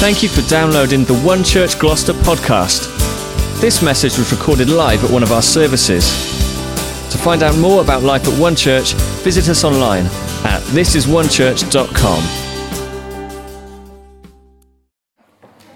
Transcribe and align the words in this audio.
Thank 0.00 0.22
you 0.22 0.30
for 0.30 0.40
downloading 0.48 1.04
the 1.04 1.12
One 1.20 1.44
Church 1.44 1.78
Gloucester 1.78 2.14
podcast. 2.14 2.88
This 3.60 3.82
message 3.82 4.16
was 4.16 4.32
recorded 4.32 4.70
live 4.70 5.04
at 5.04 5.10
one 5.10 5.22
of 5.22 5.30
our 5.30 5.42
services. 5.42 6.08
To 7.12 7.18
find 7.18 7.42
out 7.42 7.58
more 7.58 7.82
about 7.82 8.02
life 8.02 8.26
at 8.26 8.40
One 8.40 8.56
Church, 8.56 8.94
visit 9.22 9.46
us 9.50 9.62
online 9.62 10.06
at 10.46 10.62
thisisonechurch.com. 10.72 12.24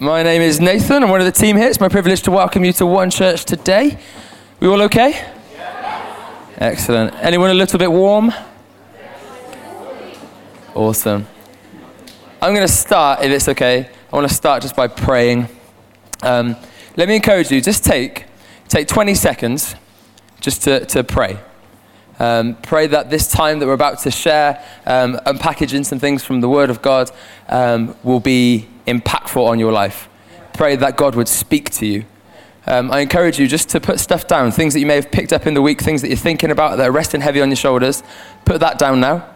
My 0.00 0.22
name 0.22 0.40
is 0.40 0.58
Nathan. 0.58 1.02
I'm 1.02 1.10
one 1.10 1.20
of 1.20 1.26
the 1.26 1.32
team 1.32 1.58
here. 1.58 1.68
It's 1.68 1.78
my 1.78 1.90
privilege 1.90 2.22
to 2.22 2.30
welcome 2.30 2.64
you 2.64 2.72
to 2.72 2.86
One 2.86 3.10
Church 3.10 3.44
today. 3.44 3.98
We 4.58 4.68
all 4.68 4.80
okay? 4.84 5.22
Excellent. 6.56 7.14
Anyone 7.16 7.50
a 7.50 7.54
little 7.54 7.78
bit 7.78 7.92
warm? 7.92 8.32
Awesome. 10.74 11.26
I'm 12.40 12.54
going 12.54 12.66
to 12.66 12.72
start, 12.72 13.22
if 13.22 13.30
it's 13.30 13.48
okay, 13.50 13.90
I 14.14 14.16
want 14.16 14.28
to 14.28 14.34
start 14.36 14.62
just 14.62 14.76
by 14.76 14.86
praying. 14.86 15.48
Um, 16.22 16.54
let 16.96 17.08
me 17.08 17.16
encourage 17.16 17.50
you, 17.50 17.60
just 17.60 17.82
take, 17.84 18.26
take 18.68 18.86
20 18.86 19.12
seconds 19.12 19.74
just 20.40 20.62
to, 20.62 20.86
to 20.86 21.02
pray. 21.02 21.40
Um, 22.20 22.54
pray 22.62 22.86
that 22.86 23.10
this 23.10 23.28
time 23.28 23.58
that 23.58 23.66
we're 23.66 23.72
about 23.72 23.98
to 24.02 24.12
share, 24.12 24.64
um, 24.86 25.16
unpackaging 25.26 25.84
some 25.84 25.98
things 25.98 26.22
from 26.22 26.42
the 26.42 26.48
Word 26.48 26.70
of 26.70 26.80
God, 26.80 27.10
um, 27.48 27.96
will 28.04 28.20
be 28.20 28.68
impactful 28.86 29.44
on 29.44 29.58
your 29.58 29.72
life. 29.72 30.08
Pray 30.52 30.76
that 30.76 30.96
God 30.96 31.16
would 31.16 31.26
speak 31.26 31.70
to 31.70 31.84
you. 31.84 32.04
Um, 32.68 32.92
I 32.92 33.00
encourage 33.00 33.40
you 33.40 33.48
just 33.48 33.68
to 33.70 33.80
put 33.80 33.98
stuff 33.98 34.28
down, 34.28 34.52
things 34.52 34.74
that 34.74 34.80
you 34.80 34.86
may 34.86 34.94
have 34.94 35.10
picked 35.10 35.32
up 35.32 35.44
in 35.44 35.54
the 35.54 35.62
week, 35.62 35.80
things 35.80 36.02
that 36.02 36.08
you're 36.08 36.16
thinking 36.16 36.52
about 36.52 36.76
that 36.76 36.88
are 36.88 36.92
resting 36.92 37.20
heavy 37.20 37.40
on 37.40 37.48
your 37.48 37.56
shoulders. 37.56 38.04
Put 38.44 38.60
that 38.60 38.78
down 38.78 39.00
now. 39.00 39.33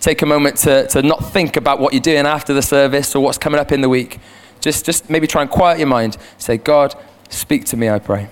Take 0.00 0.22
a 0.22 0.26
moment 0.26 0.56
to, 0.58 0.86
to 0.88 1.02
not 1.02 1.32
think 1.32 1.56
about 1.56 1.78
what 1.78 1.92
you're 1.92 2.00
doing 2.00 2.26
after 2.26 2.54
the 2.54 2.62
service 2.62 3.14
or 3.14 3.22
what's 3.22 3.38
coming 3.38 3.60
up 3.60 3.70
in 3.70 3.82
the 3.82 3.88
week. 3.88 4.18
Just, 4.60 4.86
just 4.86 5.10
maybe 5.10 5.26
try 5.26 5.42
and 5.42 5.50
quiet 5.50 5.78
your 5.78 5.88
mind. 5.88 6.16
Say, 6.38 6.56
God, 6.56 6.94
speak 7.28 7.66
to 7.66 7.76
me, 7.76 7.88
I 7.88 7.98
pray. 7.98 8.28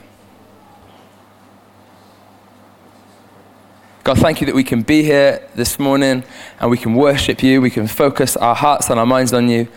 God, 4.05 4.19
thank 4.19 4.41
you 4.41 4.47
that 4.47 4.55
we 4.55 4.65
can 4.65 4.81
be 4.81 5.03
here 5.03 5.47
this 5.55 5.79
morning 5.79 6.25
and 6.59 6.71
we 6.71 6.79
can 6.79 6.95
worship 6.95 7.43
you. 7.43 7.61
We 7.61 7.69
can 7.69 7.87
focus 7.87 8.39
our 8.39 8.55
hearts 8.55 8.89
and 8.89 8.99
our 8.99 9.05
minds 9.05 9.35
on 9.35 9.49
you. 9.49 9.69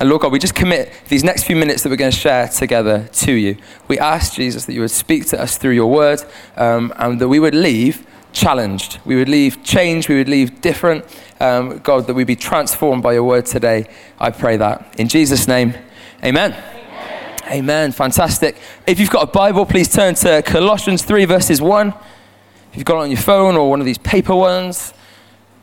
And 0.00 0.08
Lord 0.08 0.22
God, 0.22 0.32
we 0.32 0.40
just 0.40 0.56
commit 0.56 0.92
these 1.08 1.22
next 1.22 1.44
few 1.44 1.54
minutes 1.54 1.84
that 1.84 1.90
we're 1.90 1.96
going 1.96 2.10
to 2.10 2.16
share 2.16 2.48
together 2.48 3.08
to 3.12 3.32
you. 3.32 3.56
We 3.86 3.98
ask, 3.98 4.32
Jesus, 4.32 4.64
that 4.64 4.72
you 4.72 4.80
would 4.80 4.90
speak 4.90 5.26
to 5.26 5.40
us 5.40 5.56
through 5.56 5.74
your 5.74 5.88
word 5.88 6.20
um, 6.56 6.92
and 6.96 7.20
that 7.20 7.28
we 7.28 7.38
would 7.38 7.54
leave 7.54 8.04
challenged. 8.32 8.98
We 9.04 9.16
would 9.16 9.28
leave 9.28 9.62
changed. 9.62 10.08
We 10.08 10.16
would 10.16 10.28
leave 10.28 10.60
different. 10.60 11.04
Um, 11.40 11.78
God, 11.78 12.06
that 12.06 12.14
we 12.14 12.24
be 12.24 12.36
transformed 12.36 13.02
by 13.02 13.14
your 13.14 13.24
word 13.24 13.46
today. 13.46 13.88
I 14.18 14.30
pray 14.30 14.56
that. 14.56 14.94
In 14.98 15.08
Jesus' 15.08 15.48
name, 15.48 15.74
amen. 16.22 16.52
amen. 16.52 17.38
Amen. 17.50 17.92
Fantastic. 17.92 18.56
If 18.86 19.00
you've 19.00 19.10
got 19.10 19.28
a 19.28 19.32
Bible, 19.32 19.66
please 19.66 19.88
turn 19.88 20.14
to 20.16 20.42
Colossians 20.42 21.02
3, 21.02 21.24
verses 21.24 21.60
1. 21.60 21.88
If 21.88 22.76
you've 22.76 22.84
got 22.84 23.00
it 23.00 23.04
on 23.04 23.10
your 23.10 23.20
phone 23.20 23.56
or 23.56 23.68
one 23.68 23.80
of 23.80 23.86
these 23.86 23.98
paper 23.98 24.36
ones, 24.36 24.94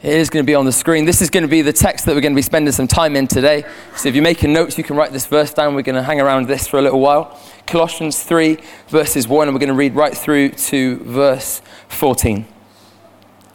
it 0.02 0.14
is 0.14 0.30
going 0.30 0.45
to 0.45 0.48
be 0.48 0.54
on 0.54 0.66
the 0.66 0.72
screen. 0.72 1.06
This 1.06 1.22
is 1.22 1.30
going 1.30 1.44
to 1.44 1.48
be 1.48 1.62
the 1.62 1.73
text 1.73 2.06
that 2.06 2.14
we're 2.14 2.22
going 2.22 2.34
to 2.34 2.38
be 2.38 2.44
spending 2.44 2.72
some 2.72 2.88
time 2.88 3.16
in 3.16 3.28
today. 3.28 3.64
So 3.95 4.10
if 4.10 4.16
you're 4.16 4.23
making 4.23 4.54
notes, 4.54 4.78
you 4.78 4.84
can 4.84 4.95
write 4.95 5.12
this 5.12 5.26
verse 5.26 5.54
down. 5.54 5.73
We're 5.73 5.82
going 5.82 5.95
to 5.95 6.04
hang 6.04 6.22
around 6.22 6.48
this 6.48 6.68
for 6.68 6.78
a 6.78 6.82
little 6.82 7.00
while. 7.00 7.40
Colossians 7.66 8.22
3, 8.22 8.60
verses 8.90 9.28
1, 9.28 9.48
and 9.48 9.56
we're 9.56 9.60
going 9.60 9.70
to 9.70 9.76
read 9.76 9.95
right 9.95 10.16
through 10.16 10.50
to 10.50 10.98
verse 10.98 11.62
14. 11.88 12.45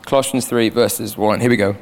Colossians 0.07 0.47
3, 0.47 0.69
verses 0.69 1.17
1. 1.17 1.41
Here 1.41 1.51
we 1.51 1.57
go. 1.57 1.77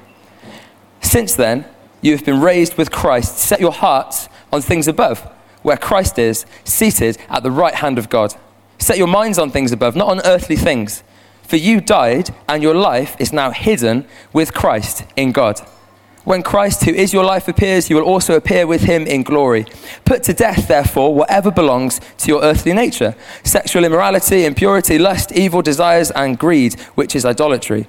Since 1.00 1.34
then, 1.34 1.64
you 2.00 2.12
have 2.12 2.24
been 2.24 2.40
raised 2.40 2.77
with 2.77 2.90
Christ. 2.90 3.38
Set 3.38 3.60
your 3.60 3.72
hearts 3.72 4.28
on 4.52 4.62
things 4.62 4.89
above, 4.89 5.20
where 5.62 5.77
Christ 5.77 6.18
is, 6.18 6.46
seated 6.64 7.18
at 7.28 7.42
the 7.42 7.50
right 7.50 7.74
hand 7.74 7.98
of 7.98 8.08
God. 8.08 8.34
Set 8.78 8.98
your 8.98 9.08
minds 9.08 9.39
on 9.39 9.50
things 9.50 9.72
above, 9.72 9.96
not 9.96 10.08
on 10.08 10.20
earthly 10.24 10.56
things. 10.56 11.02
For 11.42 11.56
you 11.56 11.80
died, 11.80 12.30
and 12.48 12.62
your 12.62 12.74
life 12.74 13.17
is 13.18 13.33
now 13.33 13.50
hidden 13.50 14.06
with 14.33 14.55
Christ 14.55 15.05
in 15.16 15.33
God. 15.33 15.61
When 16.24 16.42
Christ, 16.42 16.84
who 16.84 16.92
is 16.92 17.12
your 17.12 17.24
life, 17.24 17.48
appears, 17.48 17.90
you 17.90 17.96
will 17.96 18.05
also 18.05 18.36
appear 18.36 18.66
with 18.66 18.83
him 18.83 19.06
in 19.06 19.22
glory. 19.22 19.66
Put 20.05 20.22
to 20.24 20.34
death, 20.34 20.68
therefore, 20.68 21.14
whatever 21.14 21.50
belongs 21.50 22.00
to 22.18 22.28
your 22.28 22.42
earthly 22.42 22.72
nature 22.72 23.16
sexual 23.42 23.84
immorality, 23.84 24.45
impurity, 24.45 24.98
lust, 24.98 25.33
evil 25.33 25.62
desires, 25.62 26.11
and 26.12 26.39
greed, 26.39 26.78
which 26.95 27.16
is 27.16 27.24
idolatry. 27.24 27.89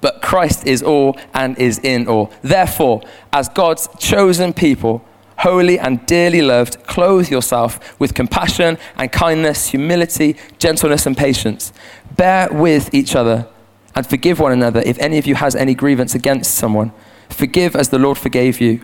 but 0.00 0.22
Christ 0.22 0.66
is 0.66 0.82
all 0.82 1.18
and 1.34 1.58
is 1.58 1.78
in 1.78 2.08
all. 2.08 2.32
Therefore, 2.42 3.02
as 3.32 3.48
God's 3.48 3.88
chosen 3.98 4.52
people, 4.52 5.04
holy 5.38 5.78
and 5.78 6.04
dearly 6.06 6.42
loved, 6.42 6.84
clothe 6.86 7.30
yourself 7.30 7.98
with 8.00 8.14
compassion 8.14 8.78
and 8.96 9.10
kindness, 9.10 9.68
humility, 9.68 10.36
gentleness, 10.58 11.06
and 11.06 11.16
patience. 11.16 11.72
Bear 12.16 12.48
with 12.50 12.92
each 12.92 13.14
other 13.14 13.48
and 13.94 14.06
forgive 14.06 14.40
one 14.40 14.52
another 14.52 14.82
if 14.84 14.98
any 14.98 15.18
of 15.18 15.26
you 15.26 15.34
has 15.36 15.56
any 15.56 15.74
grievance 15.74 16.14
against 16.14 16.54
someone. 16.54 16.92
Forgive 17.30 17.74
as 17.76 17.88
the 17.88 17.98
Lord 17.98 18.18
forgave 18.18 18.60
you. 18.60 18.80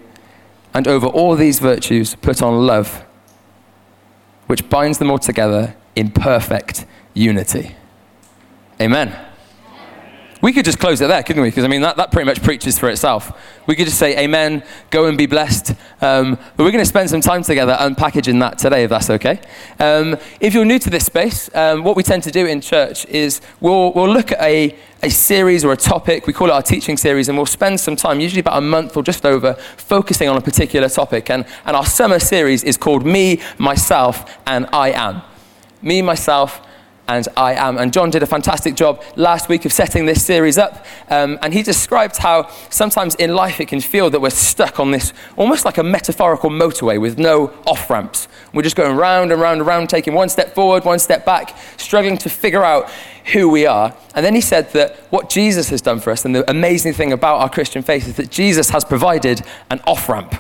And 0.73 0.89
over 0.89 1.07
all 1.07 1.37
these 1.37 1.61
virtues, 1.61 2.15
put 2.17 2.43
on 2.43 2.67
love, 2.67 3.05
which 4.47 4.69
binds 4.69 4.99
them 4.99 5.11
all 5.11 5.19
together 5.19 5.77
in 5.95 6.11
perfect 6.11 6.85
unity. 7.15 7.77
Amen. 8.81 9.34
We 10.45 10.53
could 10.53 10.67
just 10.67 10.79
close 10.79 11.01
it 11.01 11.07
there, 11.07 11.23
couldn't 11.23 11.41
we? 11.41 11.49
Because 11.49 11.65
I 11.65 11.69
mean, 11.69 11.81
that, 11.81 11.97
that 11.97 12.13
pretty 12.13 12.27
much 12.27 12.43
preaches 12.43 12.79
for 12.79 12.91
itself. 12.91 13.33
We 13.67 13.75
could 13.75 13.87
just 13.87 13.99
say, 13.99 14.23
Amen, 14.23 14.63
go 14.91 15.07
and 15.07 15.17
be 15.17 15.25
blessed. 15.25 15.71
Um, 16.03 16.35
but 16.35 16.65
we're 16.65 16.71
going 16.71 16.85
to 16.85 16.85
spend 16.85 17.09
some 17.09 17.23
time 17.23 17.43
together 17.43 17.75
unpackaging 17.81 18.41
that 18.41 18.59
today, 18.59 18.85
if 18.85 18.91
that's 18.91 19.09
okay. 19.09 19.41
Um, 19.81 20.19
if 20.41 20.53
you're 20.53 20.67
new 20.67 20.79
to 20.81 20.91
this 20.91 21.07
space, 21.07 21.49
um, 21.55 21.83
what 21.83 21.97
we 21.97 22.03
tend 22.03 22.25
to 22.25 22.31
do 22.31 22.45
in 22.45 22.61
church 22.61 23.07
is 23.07 23.41
we'll, 23.61 23.95
we'll 23.95 24.13
look 24.13 24.33
at 24.33 24.41
a, 24.43 24.77
a 25.03 25.09
series 25.09 25.65
or 25.65 25.73
a 25.73 25.79
topic. 25.79 26.27
We 26.27 26.35
call 26.35 26.49
it 26.49 26.53
our 26.53 26.61
teaching 26.61 26.99
series, 26.99 27.31
and 27.31 27.39
we'll 27.39 27.47
spend 27.47 27.81
some 27.81 27.97
time, 27.97 28.21
usually 28.21 28.41
about 28.41 28.59
a 28.59 28.61
month 28.61 28.99
or 28.99 29.03
just 29.03 29.25
over, 29.25 29.55
focusing 29.55 30.29
on 30.29 30.37
a 30.37 30.43
particular 30.43 30.91
topic. 30.91 31.31
And, 31.31 31.47
and 31.65 31.75
our 31.75 31.87
summer 31.87 32.19
series 32.19 32.63
is 32.65 32.77
called 32.77 33.07
Me, 33.07 33.41
Myself, 33.57 34.37
and 34.47 34.67
I 34.75 34.91
Am. 34.91 35.23
Me, 35.81 36.03
Myself, 36.03 36.61
and 37.09 37.29
I 37.37 37.55
am. 37.55 37.77
And 37.79 37.93
John 37.93 38.11
did 38.11 38.23
a 38.23 38.27
fantastic 38.27 38.75
job 38.75 39.03
last 39.17 39.49
week 39.49 39.65
of 39.65 39.73
setting 39.73 40.07
this 40.07 40.25
series 40.25 40.59
up. 40.59 40.85
Um, 41.11 41.39
and 41.43 41.53
he 41.53 41.63
described 41.63 42.17
how 42.17 42.49
sometimes 42.71 43.15
in 43.17 43.35
life 43.35 43.61
it 43.61 43.69
can 43.69 43.81
feel 43.81 44.11
that 44.11 44.21
we're 44.21 44.31
stuck 44.31 44.81
on 44.81 44.91
this 44.91 45.13
almost 45.37 45.65
like 45.65 45.79
a 45.79 45.83
metaphorical 45.83 46.51
motorway 46.51 47.01
with 47.01 47.19
no 47.19 47.53
off 47.67 47.91
ramps. 47.91 48.29
We're 48.53 48.63
just 48.63 48.77
going 48.77 48.97
round 48.97 49.33
and 49.33 49.41
round 49.41 49.61
and 49.61 49.67
round, 49.67 49.89
taking 49.91 50.15
one 50.15 50.29
step 50.29 50.55
forward, 50.55 50.85
one 50.85 50.99
step 50.99 51.25
back, 51.25 51.57
struggling 51.77 52.17
to 52.19 52.31
figure 52.31 52.65
out 52.65 52.91
who 53.33 53.49
we 53.49 53.67
are. 53.67 53.95
And 54.15 54.25
then 54.25 54.35
he 54.35 54.41
said 54.41 54.71
that 54.73 54.97
what 55.11 55.29
Jesus 55.29 55.71
has 55.71 55.81
done 55.81 56.01
for 56.01 56.11
us, 56.11 56.25
and 56.25 56.35
the 56.35 56.49
amazing 56.49 56.93
thing 56.93 57.13
about 57.13 57.39
our 57.39 57.49
Christian 57.49 57.83
faith, 57.83 58.07
is 58.07 58.17
that 58.17 58.31
Jesus 58.31 58.71
has 58.71 58.85
provided 58.85 59.43
an 59.71 59.81
off 59.87 60.09
ramp. 60.09 60.35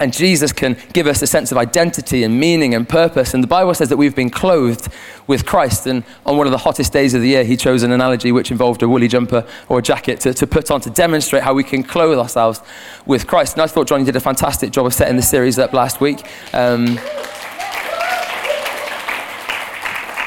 And 0.00 0.12
Jesus 0.12 0.52
can 0.52 0.76
give 0.92 1.06
us 1.06 1.22
a 1.22 1.26
sense 1.26 1.52
of 1.52 1.58
identity 1.58 2.24
and 2.24 2.38
meaning 2.38 2.74
and 2.74 2.88
purpose. 2.88 3.32
And 3.34 3.42
the 3.42 3.48
Bible 3.48 3.74
says 3.74 3.88
that 3.90 3.96
we've 3.96 4.14
been 4.14 4.30
clothed 4.30 4.88
with 5.26 5.46
Christ. 5.46 5.86
And 5.86 6.04
on 6.26 6.36
one 6.36 6.46
of 6.46 6.50
the 6.50 6.58
hottest 6.58 6.92
days 6.92 7.14
of 7.14 7.20
the 7.20 7.28
year, 7.28 7.44
he 7.44 7.56
chose 7.56 7.82
an 7.82 7.92
analogy 7.92 8.32
which 8.32 8.50
involved 8.50 8.82
a 8.82 8.88
woolly 8.88 9.08
jumper 9.08 9.46
or 9.68 9.78
a 9.78 9.82
jacket 9.82 10.20
to, 10.20 10.34
to 10.34 10.46
put 10.46 10.70
on 10.70 10.80
to 10.80 10.90
demonstrate 10.90 11.42
how 11.42 11.54
we 11.54 11.64
can 11.64 11.82
clothe 11.82 12.18
ourselves 12.18 12.60
with 13.06 13.26
Christ. 13.26 13.54
And 13.54 13.62
I 13.62 13.66
thought 13.66 13.86
Johnny 13.86 14.04
did 14.04 14.16
a 14.16 14.20
fantastic 14.20 14.72
job 14.72 14.86
of 14.86 14.94
setting 14.94 15.16
the 15.16 15.22
series 15.22 15.58
up 15.58 15.72
last 15.72 16.00
week. 16.00 16.26
Um, 16.52 16.98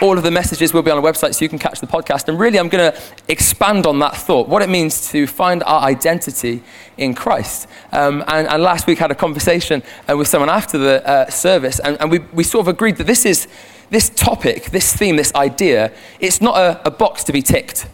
all 0.02 0.18
of 0.18 0.24
the 0.24 0.32
messages 0.32 0.74
will 0.74 0.82
be 0.82 0.92
on 0.92 0.98
our 0.98 1.04
website 1.04 1.34
so 1.34 1.44
you 1.44 1.50
can 1.50 1.60
catch 1.60 1.80
the 1.80 1.88
podcast. 1.88 2.28
And 2.28 2.40
really, 2.40 2.60
I'm 2.60 2.70
going 2.70 2.92
to 2.92 3.02
expand 3.28 3.86
on 3.86 4.00
that 4.00 4.16
thought 4.16 4.48
what 4.48 4.62
it 4.62 4.70
means 4.70 5.10
to 5.12 5.28
find 5.28 5.64
our 5.64 5.82
identity 5.82 6.64
in 6.98 7.14
Christ. 7.14 7.68
Um, 7.92 8.24
and, 8.28 8.48
and, 8.48 8.62
last 8.62 8.88
week, 8.88 9.00
I 9.00 9.06
had 9.06 9.12
a 9.12 9.16
conversation 9.16 9.84
uh, 10.10 10.18
with 10.18 10.28
someone 10.28 10.50
after 10.50 10.78
the 10.78 11.08
uh, 11.08 11.30
service, 11.30 11.80
and, 11.80 12.00
and 12.00 12.12
we, 12.12 12.20
we 12.20 12.44
sort 12.44 12.66
of 12.66 12.68
agreed 12.68 12.98
that 12.98 13.08
this 13.08 13.26
is 13.26 13.48
this 13.90 14.10
topic, 14.10 14.66
this 14.66 14.94
theme, 14.94 15.16
this 15.16 15.34
idea, 15.34 15.94
it's 16.20 16.42
not 16.42 16.58
a, 16.58 16.88
a 16.88 16.92
box 16.92 17.24
to 17.24 17.32
be 17.32 17.42
ticked. 17.42 17.88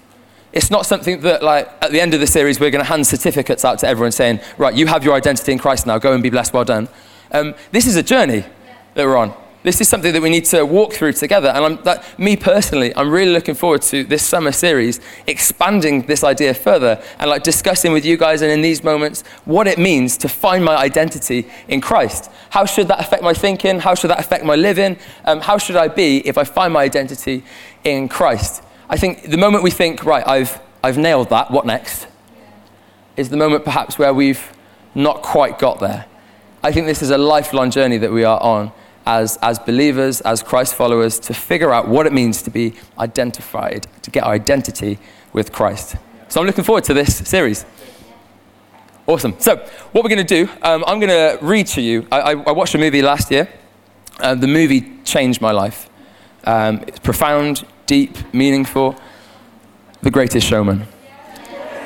It's 0.51 0.71
not 0.71 0.85
something 0.85 1.21
that, 1.21 1.43
like, 1.43 1.67
at 1.81 1.91
the 1.91 2.01
end 2.01 2.13
of 2.13 2.19
the 2.19 2.27
series, 2.27 2.59
we're 2.59 2.71
going 2.71 2.83
to 2.83 2.89
hand 2.89 3.05
certificates 3.05 3.63
out 3.63 3.79
to 3.79 3.87
everyone 3.87 4.11
saying, 4.11 4.39
right, 4.57 4.73
you 4.73 4.87
have 4.87 5.03
your 5.03 5.13
identity 5.13 5.51
in 5.51 5.59
Christ 5.59 5.85
now, 5.85 5.97
go 5.97 6.13
and 6.13 6.21
be 6.21 6.29
blessed, 6.29 6.53
well 6.53 6.65
done. 6.65 6.89
Um, 7.31 7.55
this 7.71 7.87
is 7.87 7.95
a 7.95 8.03
journey 8.03 8.43
that 8.93 9.05
we're 9.05 9.17
on. 9.17 9.42
This 9.63 9.79
is 9.79 9.87
something 9.87 10.11
that 10.11 10.21
we 10.21 10.29
need 10.29 10.43
to 10.45 10.65
walk 10.65 10.91
through 10.93 11.13
together. 11.13 11.47
And 11.47 11.79
that, 11.85 12.19
me 12.19 12.35
personally, 12.35 12.93
I'm 12.95 13.09
really 13.09 13.31
looking 13.31 13.55
forward 13.55 13.81
to 13.83 14.03
this 14.03 14.21
summer 14.21 14.51
series, 14.51 14.99
expanding 15.25 16.01
this 16.01 16.23
idea 16.23 16.53
further 16.53 17.01
and 17.17 17.29
like 17.29 17.43
discussing 17.43 17.93
with 17.93 18.05
you 18.05 18.17
guys 18.17 18.41
and 18.41 18.51
in 18.51 18.61
these 18.61 18.83
moments 18.83 19.23
what 19.45 19.67
it 19.67 19.77
means 19.77 20.17
to 20.17 20.29
find 20.29 20.65
my 20.65 20.75
identity 20.75 21.47
in 21.69 21.79
Christ. 21.79 22.29
How 22.49 22.65
should 22.65 22.89
that 22.89 22.99
affect 22.99 23.23
my 23.23 23.33
thinking? 23.33 23.79
How 23.79 23.95
should 23.95 24.09
that 24.09 24.19
affect 24.19 24.43
my 24.43 24.55
living? 24.55 24.97
Um, 25.23 25.39
how 25.39 25.57
should 25.57 25.77
I 25.77 25.87
be 25.87 26.17
if 26.27 26.37
I 26.37 26.43
find 26.43 26.73
my 26.73 26.83
identity 26.83 27.45
in 27.85 28.09
Christ? 28.09 28.61
I 28.89 28.97
think 28.97 29.23
the 29.23 29.37
moment 29.37 29.63
we 29.63 29.71
think, 29.71 30.03
right, 30.03 30.27
I've, 30.27 30.59
I've 30.83 30.97
nailed 30.97 31.29
that, 31.29 31.51
what 31.51 31.65
next? 31.65 32.07
Is 33.15 33.29
the 33.29 33.37
moment 33.37 33.63
perhaps 33.63 33.97
where 33.97 34.13
we've 34.13 34.51
not 34.95 35.21
quite 35.21 35.57
got 35.57 35.79
there. 35.79 36.05
I 36.61 36.71
think 36.71 36.85
this 36.85 37.01
is 37.01 37.09
a 37.09 37.17
lifelong 37.17 37.71
journey 37.71 37.97
that 37.97 38.11
we 38.11 38.23
are 38.23 38.41
on 38.41 38.71
as, 39.05 39.37
as 39.41 39.59
believers, 39.59 40.21
as 40.21 40.41
Christ 40.43 40.75
followers, 40.75 41.19
to 41.19 41.33
figure 41.33 41.73
out 41.73 41.87
what 41.87 42.07
it 42.07 42.13
means 42.13 42.41
to 42.43 42.49
be 42.49 42.73
identified, 42.97 43.87
to 44.01 44.11
get 44.11 44.23
our 44.23 44.33
identity 44.33 44.99
with 45.33 45.51
Christ. 45.51 45.95
So 46.29 46.39
I'm 46.39 46.47
looking 46.47 46.63
forward 46.63 46.83
to 46.85 46.93
this 46.93 47.17
series. 47.27 47.65
Awesome. 49.05 49.35
So, 49.37 49.57
what 49.91 50.03
we're 50.03 50.09
going 50.09 50.25
to 50.25 50.45
do, 50.45 50.49
um, 50.61 50.83
I'm 50.87 50.99
going 50.99 51.09
to 51.09 51.37
read 51.45 51.67
to 51.67 51.81
you. 51.81 52.07
I, 52.09 52.21
I, 52.21 52.31
I 52.31 52.51
watched 52.51 52.73
a 52.73 52.77
movie 52.77 53.01
last 53.01 53.29
year. 53.31 53.49
Uh, 54.19 54.33
the 54.33 54.47
movie 54.47 54.97
changed 55.03 55.41
my 55.41 55.51
life. 55.51 55.89
Um, 56.45 56.83
it's 56.87 56.99
profound, 56.99 57.65
deep, 57.85 58.33
meaningful. 58.33 58.95
The 60.01 60.11
Greatest 60.11 60.47
Showman. 60.47 60.87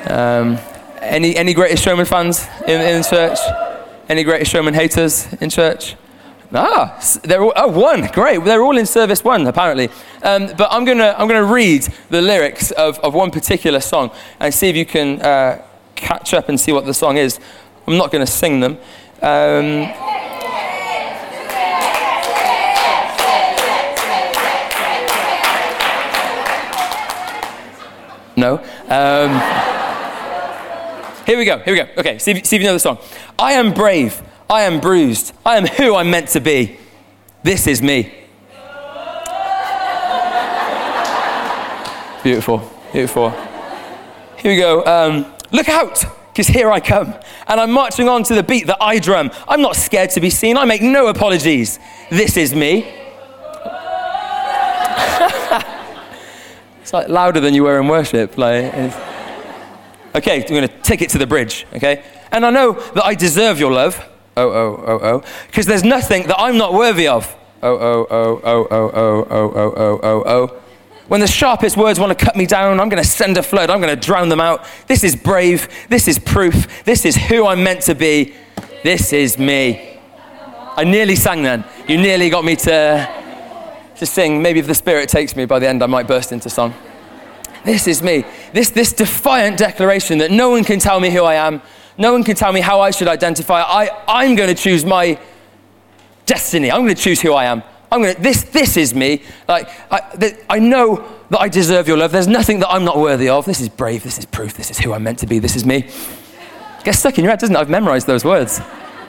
Um, 0.06 0.58
any, 1.00 1.36
any 1.36 1.54
Greatest 1.54 1.82
Showman 1.82 2.06
fans 2.06 2.46
in, 2.66 2.80
in 2.80 3.02
church? 3.02 3.38
Any 4.08 4.22
Greatest 4.22 4.52
Showman 4.52 4.74
haters 4.74 5.32
in 5.40 5.50
church? 5.50 5.96
Ah, 6.54 6.98
they're 7.24 7.42
all, 7.42 7.52
oh, 7.56 7.68
one, 7.68 8.06
great. 8.06 8.42
They're 8.42 8.62
all 8.62 8.78
in 8.78 8.86
service 8.86 9.22
one, 9.22 9.46
apparently. 9.46 9.90
Um, 10.22 10.50
but 10.56 10.68
I'm 10.70 10.86
going 10.86 10.96
to 10.96 11.18
I'm 11.20 11.28
gonna 11.28 11.44
read 11.44 11.86
the 12.08 12.22
lyrics 12.22 12.70
of, 12.70 12.98
of 13.00 13.12
one 13.12 13.30
particular 13.30 13.80
song 13.80 14.10
and 14.40 14.52
see 14.52 14.70
if 14.70 14.76
you 14.76 14.86
can 14.86 15.20
uh, 15.20 15.62
catch 15.94 16.32
up 16.32 16.48
and 16.48 16.58
see 16.58 16.72
what 16.72 16.86
the 16.86 16.94
song 16.94 17.18
is. 17.18 17.38
I'm 17.86 17.98
not 17.98 18.10
going 18.10 18.24
to 18.24 18.30
sing 18.30 18.60
them. 18.60 18.78
Um, 19.20 19.92
no. 28.36 28.58
Um, 28.88 29.40
here 31.26 31.36
we 31.36 31.44
go, 31.44 31.58
here 31.58 31.74
we 31.74 31.76
go. 31.76 31.88
Okay, 31.98 32.18
see 32.18 32.30
if, 32.30 32.46
see 32.46 32.56
if 32.56 32.62
you 32.62 32.68
know 32.68 32.72
the 32.72 32.80
song. 32.80 32.98
I 33.38 33.52
am 33.52 33.74
brave. 33.74 34.22
I 34.50 34.62
am 34.62 34.80
bruised. 34.80 35.34
I 35.44 35.58
am 35.58 35.66
who 35.66 35.94
I'm 35.94 36.10
meant 36.10 36.28
to 36.28 36.40
be. 36.40 36.78
This 37.42 37.66
is 37.66 37.82
me. 37.82 38.14
Beautiful, 42.22 42.70
beautiful. 42.92 43.30
Here 44.38 44.52
we 44.52 44.56
go. 44.56 44.84
Um, 44.86 45.34
look 45.52 45.68
out, 45.68 46.02
because 46.32 46.46
here 46.46 46.70
I 46.70 46.80
come. 46.80 47.14
And 47.46 47.60
I'm 47.60 47.70
marching 47.70 48.08
on 48.08 48.22
to 48.24 48.34
the 48.34 48.42
beat 48.42 48.66
that 48.68 48.78
I 48.80 48.98
drum. 48.98 49.30
I'm 49.46 49.60
not 49.60 49.76
scared 49.76 50.10
to 50.10 50.20
be 50.20 50.30
seen. 50.30 50.56
I 50.56 50.64
make 50.64 50.80
no 50.80 51.08
apologies. 51.08 51.78
This 52.10 52.36
is 52.38 52.54
me. 52.54 52.78
it's 56.80 56.92
like 56.92 57.08
louder 57.08 57.40
than 57.40 57.52
you 57.54 57.64
were 57.64 57.78
in 57.78 57.86
worship. 57.86 58.38
Like, 58.38 58.72
okay, 60.14 60.40
we're 60.40 60.48
going 60.48 60.68
to 60.68 60.80
take 60.82 61.02
it 61.02 61.10
to 61.10 61.18
the 61.18 61.26
bridge, 61.26 61.66
okay? 61.74 62.02
And 62.32 62.46
I 62.46 62.50
know 62.50 62.72
that 62.72 63.04
I 63.04 63.14
deserve 63.14 63.60
your 63.60 63.72
love. 63.72 64.02
Oh, 64.38 64.50
oh, 64.50 64.84
oh, 64.86 64.98
oh. 65.02 65.24
Because 65.48 65.66
there's 65.66 65.82
nothing 65.82 66.28
that 66.28 66.38
I'm 66.38 66.56
not 66.56 66.72
worthy 66.72 67.08
of. 67.08 67.36
Oh, 67.60 67.76
oh, 67.76 68.06
oh, 68.08 68.40
oh, 68.44 68.68
oh, 68.70 68.90
oh, 68.92 69.26
oh, 69.30 69.52
oh, 69.56 69.74
oh, 69.76 70.00
oh, 70.02 70.22
oh. 70.26 70.62
When 71.08 71.20
the 71.20 71.26
sharpest 71.26 71.76
words 71.76 71.98
want 71.98 72.16
to 72.16 72.24
cut 72.24 72.36
me 72.36 72.46
down, 72.46 72.78
I'm 72.78 72.88
going 72.88 73.02
to 73.02 73.08
send 73.08 73.36
a 73.36 73.42
flood. 73.42 73.68
I'm 73.68 73.80
going 73.80 73.94
to 73.94 74.00
drown 74.00 74.28
them 74.28 74.40
out. 74.40 74.64
This 74.86 75.02
is 75.02 75.16
brave. 75.16 75.68
This 75.88 76.06
is 76.06 76.20
proof. 76.20 76.84
This 76.84 77.04
is 77.04 77.16
who 77.16 77.46
I'm 77.48 77.64
meant 77.64 77.82
to 77.82 77.96
be. 77.96 78.34
This 78.84 79.12
is 79.12 79.38
me. 79.38 79.98
I 80.76 80.84
nearly 80.84 81.16
sang 81.16 81.42
then. 81.42 81.64
You 81.88 81.96
nearly 81.96 82.30
got 82.30 82.44
me 82.44 82.54
to, 82.56 83.08
to 83.96 84.06
sing. 84.06 84.40
Maybe 84.40 84.60
if 84.60 84.68
the 84.68 84.74
Spirit 84.74 85.08
takes 85.08 85.34
me, 85.34 85.46
by 85.46 85.58
the 85.58 85.68
end 85.68 85.82
I 85.82 85.86
might 85.86 86.06
burst 86.06 86.30
into 86.30 86.48
song. 86.48 86.74
This 87.64 87.88
is 87.88 88.04
me. 88.04 88.24
This, 88.52 88.70
this 88.70 88.92
defiant 88.92 89.58
declaration 89.58 90.18
that 90.18 90.30
no 90.30 90.50
one 90.50 90.62
can 90.62 90.78
tell 90.78 91.00
me 91.00 91.10
who 91.10 91.24
I 91.24 91.34
am. 91.34 91.60
No 91.98 92.12
one 92.12 92.22
can 92.22 92.36
tell 92.36 92.52
me 92.52 92.60
how 92.60 92.80
I 92.80 92.92
should 92.92 93.08
identify. 93.08 93.60
I, 93.60 93.90
I'm 94.06 94.36
going 94.36 94.48
to 94.48 94.54
choose 94.54 94.84
my 94.84 95.18
destiny. 96.26 96.70
I'm 96.70 96.82
going 96.82 96.94
to 96.94 97.02
choose 97.02 97.20
who 97.20 97.32
I 97.32 97.46
am. 97.46 97.64
I'm 97.90 98.02
going 98.02 98.14
to, 98.14 98.22
this, 98.22 98.44
this 98.44 98.76
is 98.76 98.94
me. 98.94 99.22
Like, 99.48 99.68
I, 99.90 100.36
I 100.48 100.58
know 100.60 101.04
that 101.30 101.40
I 101.40 101.48
deserve 101.48 101.88
your 101.88 101.96
love. 101.96 102.12
There's 102.12 102.28
nothing 102.28 102.60
that 102.60 102.68
I'm 102.68 102.84
not 102.84 102.98
worthy 102.98 103.28
of. 103.28 103.46
This 103.46 103.60
is 103.60 103.68
brave. 103.68 104.04
This 104.04 104.16
is 104.18 104.26
proof. 104.26 104.54
This 104.54 104.70
is 104.70 104.78
who 104.78 104.92
I'm 104.92 105.02
meant 105.02 105.18
to 105.20 105.26
be. 105.26 105.40
This 105.40 105.56
is 105.56 105.66
me. 105.66 105.88
Gets 106.84 107.00
stuck 107.00 107.18
in 107.18 107.24
your 107.24 107.32
head, 107.32 107.40
doesn't 107.40 107.56
it? 107.56 107.58
I've 107.58 107.70
memorized 107.70 108.06
those 108.06 108.24
words. 108.24 108.60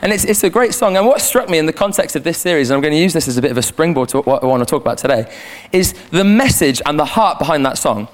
And 0.02 0.12
it's, 0.12 0.24
it's 0.24 0.44
a 0.44 0.50
great 0.50 0.74
song. 0.74 0.98
And 0.98 1.06
what 1.06 1.22
struck 1.22 1.48
me 1.48 1.60
in 1.60 1.68
the 1.68 1.74
context 1.74 2.16
of 2.16 2.24
this 2.24 2.40
series, 2.40 2.70
and 2.70 2.76
I'm 2.76 2.82
going 2.82 2.94
to 2.94 3.00
use 3.00 3.14
this 3.14 3.28
as 3.28 3.38
a 3.38 3.42
bit 3.42 3.52
of 3.52 3.58
a 3.58 3.62
springboard 3.62 4.10
to 4.10 4.22
what 4.22 4.42
I 4.42 4.48
want 4.48 4.62
to 4.62 4.66
talk 4.66 4.82
about 4.82 4.98
today, 4.98 5.32
is 5.72 5.94
the 6.10 6.24
message 6.24 6.82
and 6.86 6.98
the 6.98 7.06
heart 7.06 7.38
behind 7.38 7.66
that 7.66 7.78
song 7.78 8.08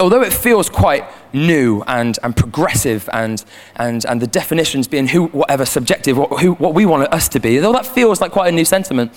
although 0.00 0.22
it 0.22 0.32
feels 0.32 0.68
quite 0.68 1.04
new 1.32 1.82
and, 1.86 2.18
and 2.22 2.36
progressive 2.36 3.08
and, 3.12 3.44
and, 3.76 4.04
and 4.04 4.20
the 4.20 4.26
definitions 4.26 4.86
being 4.88 5.08
who, 5.08 5.26
whatever 5.28 5.64
subjective, 5.64 6.16
what, 6.16 6.40
who, 6.40 6.52
what 6.54 6.74
we 6.74 6.86
want 6.86 7.12
us 7.12 7.28
to 7.30 7.40
be, 7.40 7.58
though 7.58 7.72
that 7.72 7.86
feels 7.86 8.20
like 8.20 8.32
quite 8.32 8.48
a 8.48 8.52
new 8.52 8.64
sentiment, 8.64 9.12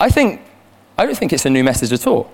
I 0.00 0.10
think, 0.10 0.40
I 0.98 1.04
don't 1.04 1.16
think 1.16 1.32
it's 1.32 1.46
a 1.46 1.50
new 1.50 1.64
message 1.64 1.92
at 1.92 2.06
all. 2.06 2.30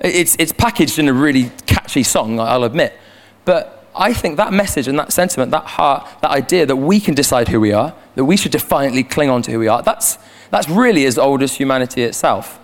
It's, 0.00 0.36
it's 0.38 0.52
packaged 0.52 0.98
in 0.98 1.08
a 1.08 1.12
really 1.12 1.50
catchy 1.66 2.02
song, 2.04 2.38
I'll 2.38 2.64
admit. 2.64 2.96
But 3.44 3.86
I 3.96 4.12
think 4.12 4.36
that 4.36 4.52
message 4.52 4.86
and 4.86 4.98
that 4.98 5.12
sentiment, 5.12 5.50
that 5.50 5.64
heart, 5.64 6.08
that 6.22 6.30
idea 6.30 6.66
that 6.66 6.76
we 6.76 7.00
can 7.00 7.14
decide 7.14 7.48
who 7.48 7.60
we 7.60 7.72
are, 7.72 7.94
that 8.14 8.24
we 8.24 8.36
should 8.36 8.52
defiantly 8.52 9.02
cling 9.02 9.30
on 9.30 9.42
to 9.42 9.50
who 9.50 9.58
we 9.58 9.66
are, 9.66 9.82
that's, 9.82 10.18
that's 10.50 10.68
really 10.68 11.04
as 11.06 11.18
old 11.18 11.42
as 11.42 11.56
humanity 11.56 12.02
itself. 12.02 12.60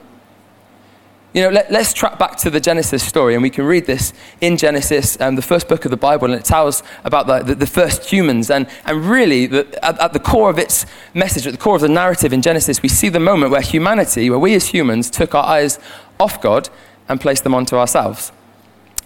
You 1.35 1.43
know, 1.43 1.51
let, 1.51 1.69
us 1.73 1.93
track 1.93 2.17
back 2.17 2.37
to 2.39 2.51
the 2.51 2.61
Genesis 2.61 3.03
story, 3.03 3.35
and 3.35 3.43
we 3.43 3.51
can 3.51 3.65
read 3.65 3.87
this 3.87 4.13
in 4.41 4.57
Genesis, 4.57 5.21
um, 5.21 5.35
the 5.35 5.43
first 5.43 5.69
book 5.69 5.85
of 5.85 5.91
the 5.91 5.97
Bible, 5.97 6.27
and 6.27 6.35
it 6.35 6.45
tells 6.45 6.85
about 7.03 7.27
the, 7.27 7.41
the, 7.41 7.57
the 7.57 7.67
first 7.67 8.09
humans. 8.09 8.51
And, 8.51 8.69
and 8.85 9.05
really, 9.05 9.47
the, 9.47 9.85
at, 9.85 10.01
at 10.01 10.13
the 10.13 10.21
core 10.21 10.49
of 10.49 10.61
its 10.61 10.87
message, 11.13 11.45
at 11.49 11.53
the 11.53 11.59
core 11.59 11.75
of 11.75 11.83
the 11.83 11.89
narrative 11.89 12.33
in 12.33 12.41
Genesis, 12.41 12.83
we 12.83 12.89
see 12.89 13.09
the 13.09 13.19
moment 13.19 13.51
where 13.51 13.61
humanity, 13.61 14.31
where 14.31 14.39
we 14.39 14.55
as 14.55 14.69
humans 14.69 15.11
took 15.11 15.35
our 15.35 15.45
eyes 15.45 15.81
off 16.21 16.41
God 16.41 16.69
and 17.09 17.21
placed 17.21 17.43
them 17.43 17.53
onto 17.53 17.75
ourselves. 17.75 18.31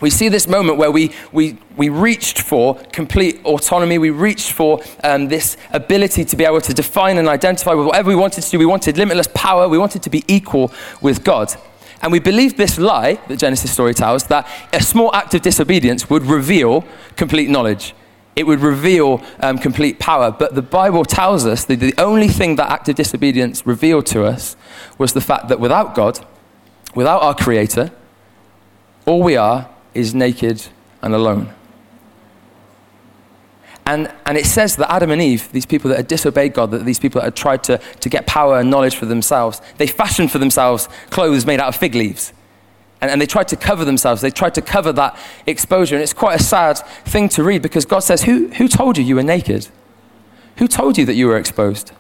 We 0.03 0.11
see 0.11 0.29
this 0.29 0.47
moment 0.47 0.77
where 0.77 0.91
we, 0.91 1.13
we, 1.33 1.57
we 1.79 1.89
reached 1.89 2.43
for 2.43 2.75
complete 2.93 3.43
autonomy. 3.47 3.97
We 3.97 4.11
reached 4.11 4.53
for 4.53 4.83
um, 5.03 5.29
this 5.29 5.57
ability 5.73 6.27
to 6.27 6.37
be 6.37 6.45
able 6.45 6.61
to 6.61 6.75
define 6.75 7.17
and 7.17 7.27
identify 7.27 7.73
with 7.73 7.87
whatever 7.87 8.11
we 8.11 8.17
wanted 8.17 8.43
to 8.43 8.51
do. 8.51 8.59
We 8.59 8.67
wanted 8.67 8.99
limitless 8.99 9.29
power. 9.35 9.67
We 9.67 9.79
wanted 9.79 10.03
to 10.03 10.11
be 10.11 10.25
equal 10.29 10.71
with 11.01 11.25
God. 11.25 11.55
And 12.01 12.13
we 12.13 12.21
believe 12.21 12.57
this 12.57 12.79
lie 12.79 13.15
that 13.29 13.39
Genesis 13.39 13.73
story 13.73 13.95
tells 13.95 14.25
that 14.29 14.49
a 14.73 14.83
small 14.83 15.15
act 15.15 15.35
of 15.35 15.43
disobedience 15.43 16.09
would 16.09 16.25
reveal 16.25 16.85
complete 17.17 17.51
knowledge. 17.51 17.95
It 18.37 18.47
would 18.47 18.61
reveal 18.61 19.21
um, 19.41 19.59
complete 19.59 19.99
power. 19.99 20.31
But 20.31 20.55
the 20.55 20.63
Bible 20.63 21.05
tells 21.05 21.45
us 21.45 21.65
that 21.65 21.81
the 21.81 21.95
only 21.99 22.29
thing 22.29 22.55
that 22.57 22.71
act 22.71 22.89
of 22.89 22.95
disobedience 22.95 23.67
revealed 23.67 24.07
to 24.07 24.25
us 24.25 24.57
was 24.97 25.13
the 25.13 25.21
fact 25.21 25.49
that 25.49 25.59
without 25.59 25.97
God, 25.97 26.25
without 26.95 27.21
our 27.21 27.35
Creator, 27.35 27.91
all 29.07 29.23
we 29.23 29.37
are 29.37 29.69
is 29.93 30.15
naked 30.15 30.67
and 31.03 31.15
alone. 31.15 31.53
And, 33.89 34.13
and 34.27 34.37
it 34.37 34.45
says 34.45 34.77
that 34.77 34.93
Adam 34.93 35.11
and 35.11 35.23
Eve, 35.23 35.51
these 35.51 35.65
people 35.65 35.89
that 35.89 35.97
had 35.97 36.09
disobeyed 36.09 36.53
God, 36.53 36.73
that 36.73 36.85
these 36.85 36.99
people 36.99 37.23
that 37.23 37.25
had 37.25 37.35
tried 37.35 37.65
to, 37.65 37.79
to 37.79 38.09
get 38.11 38.27
power 38.27 38.61
and 38.61 38.71
knowledge 38.71 38.97
for 38.97 39.07
themselves, 39.07 39.63
they 39.79 39.87
fashioned 39.87 40.31
for 40.31 40.37
themselves 40.37 40.91
clothes 41.09 41.47
made 41.47 41.59
out 41.59 41.69
of 41.69 41.77
fig 41.77 41.95
leaves. 41.95 42.35
And, 43.01 43.11
and 43.11 43.19
they 43.19 43.25
tried 43.25 43.49
to 43.49 43.57
cover 43.57 43.87
themselves. 43.87 44.21
They 44.21 44.31
tried 44.31 44.55
to 44.57 44.61
cover 44.61 44.93
that 44.93 45.19
exposure. 45.47 45.95
And 45.95 46.03
it's 46.03 46.13
quite 46.13 46.39
a 46.39 46.43
sad 46.43 46.77
thing 47.07 47.31
to 47.31 47.43
read 47.43 47.63
because 47.63 47.87
God 47.87 48.01
says, 48.01 48.25
Who, 48.25 48.49
who 48.49 48.69
told 48.69 48.99
you 48.99 49.05
you 49.05 49.15
were 49.15 49.23
naked? 49.23 49.69
Who 50.59 50.69
told 50.69 50.99
you 50.99 51.07
that 51.07 51.15
you 51.15 51.27
were 51.27 51.39
exposed? 51.39 51.93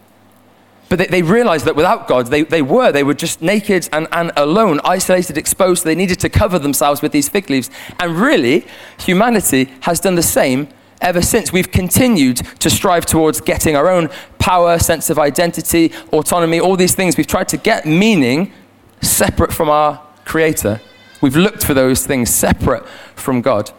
But 0.90 0.98
they, 0.98 1.06
they, 1.06 1.22
realized 1.22 1.64
that 1.64 1.76
without 1.76 2.06
God, 2.06 2.26
they, 2.26 2.42
they 2.42 2.60
were. 2.60 2.92
They 2.92 3.02
were 3.02 3.14
just 3.14 3.40
naked 3.40 3.88
and, 3.92 4.08
and 4.12 4.30
alone, 4.36 4.80
isolated, 4.84 5.38
exposed. 5.38 5.84
They 5.84 5.94
needed 5.94 6.20
to 6.20 6.28
cover 6.28 6.58
themselves 6.58 7.00
with 7.00 7.12
these 7.12 7.30
fig 7.30 7.48
leaves. 7.48 7.70
And 7.98 8.16
really, 8.16 8.66
humanity 8.98 9.72
has 9.82 10.00
done 10.00 10.16
the 10.16 10.22
same 10.22 10.68
ever 11.00 11.22
since. 11.22 11.52
We've 11.52 11.70
continued 11.70 12.38
to 12.60 12.70
strive 12.70 13.06
towards 13.06 13.40
getting 13.40 13.76
our 13.76 13.88
own 13.88 14.08
power, 14.38 14.78
sense 14.78 15.10
of 15.10 15.18
identity, 15.18 15.92
autonomy, 16.12 16.60
all 16.60 16.76
these 16.76 16.94
things. 16.94 17.16
We've 17.16 17.26
tried 17.26 17.48
to 17.48 17.56
get 17.56 17.86
meaning 17.86 18.52
separate 19.00 19.52
from 19.52 19.68
our 19.68 20.02
Creator. 20.24 20.80
We've 21.20 21.36
looked 21.36 21.64
for 21.64 21.74
those 21.74 22.06
things 22.06 22.32
separate 22.32 22.86
from 23.14 23.40
God. 23.40 23.70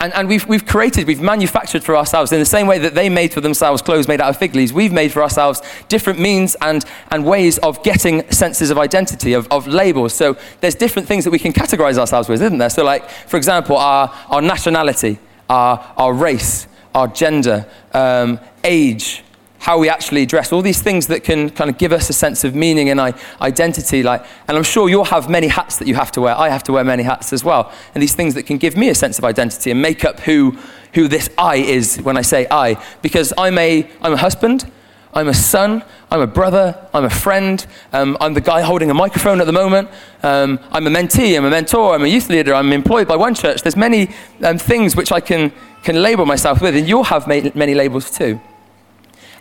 And, 0.00 0.14
and 0.14 0.28
we've, 0.28 0.46
we've 0.46 0.64
created, 0.64 1.06
we've 1.06 1.20
manufactured 1.20 1.84
for 1.84 1.94
ourselves 1.94 2.32
in 2.32 2.38
the 2.38 2.46
same 2.46 2.66
way 2.66 2.78
that 2.78 2.94
they 2.94 3.10
made 3.10 3.34
for 3.34 3.42
themselves 3.42 3.82
clothes 3.82 4.08
made 4.08 4.20
out 4.20 4.30
of 4.30 4.38
fig 4.38 4.54
leaves. 4.54 4.72
We've 4.72 4.92
made 4.92 5.12
for 5.12 5.22
ourselves 5.22 5.60
different 5.88 6.18
means 6.18 6.56
and, 6.62 6.82
and 7.10 7.26
ways 7.26 7.58
of 7.58 7.82
getting 7.82 8.28
senses 8.30 8.70
of 8.70 8.78
identity, 8.78 9.34
of, 9.34 9.46
of 9.50 9.66
labels. 9.66 10.14
So 10.14 10.38
there's 10.60 10.74
different 10.74 11.06
things 11.06 11.24
that 11.24 11.30
we 11.30 11.38
can 11.38 11.52
categorize 11.52 11.98
ourselves 11.98 12.30
with, 12.30 12.40
isn't 12.40 12.56
there? 12.56 12.70
So, 12.70 12.82
like, 12.82 13.10
for 13.10 13.36
example, 13.36 13.76
our, 13.76 14.10
our 14.30 14.40
nationality, 14.40 15.18
our, 15.50 15.92
our 15.96 16.14
race, 16.14 16.68
our 16.94 17.08
gender, 17.08 17.66
um, 17.92 18.38
age, 18.64 19.24
how 19.58 19.78
we 19.78 19.90
actually 19.90 20.24
dress, 20.24 20.52
all 20.52 20.62
these 20.62 20.80
things 20.80 21.08
that 21.08 21.22
can 21.22 21.50
kind 21.50 21.68
of 21.68 21.76
give 21.76 21.92
us 21.92 22.08
a 22.08 22.14
sense 22.14 22.44
of 22.44 22.54
meaning 22.54 22.88
and 22.88 22.98
identity. 23.42 24.02
Like, 24.02 24.24
and 24.48 24.56
I'm 24.56 24.62
sure 24.62 24.88
you'll 24.88 25.04
have 25.04 25.28
many 25.28 25.48
hats 25.48 25.76
that 25.78 25.86
you 25.86 25.96
have 25.96 26.10
to 26.12 26.20
wear. 26.22 26.34
I 26.34 26.48
have 26.48 26.62
to 26.64 26.72
wear 26.72 26.84
many 26.84 27.02
hats 27.02 27.32
as 27.32 27.44
well. 27.44 27.70
And 27.94 28.02
these 28.02 28.14
things 28.14 28.34
that 28.34 28.44
can 28.44 28.56
give 28.56 28.76
me 28.76 28.88
a 28.88 28.94
sense 28.94 29.18
of 29.18 29.24
identity 29.24 29.70
and 29.70 29.82
make 29.82 30.04
up 30.04 30.20
who, 30.20 30.56
who 30.94 31.08
this 31.08 31.28
I 31.36 31.56
is 31.56 32.00
when 32.00 32.16
I 32.16 32.22
say 32.22 32.46
I. 32.50 32.82
Because 33.02 33.34
I'm 33.36 33.58
a, 33.58 33.90
I'm 34.00 34.14
a 34.14 34.16
husband, 34.16 34.70
I'm 35.12 35.28
a 35.28 35.34
son, 35.34 35.84
I'm 36.12 36.20
a 36.20 36.26
brother, 36.26 36.88
I'm 36.92 37.04
a 37.04 37.10
friend, 37.10 37.64
um, 37.92 38.16
I'm 38.20 38.34
the 38.34 38.40
guy 38.40 38.62
holding 38.62 38.90
a 38.90 38.94
microphone 38.94 39.40
at 39.40 39.46
the 39.46 39.52
moment, 39.52 39.88
um, 40.24 40.58
I'm 40.72 40.84
a 40.86 40.90
mentee, 40.90 41.36
I'm 41.36 41.44
a 41.44 41.50
mentor, 41.50 41.94
I'm 41.94 42.02
a 42.02 42.08
youth 42.08 42.28
leader, 42.28 42.52
I'm 42.52 42.72
employed 42.72 43.06
by 43.06 43.14
one 43.14 43.32
church. 43.32 43.62
There's 43.62 43.76
many 43.76 44.10
um, 44.42 44.58
things 44.58 44.96
which 44.96 45.12
I 45.12 45.20
can, 45.20 45.52
can 45.84 46.02
label 46.02 46.26
myself 46.26 46.60
with, 46.60 46.74
and 46.74 46.88
you'll 46.88 47.04
have 47.04 47.28
many 47.28 47.74
labels 47.74 48.10
too. 48.10 48.40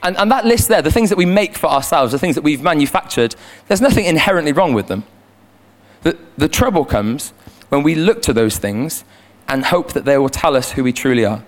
And, 0.03 0.15
and 0.17 0.31
that 0.31 0.45
list 0.45 0.67
there, 0.67 0.83
the 0.83 0.91
things 0.91 1.09
that 1.09 1.17
we 1.17 1.25
make 1.25 1.57
for 1.57 1.67
ourselves, 1.67 2.11
the 2.11 2.19
things 2.19 2.35
that 2.35 2.43
we've 2.43 2.61
manufactured, 2.61 3.35
there's 3.67 3.81
nothing 3.81 4.05
inherently 4.05 4.53
wrong 4.53 4.73
with 4.73 4.87
them. 4.87 5.05
The, 6.03 6.17
the 6.37 6.47
trouble 6.47 6.85
comes 6.85 7.31
when 7.69 7.81
we 7.81 7.95
look 7.95 8.21
to 8.23 8.33
those 8.33 8.57
things 8.59 9.03
and 9.47 9.65
hope 9.65 9.93
that 9.93 10.05
they 10.05 10.17
will 10.17 10.29
tell 10.29 10.55
us 10.55 10.73
who 10.73 10.83
we 10.83 10.93
truly 10.93 11.25
are. 11.25 11.43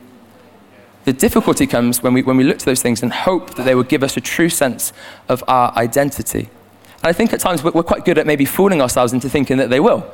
The 1.03 1.13
difficulty 1.13 1.65
comes 1.65 2.03
when 2.03 2.13
we, 2.13 2.21
when 2.21 2.37
we 2.37 2.43
look 2.43 2.59
to 2.59 2.65
those 2.65 2.81
things 2.81 3.01
and 3.01 3.11
hope 3.11 3.55
that 3.55 3.63
they 3.63 3.73
will 3.73 3.83
give 3.83 4.03
us 4.03 4.17
a 4.17 4.21
true 4.21 4.49
sense 4.49 4.93
of 5.27 5.43
our 5.47 5.75
identity. 5.75 6.49
And 7.03 7.09
I 7.09 7.13
think 7.13 7.33
at 7.33 7.39
times 7.39 7.63
we're 7.63 7.83
quite 7.83 8.05
good 8.05 8.19
at 8.19 8.27
maybe 8.27 8.45
fooling 8.45 8.81
ourselves 8.81 9.11
into 9.11 9.27
thinking 9.27 9.57
that 9.57 9.71
they 9.71 9.79
will. 9.79 10.05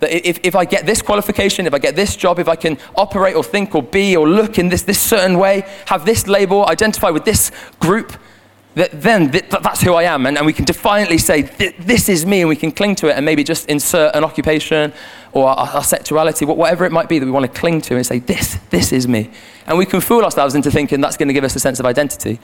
That 0.00 0.10
if, 0.28 0.40
if 0.42 0.56
I 0.56 0.64
get 0.64 0.84
this 0.84 1.00
qualification, 1.00 1.64
if 1.68 1.74
I 1.74 1.78
get 1.78 1.94
this 1.94 2.16
job, 2.16 2.40
if 2.40 2.48
I 2.48 2.56
can 2.56 2.76
operate 2.96 3.36
or 3.36 3.44
think 3.44 3.76
or 3.76 3.84
be 3.84 4.16
or 4.16 4.28
look 4.28 4.58
in 4.58 4.68
this, 4.68 4.82
this 4.82 5.00
certain 5.00 5.38
way, 5.38 5.64
have 5.86 6.04
this 6.04 6.26
label, 6.26 6.66
identify 6.66 7.10
with 7.10 7.24
this 7.24 7.52
group, 7.78 8.12
that 8.74 8.90
then 9.00 9.30
th- 9.30 9.48
that's 9.48 9.82
who 9.82 9.94
I 9.94 10.04
am. 10.04 10.26
And, 10.26 10.36
and 10.36 10.44
we 10.44 10.52
can 10.52 10.64
defiantly 10.64 11.18
say, 11.18 11.42
this 11.42 12.08
is 12.08 12.26
me, 12.26 12.40
and 12.40 12.48
we 12.48 12.56
can 12.56 12.72
cling 12.72 12.96
to 12.96 13.08
it 13.08 13.16
and 13.16 13.24
maybe 13.24 13.44
just 13.44 13.68
insert 13.68 14.16
an 14.16 14.24
occupation 14.24 14.92
or 15.32 15.48
our, 15.48 15.68
our 15.68 15.84
sexuality, 15.84 16.44
whatever 16.44 16.84
it 16.84 16.92
might 16.92 17.08
be 17.08 17.18
that 17.18 17.26
we 17.26 17.32
want 17.32 17.50
to 17.50 17.60
cling 17.60 17.80
to 17.82 17.96
and 17.96 18.06
say, 18.06 18.18
this, 18.18 18.58
this 18.70 18.92
is 18.92 19.08
me. 19.08 19.30
And 19.66 19.78
we 19.78 19.86
can 19.86 20.00
fool 20.00 20.24
ourselves 20.24 20.54
into 20.54 20.70
thinking 20.70 21.00
that's 21.00 21.16
going 21.16 21.28
to 21.28 21.34
give 21.34 21.44
us 21.44 21.56
a 21.56 21.60
sense 21.60 21.80
of 21.80 21.86
identity. 21.86 22.38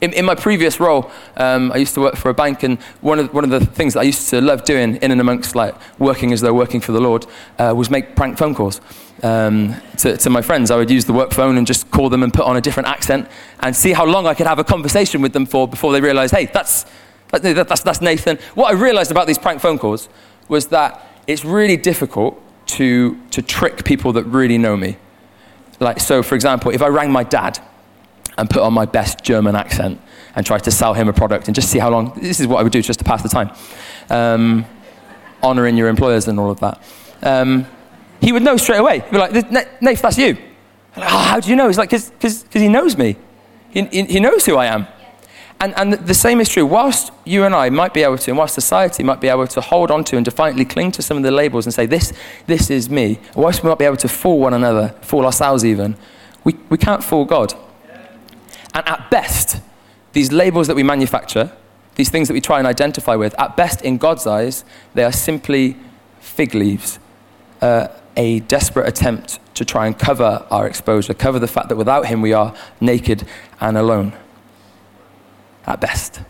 In, 0.00 0.14
in 0.14 0.24
my 0.24 0.34
previous 0.34 0.80
role, 0.80 1.10
um, 1.36 1.72
I 1.72 1.76
used 1.76 1.92
to 1.94 2.00
work 2.00 2.16
for 2.16 2.30
a 2.30 2.34
bank, 2.34 2.62
and 2.62 2.80
one 3.02 3.18
of, 3.18 3.34
one 3.34 3.44
of 3.44 3.50
the 3.50 3.60
things 3.60 3.94
that 3.94 4.00
I 4.00 4.04
used 4.04 4.30
to 4.30 4.40
love 4.40 4.64
doing 4.64 4.96
in 4.96 5.10
and 5.10 5.20
amongst 5.20 5.54
like 5.54 5.74
working 5.98 6.32
as 6.32 6.40
though 6.40 6.54
working 6.54 6.80
for 6.80 6.92
the 6.92 7.00
Lord 7.00 7.26
uh, 7.58 7.74
was 7.76 7.90
make 7.90 8.16
prank 8.16 8.38
phone 8.38 8.54
calls 8.54 8.80
um, 9.22 9.74
to, 9.98 10.16
to 10.16 10.30
my 10.30 10.40
friends. 10.40 10.70
I 10.70 10.76
would 10.76 10.90
use 10.90 11.04
the 11.04 11.12
work 11.12 11.32
phone 11.32 11.58
and 11.58 11.66
just 11.66 11.90
call 11.90 12.08
them 12.08 12.22
and 12.22 12.32
put 12.32 12.46
on 12.46 12.56
a 12.56 12.62
different 12.62 12.88
accent 12.88 13.28
and 13.60 13.76
see 13.76 13.92
how 13.92 14.06
long 14.06 14.26
I 14.26 14.32
could 14.32 14.46
have 14.46 14.58
a 14.58 14.64
conversation 14.64 15.20
with 15.20 15.34
them 15.34 15.44
for 15.44 15.68
before 15.68 15.92
they 15.92 16.00
realized, 16.00 16.34
hey, 16.34 16.46
that's, 16.46 16.86
that, 17.30 17.68
that's, 17.68 17.82
that's 17.82 18.00
Nathan. 18.00 18.38
What 18.54 18.70
I 18.70 18.72
realized 18.72 19.10
about 19.10 19.26
these 19.26 19.38
prank 19.38 19.60
phone 19.60 19.78
calls 19.78 20.08
was 20.48 20.68
that 20.68 21.09
it's 21.30 21.44
really 21.44 21.76
difficult 21.76 22.40
to, 22.66 23.20
to 23.30 23.42
trick 23.42 23.84
people 23.84 24.12
that 24.14 24.24
really 24.24 24.58
know 24.58 24.76
me. 24.76 24.96
Like, 25.78 26.00
so 26.00 26.22
for 26.22 26.34
example, 26.34 26.70
if 26.72 26.82
I 26.82 26.88
rang 26.88 27.10
my 27.10 27.24
dad, 27.24 27.58
and 28.40 28.48
put 28.48 28.62
on 28.62 28.72
my 28.72 28.86
best 28.86 29.22
German 29.22 29.54
accent 29.54 30.00
and 30.34 30.46
tried 30.46 30.64
to 30.64 30.70
sell 30.70 30.94
him 30.94 31.08
a 31.08 31.12
product 31.12 31.46
and 31.46 31.54
just 31.54 31.68
see 31.68 31.78
how 31.78 31.90
long. 31.90 32.18
This 32.20 32.40
is 32.40 32.46
what 32.46 32.58
I 32.58 32.62
would 32.62 32.72
do 32.72 32.80
just 32.80 32.98
to 33.00 33.04
pass 33.04 33.22
the 33.22 33.28
time. 33.28 33.50
Um, 34.08 34.64
honoring 35.42 35.76
your 35.76 35.88
employers 35.88 36.26
and 36.26 36.40
all 36.40 36.50
of 36.50 36.60
that. 36.60 36.82
Um, 37.22 37.66
he 38.20 38.32
would 38.32 38.42
know 38.42 38.56
straight 38.56 38.78
away. 38.78 39.00
He'd 39.00 39.10
be 39.10 39.18
like, 39.18 39.32
Nath, 39.50 40.02
that's 40.02 40.16
you. 40.16 40.38
Like, 40.96 41.12
oh, 41.12 41.18
how 41.18 41.40
do 41.40 41.50
you 41.50 41.56
know? 41.56 41.66
He's 41.66 41.76
like, 41.76 41.90
because 41.90 42.44
he 42.50 42.68
knows 42.68 42.96
me. 42.96 43.16
He, 43.70 43.82
he, 43.84 44.04
he, 44.04 44.20
knows 44.20 44.46
who 44.46 44.56
I 44.56 44.66
am. 44.66 44.86
And, 45.60 45.74
and 45.76 45.92
the 45.92 46.14
same 46.14 46.40
is 46.40 46.48
true. 46.48 46.64
Whilst 46.64 47.12
you 47.26 47.44
and 47.44 47.54
I 47.54 47.68
might 47.68 47.92
be 47.92 48.02
able 48.02 48.16
to, 48.16 48.30
and 48.30 48.38
whilst 48.38 48.54
society 48.54 49.02
might 49.02 49.20
be 49.20 49.28
able 49.28 49.46
to 49.46 49.60
hold 49.60 49.90
on 49.90 50.04
to 50.04 50.16
and 50.16 50.24
defiantly 50.24 50.64
cling 50.64 50.90
to 50.92 51.02
some 51.02 51.18
of 51.18 51.22
the 51.22 51.30
labels 51.30 51.66
and 51.66 51.74
say, 51.74 51.84
this, 51.84 52.14
this 52.46 52.70
is 52.70 52.88
me, 52.88 53.18
whilst 53.34 53.62
we 53.62 53.68
might 53.68 53.78
be 53.78 53.84
able 53.84 53.98
to 53.98 54.08
fool 54.08 54.38
one 54.38 54.54
another, 54.54 54.94
fool 55.02 55.26
ourselves 55.26 55.62
even, 55.62 55.96
we, 56.44 56.56
we 56.70 56.78
can't 56.78 57.04
fool 57.04 57.26
God. 57.26 57.52
And 58.72 58.88
at 58.88 59.10
best, 59.10 59.60
these 60.12 60.32
labels 60.32 60.66
that 60.66 60.76
we 60.76 60.82
manufacture, 60.82 61.52
these 61.96 62.08
things 62.08 62.28
that 62.28 62.34
we 62.34 62.40
try 62.40 62.58
and 62.58 62.66
identify 62.66 63.14
with, 63.14 63.38
at 63.38 63.54
best 63.56 63.82
in 63.82 63.98
God's 63.98 64.26
eyes, 64.26 64.64
they 64.94 65.04
are 65.04 65.12
simply 65.12 65.76
fig 66.20 66.54
leaves, 66.54 66.98
uh, 67.60 67.88
a 68.16 68.40
desperate 68.40 68.88
attempt 68.88 69.38
to 69.54 69.64
try 69.66 69.86
and 69.86 69.98
cover 69.98 70.46
our 70.50 70.66
exposure, 70.66 71.12
cover 71.12 71.38
the 71.38 71.46
fact 71.46 71.68
that 71.68 71.76
without 71.76 72.06
Him 72.06 72.22
we 72.22 72.32
are 72.32 72.54
naked 72.80 73.26
and 73.60 73.76
alone. 73.76 74.14
At 75.66 75.80
best. 75.80 76.20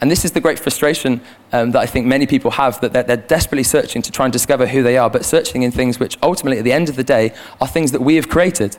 And 0.00 0.10
this 0.10 0.24
is 0.24 0.32
the 0.32 0.40
great 0.40 0.58
frustration 0.58 1.20
um, 1.52 1.70
that 1.70 1.78
I 1.78 1.86
think 1.86 2.06
many 2.06 2.26
people 2.26 2.50
have 2.50 2.80
that 2.80 2.92
they're, 2.92 3.04
they're, 3.04 3.16
desperately 3.16 3.62
searching 3.62 4.02
to 4.02 4.10
try 4.10 4.26
and 4.26 4.32
discover 4.32 4.66
who 4.66 4.82
they 4.82 4.98
are, 4.98 5.08
but 5.08 5.24
searching 5.24 5.62
in 5.62 5.70
things 5.70 6.00
which 6.00 6.18
ultimately, 6.22 6.58
at 6.58 6.64
the 6.64 6.72
end 6.72 6.88
of 6.88 6.96
the 6.96 7.04
day, 7.04 7.32
are 7.60 7.68
things 7.68 7.92
that 7.92 8.02
we 8.02 8.16
have 8.16 8.28
created. 8.28 8.76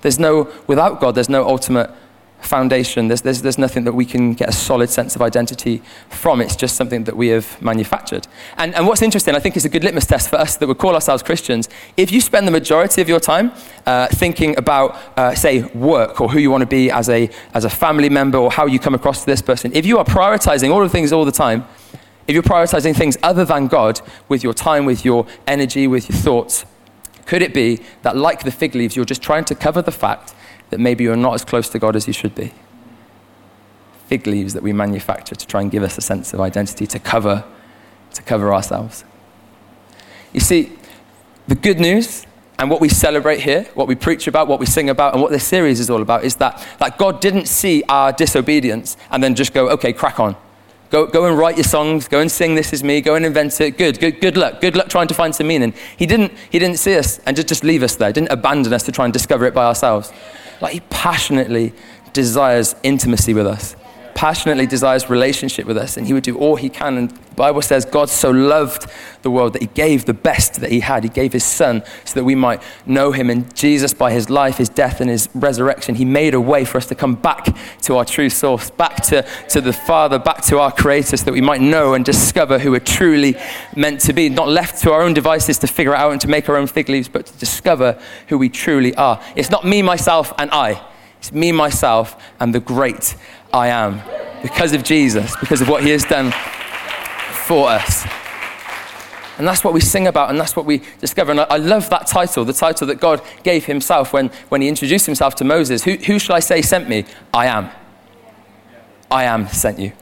There's 0.00 0.18
no, 0.18 0.52
without 0.66 1.00
God, 1.00 1.14
there's 1.14 1.28
no 1.28 1.46
ultimate 1.46 1.90
foundation. 2.46 3.08
There's, 3.08 3.22
there's, 3.22 3.42
there's 3.42 3.58
nothing 3.58 3.84
that 3.84 3.92
we 3.92 4.04
can 4.04 4.34
get 4.34 4.48
a 4.48 4.52
solid 4.52 4.90
sense 4.90 5.16
of 5.16 5.22
identity 5.22 5.82
from. 6.08 6.40
It's 6.40 6.56
just 6.56 6.76
something 6.76 7.04
that 7.04 7.16
we 7.16 7.28
have 7.28 7.60
manufactured. 7.62 8.26
And, 8.56 8.74
and 8.74 8.86
what's 8.86 9.02
interesting, 9.02 9.34
I 9.34 9.40
think, 9.40 9.56
is 9.56 9.64
a 9.64 9.68
good 9.68 9.84
litmus 9.84 10.06
test 10.06 10.30
for 10.30 10.36
us 10.36 10.56
that 10.56 10.66
would 10.66 10.78
call 10.78 10.94
ourselves 10.94 11.22
Christians. 11.22 11.68
If 11.96 12.12
you 12.12 12.20
spend 12.20 12.46
the 12.46 12.52
majority 12.52 13.02
of 13.02 13.08
your 13.08 13.20
time 13.20 13.52
uh, 13.86 14.08
thinking 14.08 14.56
about, 14.58 14.96
uh, 15.16 15.34
say, 15.34 15.62
work 15.62 16.20
or 16.20 16.28
who 16.28 16.38
you 16.38 16.50
want 16.50 16.62
to 16.62 16.66
be 16.66 16.90
as 16.90 17.08
a, 17.08 17.30
as 17.54 17.64
a 17.64 17.70
family 17.70 18.08
member 18.08 18.38
or 18.38 18.50
how 18.50 18.66
you 18.66 18.78
come 18.78 18.94
across 18.94 19.20
to 19.20 19.26
this 19.26 19.42
person, 19.42 19.72
if 19.74 19.86
you 19.86 19.98
are 19.98 20.04
prioritizing 20.04 20.70
all 20.70 20.82
of 20.82 20.90
the 20.90 20.92
things 20.92 21.12
all 21.12 21.24
the 21.24 21.32
time, 21.32 21.66
if 22.26 22.32
you're 22.32 22.42
prioritizing 22.42 22.96
things 22.96 23.18
other 23.22 23.44
than 23.44 23.66
God 23.66 24.00
with 24.28 24.42
your 24.42 24.54
time, 24.54 24.86
with 24.86 25.04
your 25.04 25.26
energy, 25.46 25.86
with 25.86 26.08
your 26.08 26.18
thoughts, 26.18 26.64
could 27.26 27.42
it 27.42 27.54
be 27.54 27.80
that, 28.02 28.16
like 28.16 28.44
the 28.44 28.50
fig 28.50 28.74
leaves, 28.74 28.96
you're 28.96 29.04
just 29.04 29.22
trying 29.22 29.44
to 29.46 29.54
cover 29.54 29.82
the 29.82 29.92
fact 29.92 30.34
that 30.74 30.80
maybe 30.80 31.04
you're 31.04 31.14
not 31.14 31.34
as 31.34 31.44
close 31.44 31.68
to 31.68 31.78
God 31.78 31.94
as 31.94 32.08
you 32.08 32.12
should 32.12 32.34
be? 32.34 32.52
Fig 34.08 34.26
leaves 34.26 34.54
that 34.54 34.62
we 34.64 34.72
manufacture 34.72 35.36
to 35.36 35.46
try 35.46 35.62
and 35.62 35.70
give 35.70 35.84
us 35.84 35.96
a 35.96 36.00
sense 36.00 36.34
of 36.34 36.40
identity, 36.40 36.84
to 36.88 36.98
cover, 36.98 37.44
to 38.12 38.22
cover 38.22 38.52
ourselves. 38.52 39.04
You 40.32 40.40
see, 40.40 40.72
the 41.46 41.54
good 41.54 41.78
news 41.78 42.26
and 42.58 42.68
what 42.68 42.80
we 42.80 42.88
celebrate 42.88 43.40
here, 43.40 43.68
what 43.74 43.86
we 43.86 43.94
preach 43.94 44.26
about, 44.26 44.48
what 44.48 44.58
we 44.58 44.66
sing 44.66 44.90
about, 44.90 45.12
and 45.12 45.22
what 45.22 45.30
this 45.30 45.44
series 45.44 45.78
is 45.78 45.90
all 45.90 46.02
about 46.02 46.24
is 46.24 46.34
that, 46.36 46.66
that 46.80 46.98
God 46.98 47.20
didn't 47.20 47.46
see 47.46 47.84
our 47.88 48.12
disobedience 48.12 48.96
and 49.12 49.22
then 49.22 49.36
just 49.36 49.54
go, 49.54 49.68
okay, 49.70 49.92
crack 49.92 50.18
on. 50.18 50.34
Go, 50.90 51.06
go 51.06 51.26
and 51.26 51.36
write 51.36 51.56
your 51.56 51.64
songs. 51.64 52.06
Go 52.06 52.20
and 52.20 52.30
sing 52.30 52.54
This 52.54 52.72
Is 52.72 52.84
Me. 52.84 53.00
Go 53.00 53.16
and 53.16 53.26
invent 53.26 53.60
it. 53.60 53.76
Good, 53.76 53.98
good, 53.98 54.20
good 54.20 54.36
luck. 54.36 54.60
Good 54.60 54.76
luck 54.76 54.88
trying 54.88 55.08
to 55.08 55.14
find 55.14 55.34
some 55.34 55.48
meaning. 55.48 55.74
He 55.96 56.06
didn't, 56.06 56.32
he 56.50 56.60
didn't 56.60 56.78
see 56.78 56.96
us 56.96 57.18
and 57.26 57.34
just, 57.34 57.48
just 57.48 57.64
leave 57.64 57.82
us 57.82 57.96
there. 57.96 58.12
Didn't 58.12 58.30
abandon 58.30 58.72
us 58.72 58.84
to 58.84 58.92
try 58.92 59.04
and 59.04 59.12
discover 59.12 59.44
it 59.44 59.54
by 59.54 59.64
ourselves. 59.64 60.12
Like 60.60 60.74
he 60.74 60.80
passionately 60.90 61.72
desires 62.12 62.74
intimacy 62.82 63.34
with 63.34 63.46
us 63.46 63.76
passionately 64.14 64.66
desires 64.66 65.10
relationship 65.10 65.66
with 65.66 65.76
us, 65.76 65.96
and 65.96 66.06
he 66.06 66.12
would 66.12 66.22
do 66.22 66.38
all 66.38 66.56
he 66.56 66.68
can. 66.68 66.96
And 66.96 67.10
the 67.10 67.34
Bible 67.34 67.62
says 67.62 67.84
God 67.84 68.08
so 68.08 68.30
loved 68.30 68.86
the 69.22 69.30
world 69.30 69.54
that 69.54 69.62
he 69.62 69.68
gave 69.68 70.04
the 70.04 70.14
best 70.14 70.60
that 70.60 70.70
he 70.70 70.80
had. 70.80 71.02
He 71.02 71.08
gave 71.08 71.32
his 71.32 71.44
son 71.44 71.82
so 72.04 72.14
that 72.14 72.24
we 72.24 72.34
might 72.34 72.62
know 72.86 73.12
him. 73.12 73.28
And 73.30 73.54
Jesus, 73.54 73.92
by 73.92 74.12
his 74.12 74.30
life, 74.30 74.56
his 74.58 74.68
death, 74.68 75.00
and 75.00 75.10
his 75.10 75.28
resurrection, 75.34 75.96
he 75.96 76.04
made 76.04 76.34
a 76.34 76.40
way 76.40 76.64
for 76.64 76.78
us 76.78 76.86
to 76.86 76.94
come 76.94 77.14
back 77.14 77.56
to 77.82 77.96
our 77.96 78.04
true 78.04 78.30
source, 78.30 78.70
back 78.70 79.02
to, 79.04 79.26
to 79.48 79.60
the 79.60 79.72
Father, 79.72 80.18
back 80.18 80.42
to 80.44 80.58
our 80.58 80.70
Creator, 80.70 81.16
so 81.16 81.24
that 81.24 81.32
we 81.32 81.40
might 81.40 81.60
know 81.60 81.94
and 81.94 82.04
discover 82.04 82.58
who 82.58 82.70
we're 82.70 82.80
truly 82.80 83.36
meant 83.74 84.00
to 84.00 84.12
be. 84.12 84.28
Not 84.28 84.48
left 84.48 84.80
to 84.82 84.92
our 84.92 85.02
own 85.02 85.14
devices 85.14 85.58
to 85.58 85.66
figure 85.66 85.94
out 85.94 86.12
and 86.12 86.20
to 86.20 86.28
make 86.28 86.48
our 86.48 86.56
own 86.56 86.66
fig 86.66 86.88
leaves, 86.88 87.08
but 87.08 87.26
to 87.26 87.38
discover 87.38 88.00
who 88.28 88.38
we 88.38 88.48
truly 88.48 88.94
are. 88.94 89.20
It's 89.34 89.50
not 89.50 89.64
me, 89.66 89.82
myself, 89.82 90.32
and 90.38 90.50
I. 90.50 90.80
It's 91.18 91.32
me, 91.32 91.52
myself, 91.52 92.22
and 92.38 92.54
the 92.54 92.60
great 92.60 93.16
I 93.54 93.68
am 93.68 94.02
because 94.42 94.72
of 94.72 94.82
Jesus, 94.82 95.36
because 95.36 95.60
of 95.60 95.68
what 95.68 95.84
he 95.84 95.90
has 95.90 96.04
done 96.04 96.32
for 97.46 97.68
us. 97.68 98.04
And 99.38 99.46
that's 99.46 99.62
what 99.62 99.72
we 99.72 99.80
sing 99.80 100.08
about, 100.08 100.30
and 100.30 100.40
that's 100.40 100.56
what 100.56 100.66
we 100.66 100.82
discover. 100.98 101.30
And 101.30 101.40
I, 101.40 101.44
I, 101.44 101.56
love 101.58 101.88
that 101.90 102.08
title, 102.08 102.44
the 102.44 102.52
title 102.52 102.88
that 102.88 102.96
God 102.96 103.22
gave 103.44 103.66
himself 103.66 104.12
when, 104.12 104.30
when 104.48 104.60
he 104.60 104.68
introduced 104.68 105.06
himself 105.06 105.36
to 105.36 105.44
Moses. 105.44 105.84
Who, 105.84 105.92
who 105.92 106.18
shall 106.18 106.34
I 106.34 106.40
say 106.40 106.62
sent 106.62 106.88
me? 106.88 107.04
I 107.32 107.46
am. 107.46 107.70
I 109.08 109.24
am 109.24 109.46
sent 109.46 109.78
you. 109.78 109.92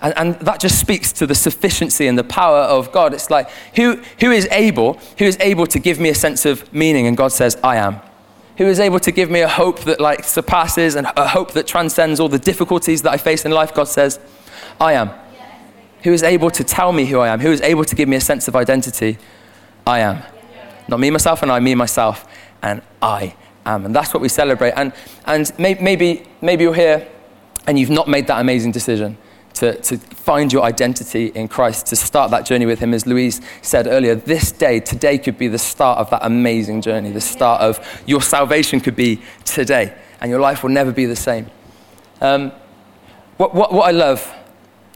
And, 0.00 0.16
and 0.16 0.34
that 0.36 0.58
just 0.58 0.80
speaks 0.80 1.12
to 1.12 1.26
the 1.26 1.34
sufficiency 1.34 2.06
and 2.06 2.18
the 2.18 2.24
power 2.24 2.60
of 2.60 2.90
God. 2.90 3.12
It's 3.12 3.30
like, 3.30 3.50
who, 3.76 3.96
who 4.20 4.30
is 4.30 4.48
able, 4.50 4.94
who 5.18 5.26
is 5.26 5.36
able 5.40 5.66
to 5.66 5.78
give 5.78 6.00
me 6.00 6.08
a 6.08 6.14
sense 6.14 6.46
of 6.46 6.72
meaning? 6.72 7.06
And 7.06 7.18
God 7.18 7.32
says, 7.32 7.58
I 7.62 7.76
am. 7.76 8.00
Who 8.56 8.66
is 8.66 8.78
able 8.78 9.00
to 9.00 9.10
give 9.10 9.30
me 9.30 9.40
a 9.40 9.48
hope 9.48 9.80
that 9.80 10.00
like 10.00 10.24
surpasses 10.24 10.94
and 10.94 11.06
a 11.16 11.28
hope 11.28 11.52
that 11.52 11.66
transcends 11.66 12.20
all 12.20 12.28
the 12.28 12.38
difficulties 12.38 13.02
that 13.02 13.12
I 13.12 13.16
face 13.16 13.44
in 13.44 13.50
life? 13.50 13.74
God 13.74 13.88
says, 13.88 14.20
I 14.80 14.92
am. 14.92 15.10
Who 16.02 16.12
is 16.12 16.22
able 16.22 16.50
to 16.50 16.62
tell 16.62 16.92
me 16.92 17.06
who 17.06 17.18
I 17.18 17.28
am? 17.28 17.40
Who 17.40 17.50
is 17.50 17.60
able 17.62 17.84
to 17.84 17.94
give 17.94 18.08
me 18.08 18.16
a 18.16 18.20
sense 18.20 18.46
of 18.46 18.54
identity? 18.54 19.18
I 19.86 20.00
am. 20.00 20.22
Not 20.86 21.00
me, 21.00 21.10
myself, 21.10 21.42
and 21.42 21.50
I, 21.50 21.60
me, 21.60 21.74
myself, 21.74 22.26
and 22.62 22.82
I 23.00 23.34
am. 23.64 23.86
And 23.86 23.94
that's 23.94 24.12
what 24.12 24.20
we 24.20 24.28
celebrate. 24.28 24.72
And, 24.72 24.92
and 25.24 25.50
may, 25.58 25.74
maybe, 25.80 26.26
maybe 26.42 26.64
you're 26.64 26.74
here 26.74 27.08
and 27.66 27.78
you've 27.78 27.90
not 27.90 28.06
made 28.06 28.26
that 28.26 28.40
amazing 28.40 28.72
decision 28.72 29.16
to, 29.54 29.80
to 29.82 29.98
find 29.98 30.52
your 30.52 30.62
identity 30.62 31.26
in 31.26 31.48
Christ, 31.48 31.86
to 31.86 31.96
start 31.96 32.30
that 32.32 32.44
journey 32.44 32.66
with 32.66 32.80
Him. 32.80 32.92
As 32.92 33.06
Louise 33.06 33.40
said 33.62 33.86
earlier, 33.86 34.14
this 34.14 34.52
day, 34.52 34.80
today 34.80 35.16
could 35.18 35.38
be 35.38 35.48
the 35.48 35.58
start 35.58 35.98
of 35.98 36.10
that 36.10 36.24
amazing 36.24 36.82
journey. 36.82 37.10
The 37.10 37.20
start 37.20 37.60
of 37.62 38.02
your 38.06 38.20
salvation 38.20 38.80
could 38.80 38.96
be 38.96 39.22
today, 39.44 39.96
and 40.20 40.30
your 40.30 40.40
life 40.40 40.62
will 40.62 40.70
never 40.70 40.92
be 40.92 41.06
the 41.06 41.16
same. 41.16 41.46
Um, 42.20 42.52
what, 43.36 43.54
what, 43.54 43.72
what 43.72 43.88
I 43.88 43.92
love 43.92 44.32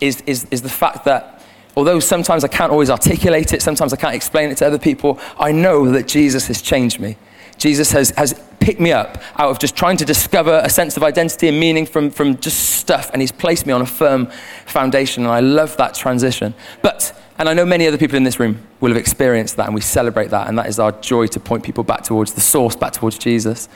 is, 0.00 0.22
is, 0.22 0.46
is 0.50 0.62
the 0.62 0.68
fact 0.68 1.04
that 1.04 1.42
although 1.76 2.00
sometimes 2.00 2.42
I 2.44 2.48
can't 2.48 2.72
always 2.72 2.90
articulate 2.90 3.52
it, 3.52 3.62
sometimes 3.62 3.92
I 3.92 3.96
can't 3.96 4.14
explain 4.14 4.50
it 4.50 4.58
to 4.58 4.66
other 4.66 4.78
people, 4.78 5.20
I 5.38 5.52
know 5.52 5.90
that 5.92 6.08
Jesus 6.08 6.46
has 6.48 6.60
changed 6.62 6.98
me. 6.98 7.16
Jesus 7.56 7.90
has, 7.92 8.10
has 8.10 8.40
picked 8.60 8.80
me 8.80 8.92
up 8.92 9.18
out 9.36 9.50
of 9.50 9.58
just 9.58 9.76
trying 9.76 9.96
to 9.96 10.04
discover 10.04 10.60
a 10.64 10.70
sense 10.70 10.96
of 10.96 11.02
identity 11.02 11.48
and 11.48 11.58
meaning 11.58 11.86
from, 11.86 12.10
from 12.10 12.36
just 12.38 12.58
stuff, 12.76 13.10
and 13.12 13.22
He's 13.22 13.32
placed 13.32 13.66
me 13.66 13.72
on 13.72 13.82
a 13.82 13.86
firm 13.86 14.30
foundation, 14.66 15.24
and 15.24 15.32
I 15.32 15.40
love 15.40 15.76
that 15.76 15.94
transition. 15.94 16.54
But, 16.82 17.18
and 17.38 17.48
I 17.48 17.54
know 17.54 17.64
many 17.64 17.86
other 17.86 17.98
people 17.98 18.16
in 18.16 18.24
this 18.24 18.38
room 18.40 18.60
will 18.80 18.90
have 18.90 18.96
experienced 18.96 19.56
that, 19.56 19.66
and 19.66 19.74
we 19.74 19.80
celebrate 19.80 20.28
that, 20.30 20.48
and 20.48 20.58
that 20.58 20.66
is 20.66 20.78
our 20.78 20.92
joy 20.92 21.26
to 21.28 21.40
point 21.40 21.64
people 21.64 21.84
back 21.84 22.02
towards 22.02 22.32
the 22.34 22.40
source, 22.40 22.76
back 22.76 22.92
towards 22.92 23.18
Jesus. 23.18 23.68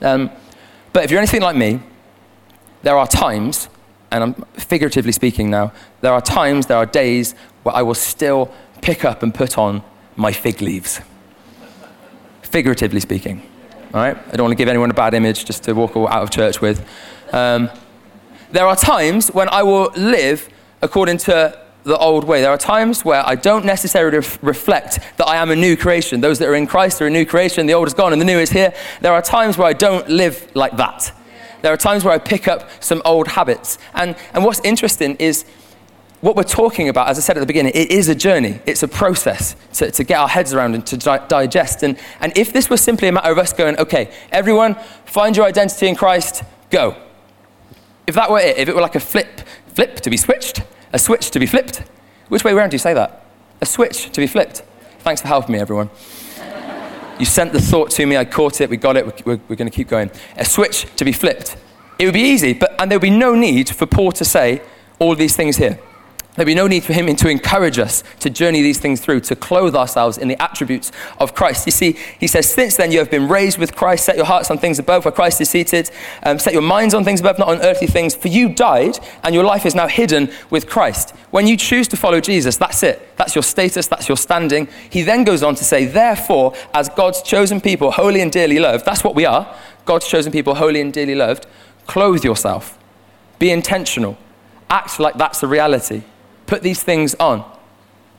Um, 0.00 0.30
but 0.92 1.04
if 1.04 1.10
you're 1.10 1.20
anything 1.20 1.42
like 1.42 1.56
me, 1.56 1.80
there 2.82 2.96
are 2.96 3.06
times, 3.06 3.68
and 4.10 4.24
I'm 4.24 4.34
figuratively 4.54 5.12
speaking 5.12 5.50
now, 5.50 5.72
there 6.00 6.12
are 6.12 6.20
times, 6.22 6.66
there 6.66 6.78
are 6.78 6.86
days 6.86 7.34
where 7.62 7.74
I 7.74 7.82
will 7.82 7.94
still 7.94 8.52
pick 8.80 9.04
up 9.04 9.22
and 9.22 9.34
put 9.34 9.58
on 9.58 9.82
my 10.16 10.32
fig 10.32 10.60
leaves 10.60 11.00
figuratively 12.50 13.00
speaking. 13.00 13.42
All 13.92 14.00
right? 14.00 14.16
I 14.16 14.36
don't 14.36 14.44
want 14.44 14.52
to 14.52 14.56
give 14.56 14.68
anyone 14.68 14.90
a 14.90 14.94
bad 14.94 15.14
image 15.14 15.44
just 15.44 15.64
to 15.64 15.72
walk 15.72 15.96
out 15.96 16.22
of 16.22 16.30
church 16.30 16.60
with. 16.60 16.86
Um, 17.32 17.70
there 18.52 18.66
are 18.66 18.76
times 18.76 19.28
when 19.28 19.48
I 19.48 19.64
will 19.64 19.90
live 19.96 20.48
according 20.80 21.18
to 21.18 21.58
the 21.82 21.98
old 21.98 22.24
way. 22.24 22.40
There 22.40 22.50
are 22.50 22.58
times 22.58 23.04
where 23.04 23.26
I 23.26 23.34
don't 23.34 23.64
necessarily 23.64 24.18
ref- 24.18 24.38
reflect 24.42 25.00
that 25.16 25.26
I 25.26 25.36
am 25.36 25.50
a 25.50 25.56
new 25.56 25.76
creation. 25.76 26.20
Those 26.20 26.38
that 26.38 26.48
are 26.48 26.54
in 26.54 26.68
Christ 26.68 27.02
are 27.02 27.06
a 27.06 27.10
new 27.10 27.26
creation. 27.26 27.66
The 27.66 27.72
old 27.72 27.88
is 27.88 27.94
gone 27.94 28.12
and 28.12 28.20
the 28.20 28.26
new 28.26 28.38
is 28.38 28.50
here. 28.50 28.72
There 29.00 29.12
are 29.12 29.22
times 29.22 29.58
where 29.58 29.66
I 29.66 29.72
don't 29.72 30.08
live 30.08 30.50
like 30.54 30.76
that. 30.76 31.12
There 31.62 31.72
are 31.72 31.76
times 31.76 32.04
where 32.04 32.14
I 32.14 32.18
pick 32.18 32.46
up 32.46 32.68
some 32.80 33.02
old 33.04 33.28
habits. 33.28 33.78
And, 33.94 34.14
and 34.34 34.44
what's 34.44 34.60
interesting 34.60 35.16
is 35.16 35.44
what 36.20 36.36
we're 36.36 36.42
talking 36.42 36.88
about, 36.88 37.08
as 37.08 37.18
I 37.18 37.22
said 37.22 37.36
at 37.38 37.40
the 37.40 37.46
beginning, 37.46 37.72
it 37.74 37.90
is 37.90 38.08
a 38.08 38.14
journey. 38.14 38.60
It's 38.66 38.82
a 38.82 38.88
process 38.88 39.56
to, 39.74 39.90
to 39.90 40.04
get 40.04 40.18
our 40.18 40.28
heads 40.28 40.52
around 40.52 40.74
and 40.74 40.86
to 40.86 40.96
di- 40.96 41.26
digest. 41.28 41.82
And, 41.82 41.98
and 42.20 42.36
if 42.36 42.52
this 42.52 42.68
was 42.68 42.82
simply 42.82 43.08
a 43.08 43.12
matter 43.12 43.32
of 43.32 43.38
us 43.38 43.52
going, 43.52 43.78
okay, 43.78 44.12
everyone, 44.30 44.74
find 45.06 45.36
your 45.36 45.46
identity 45.46 45.88
in 45.88 45.96
Christ, 45.96 46.42
go. 46.68 46.96
If 48.06 48.14
that 48.16 48.30
were 48.30 48.40
it, 48.40 48.58
if 48.58 48.68
it 48.68 48.74
were 48.74 48.82
like 48.82 48.96
a 48.96 49.00
flip, 49.00 49.40
flip 49.68 49.96
to 50.00 50.10
be 50.10 50.16
switched, 50.18 50.62
a 50.92 50.98
switch 50.98 51.30
to 51.30 51.38
be 51.38 51.46
flipped, 51.46 51.82
which 52.28 52.44
way 52.44 52.52
around 52.52 52.70
do 52.70 52.74
you 52.74 52.78
say 52.78 52.92
that? 52.92 53.24
A 53.62 53.66
switch 53.66 54.10
to 54.10 54.20
be 54.20 54.26
flipped. 54.26 54.62
Thanks 54.98 55.22
for 55.22 55.28
helping 55.28 55.54
me, 55.54 55.58
everyone. 55.58 55.88
you 57.18 57.24
sent 57.24 57.54
the 57.54 57.60
thought 57.60 57.90
to 57.92 58.04
me, 58.04 58.18
I 58.18 58.26
caught 58.26 58.60
it, 58.60 58.68
we 58.68 58.76
got 58.76 58.96
it, 58.96 59.06
we're, 59.06 59.14
we're, 59.24 59.40
we're 59.48 59.56
going 59.56 59.70
to 59.70 59.74
keep 59.74 59.88
going. 59.88 60.10
A 60.36 60.44
switch 60.44 60.86
to 60.96 61.04
be 61.04 61.12
flipped. 61.12 61.56
It 61.98 62.04
would 62.04 62.14
be 62.14 62.20
easy, 62.20 62.52
but, 62.52 62.74
and 62.78 62.90
there 62.90 62.98
would 62.98 63.02
be 63.02 63.10
no 63.10 63.34
need 63.34 63.70
for 63.70 63.86
Paul 63.86 64.12
to 64.12 64.24
say 64.24 64.60
all 64.98 65.14
these 65.14 65.34
things 65.34 65.56
here. 65.56 65.78
There'd 66.36 66.46
be 66.46 66.54
no 66.54 66.68
need 66.68 66.84
for 66.84 66.92
him 66.92 67.14
to 67.14 67.28
encourage 67.28 67.78
us 67.78 68.04
to 68.20 68.30
journey 68.30 68.62
these 68.62 68.78
things 68.78 69.00
through, 69.00 69.20
to 69.22 69.34
clothe 69.34 69.74
ourselves 69.74 70.16
in 70.16 70.28
the 70.28 70.40
attributes 70.40 70.92
of 71.18 71.34
Christ. 71.34 71.66
You 71.66 71.72
see, 71.72 71.96
he 72.20 72.28
says, 72.28 72.48
Since 72.48 72.76
then 72.76 72.92
you 72.92 73.00
have 73.00 73.10
been 73.10 73.28
raised 73.28 73.58
with 73.58 73.74
Christ, 73.74 74.04
set 74.04 74.16
your 74.16 74.26
hearts 74.26 74.48
on 74.48 74.56
things 74.56 74.78
above 74.78 75.04
where 75.04 75.12
Christ 75.12 75.40
is 75.40 75.50
seated, 75.50 75.90
um, 76.22 76.38
set 76.38 76.52
your 76.52 76.62
minds 76.62 76.94
on 76.94 77.02
things 77.02 77.18
above, 77.18 77.38
not 77.38 77.48
on 77.48 77.60
earthly 77.62 77.88
things, 77.88 78.14
for 78.14 78.28
you 78.28 78.48
died 78.48 78.96
and 79.24 79.34
your 79.34 79.42
life 79.42 79.66
is 79.66 79.74
now 79.74 79.88
hidden 79.88 80.30
with 80.50 80.68
Christ. 80.68 81.10
When 81.32 81.48
you 81.48 81.56
choose 81.56 81.88
to 81.88 81.96
follow 81.96 82.20
Jesus, 82.20 82.56
that's 82.56 82.84
it. 82.84 83.16
That's 83.16 83.34
your 83.34 83.42
status, 83.42 83.88
that's 83.88 84.08
your 84.08 84.16
standing. 84.16 84.68
He 84.88 85.02
then 85.02 85.24
goes 85.24 85.42
on 85.42 85.56
to 85.56 85.64
say, 85.64 85.84
Therefore, 85.84 86.54
as 86.72 86.88
God's 86.90 87.22
chosen 87.22 87.60
people, 87.60 87.90
holy 87.90 88.20
and 88.20 88.30
dearly 88.30 88.60
loved, 88.60 88.84
that's 88.84 89.02
what 89.02 89.16
we 89.16 89.26
are, 89.26 89.52
God's 89.84 90.06
chosen 90.06 90.30
people, 90.30 90.54
holy 90.54 90.80
and 90.80 90.92
dearly 90.92 91.16
loved, 91.16 91.46
clothe 91.88 92.24
yourself. 92.24 92.78
Be 93.40 93.50
intentional. 93.50 94.16
Act 94.70 95.00
like 95.00 95.16
that's 95.16 95.40
the 95.40 95.48
reality. 95.48 96.04
Put 96.50 96.62
these 96.62 96.82
things 96.82 97.14
on. 97.20 97.48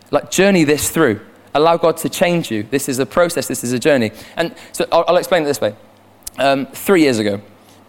Like, 0.10 0.32
journey 0.32 0.64
this 0.64 0.90
through. 0.90 1.20
Allow 1.54 1.76
God 1.76 1.98
to 1.98 2.08
change 2.08 2.50
you. 2.50 2.64
This 2.64 2.88
is 2.88 2.98
a 2.98 3.06
process, 3.06 3.46
this 3.46 3.62
is 3.62 3.74
a 3.74 3.78
journey. 3.78 4.12
And 4.38 4.56
so 4.72 4.86
I'll, 4.90 5.04
I'll 5.06 5.18
explain 5.18 5.44
it 5.44 5.48
this 5.48 5.60
way. 5.60 5.76
Um, 6.38 6.66
three 6.68 7.02
years 7.02 7.20
ago, 7.20 7.42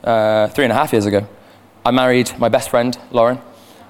uh, 0.03 0.49
three 0.49 0.65
and 0.65 0.73
a 0.73 0.75
half 0.75 0.93
years 0.93 1.07
ago, 1.07 1.29
I 1.87 1.93
married 1.93 2.37
my 2.41 2.49
best 2.49 2.71
friend, 2.71 2.99
Lauren. 3.13 3.41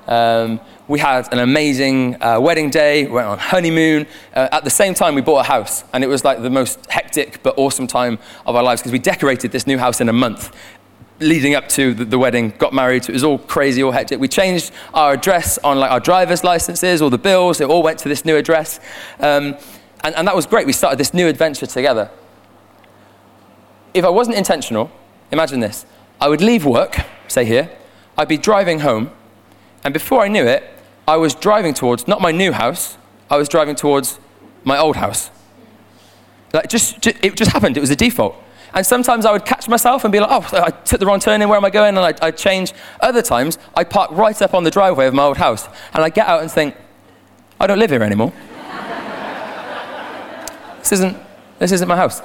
Um, 0.07 0.61
we 0.89 0.99
had 1.01 1.33
an 1.33 1.39
amazing 1.39 2.23
uh, 2.23 2.39
wedding 2.39 2.69
day, 2.69 3.07
we 3.07 3.13
went 3.13 3.29
on 3.29 3.39
honeymoon. 3.39 4.07
Uh, 4.35 4.51
at 4.53 4.63
the 4.63 4.69
same 4.69 4.93
time, 4.93 5.15
we 5.15 5.23
bought 5.23 5.47
a 5.47 5.49
house, 5.49 5.85
and 5.95 6.05
it 6.05 6.09
was 6.09 6.23
like 6.23 6.43
the 6.43 6.51
most 6.51 6.85
hectic 6.91 7.43
but 7.43 7.55
awesome 7.57 7.87
time 7.87 8.19
of 8.45 8.57
our 8.57 8.63
lives 8.63 8.83
because 8.83 8.93
we 8.93 8.99
decorated 8.99 9.53
this 9.53 9.67
new 9.67 9.79
house 9.79 10.03
in 10.03 10.11
a 10.11 10.13
month 10.13 10.55
leading 11.23 11.55
up 11.55 11.69
to 11.71 11.95
the, 11.95 12.05
the, 12.05 12.19
wedding, 12.19 12.53
got 12.59 12.73
married. 12.73 13.09
It 13.09 13.13
was 13.13 13.25
all 13.25 13.39
crazy, 13.39 13.83
all 13.83 13.93
hectic. 13.93 14.21
We 14.21 14.29
changed 14.29 14.73
our 14.93 15.13
address 15.13 15.59
on 15.59 15.79
like 15.79 15.91
our 15.91 16.01
driver's 16.01 16.45
licenses, 16.45 17.03
all 17.03 17.11
the 17.11 17.19
bills. 17.19 17.61
It 17.61 17.69
all 17.69 17.83
went 17.83 17.99
to 18.01 18.09
this 18.09 18.25
new 18.25 18.37
address, 18.37 18.81
um, 19.21 19.57
and, 20.05 20.15
and 20.15 20.27
that 20.27 20.37
was 20.37 20.47
great. 20.47 20.67
We 20.67 20.73
started 20.73 20.99
this 20.99 21.15
new 21.15 21.29
adventure 21.29 21.67
together. 21.67 22.11
If 23.95 24.05
I 24.05 24.11
wasn't 24.11 24.37
intentional, 24.37 24.91
imagine 25.31 25.61
this: 25.61 25.87
I 26.21 26.29
would 26.29 26.41
leave 26.41 26.65
work, 26.65 26.97
say 27.29 27.45
here, 27.45 27.71
I'd 28.17 28.29
be 28.29 28.39
driving 28.39 28.81
home, 28.81 29.11
and 29.85 29.93
before 29.95 30.23
I 30.23 30.29
knew 30.29 30.45
it, 30.45 30.65
I 31.07 31.17
was 31.17 31.35
driving 31.35 31.75
towards 31.75 32.07
not 32.07 32.21
my 32.21 32.31
new 32.31 32.53
house. 32.53 32.97
I 33.31 33.37
was 33.37 33.49
driving 33.49 33.75
towards 33.75 34.19
my 34.65 34.79
old 34.79 34.97
house. 34.97 35.31
Like 36.53 36.69
just, 36.69 37.01
just 37.01 37.17
it 37.25 37.35
just 37.35 37.51
happened. 37.53 37.77
It 37.77 37.81
was 37.81 37.91
a 37.91 37.97
default. 37.97 38.37
And 38.75 38.87
sometimes 38.87 39.27
I 39.27 39.33
would 39.33 39.45
catch 39.45 39.69
myself 39.69 40.05
and 40.05 40.13
be 40.13 40.21
like, 40.21 40.31
oh, 40.31 40.49
I 40.53 40.71
took 40.71 40.99
the 40.99 41.07
wrong 41.07 41.21
turn 41.21 41.43
in, 41.43 41.49
where 41.49 41.59
am 41.59 41.65
I 41.65 41.71
going? 41.71 41.97
And 41.97 41.99
I'd, 41.99 42.21
I'd 42.23 42.37
change. 42.37 42.73
Other 43.01 43.21
times, 43.21 43.59
I'd 43.75 43.91
park 43.91 44.11
right 44.13 44.41
up 44.41 44.55
on 44.55 44.65
the 44.65 44.71
driveway 44.71 45.07
of 45.07 45.15
my 45.15 45.25
old 45.25 45.37
house. 45.37 45.67
And 45.93 46.03
I'd 46.03 46.15
get 46.15 46.27
out 46.27 46.41
and 46.41 46.51
think, 46.51 46.75
I 47.61 47.67
don't 47.67 47.79
live 47.79 47.91
here 47.91 48.03
anymore. 48.03 48.33
this, 50.79 50.93
isn't, 50.93 51.17
this 51.59 51.73
isn't 51.73 51.89
my 51.89 51.97
house. 51.97 52.23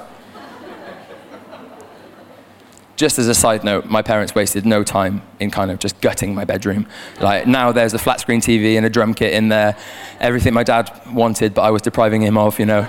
Just 2.96 3.18
as 3.20 3.28
a 3.28 3.34
side 3.34 3.62
note, 3.62 3.84
my 3.84 4.02
parents 4.02 4.34
wasted 4.34 4.66
no 4.66 4.82
time 4.82 5.22
in 5.38 5.52
kind 5.52 5.70
of 5.70 5.78
just 5.78 6.00
gutting 6.00 6.34
my 6.34 6.44
bedroom. 6.44 6.88
Like 7.20 7.46
now 7.46 7.70
there's 7.70 7.94
a 7.94 7.98
flat 7.98 8.18
screen 8.18 8.40
TV 8.40 8.76
and 8.76 8.84
a 8.84 8.90
drum 8.90 9.14
kit 9.14 9.34
in 9.34 9.50
there, 9.50 9.76
everything 10.18 10.52
my 10.52 10.64
dad 10.64 10.90
wanted, 11.12 11.54
but 11.54 11.62
I 11.62 11.70
was 11.70 11.82
depriving 11.82 12.22
him 12.22 12.36
of, 12.36 12.58
you 12.58 12.66
know. 12.66 12.88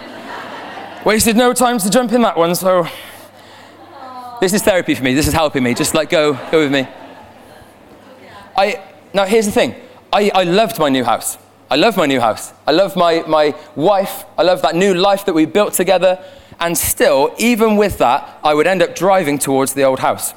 wasted 1.06 1.36
no 1.36 1.54
time 1.54 1.78
to 1.78 1.92
jump 1.92 2.12
in 2.12 2.24
that 2.24 2.38
one, 2.38 2.56
so 2.56 2.88
this 4.40 4.54
is 4.54 4.62
therapy 4.62 4.96
for 4.96 5.04
me. 5.04 5.14
This 5.14 5.28
is 5.28 5.34
helping 5.34 5.64
me. 5.64 5.74
Just 5.74 5.94
like 5.94 6.10
go, 6.10 6.34
go 6.52 6.60
with 6.60 6.72
me. 6.72 6.88
I, 8.58 8.84
now, 9.14 9.26
here's 9.26 9.46
the 9.46 9.52
thing 9.52 9.76
I, 10.12 10.32
I 10.34 10.44
loved 10.44 10.80
my 10.80 10.90
new 10.90 11.04
house. 11.04 11.38
I 11.70 11.76
love 11.76 11.98
my 11.98 12.08
new 12.08 12.20
house. 12.20 12.52
I 12.66 12.72
love 12.72 12.96
my, 12.96 13.24
my 13.28 13.56
wife. 13.76 14.26
I 14.38 14.44
love 14.44 14.62
that 14.64 14.76
new 14.76 14.94
life 14.94 15.26
that 15.26 15.34
we 15.34 15.46
built 15.46 15.74
together. 15.74 16.24
And 16.60 16.78
still, 16.78 17.34
even 17.38 17.78
with 17.78 18.00
that, 18.00 18.40
I 18.44 18.54
would 18.54 18.68
end 18.68 18.82
up 18.82 18.96
driving 18.96 19.38
towards 19.38 19.74
the 19.74 19.84
old 19.84 20.00
house. 20.00 20.34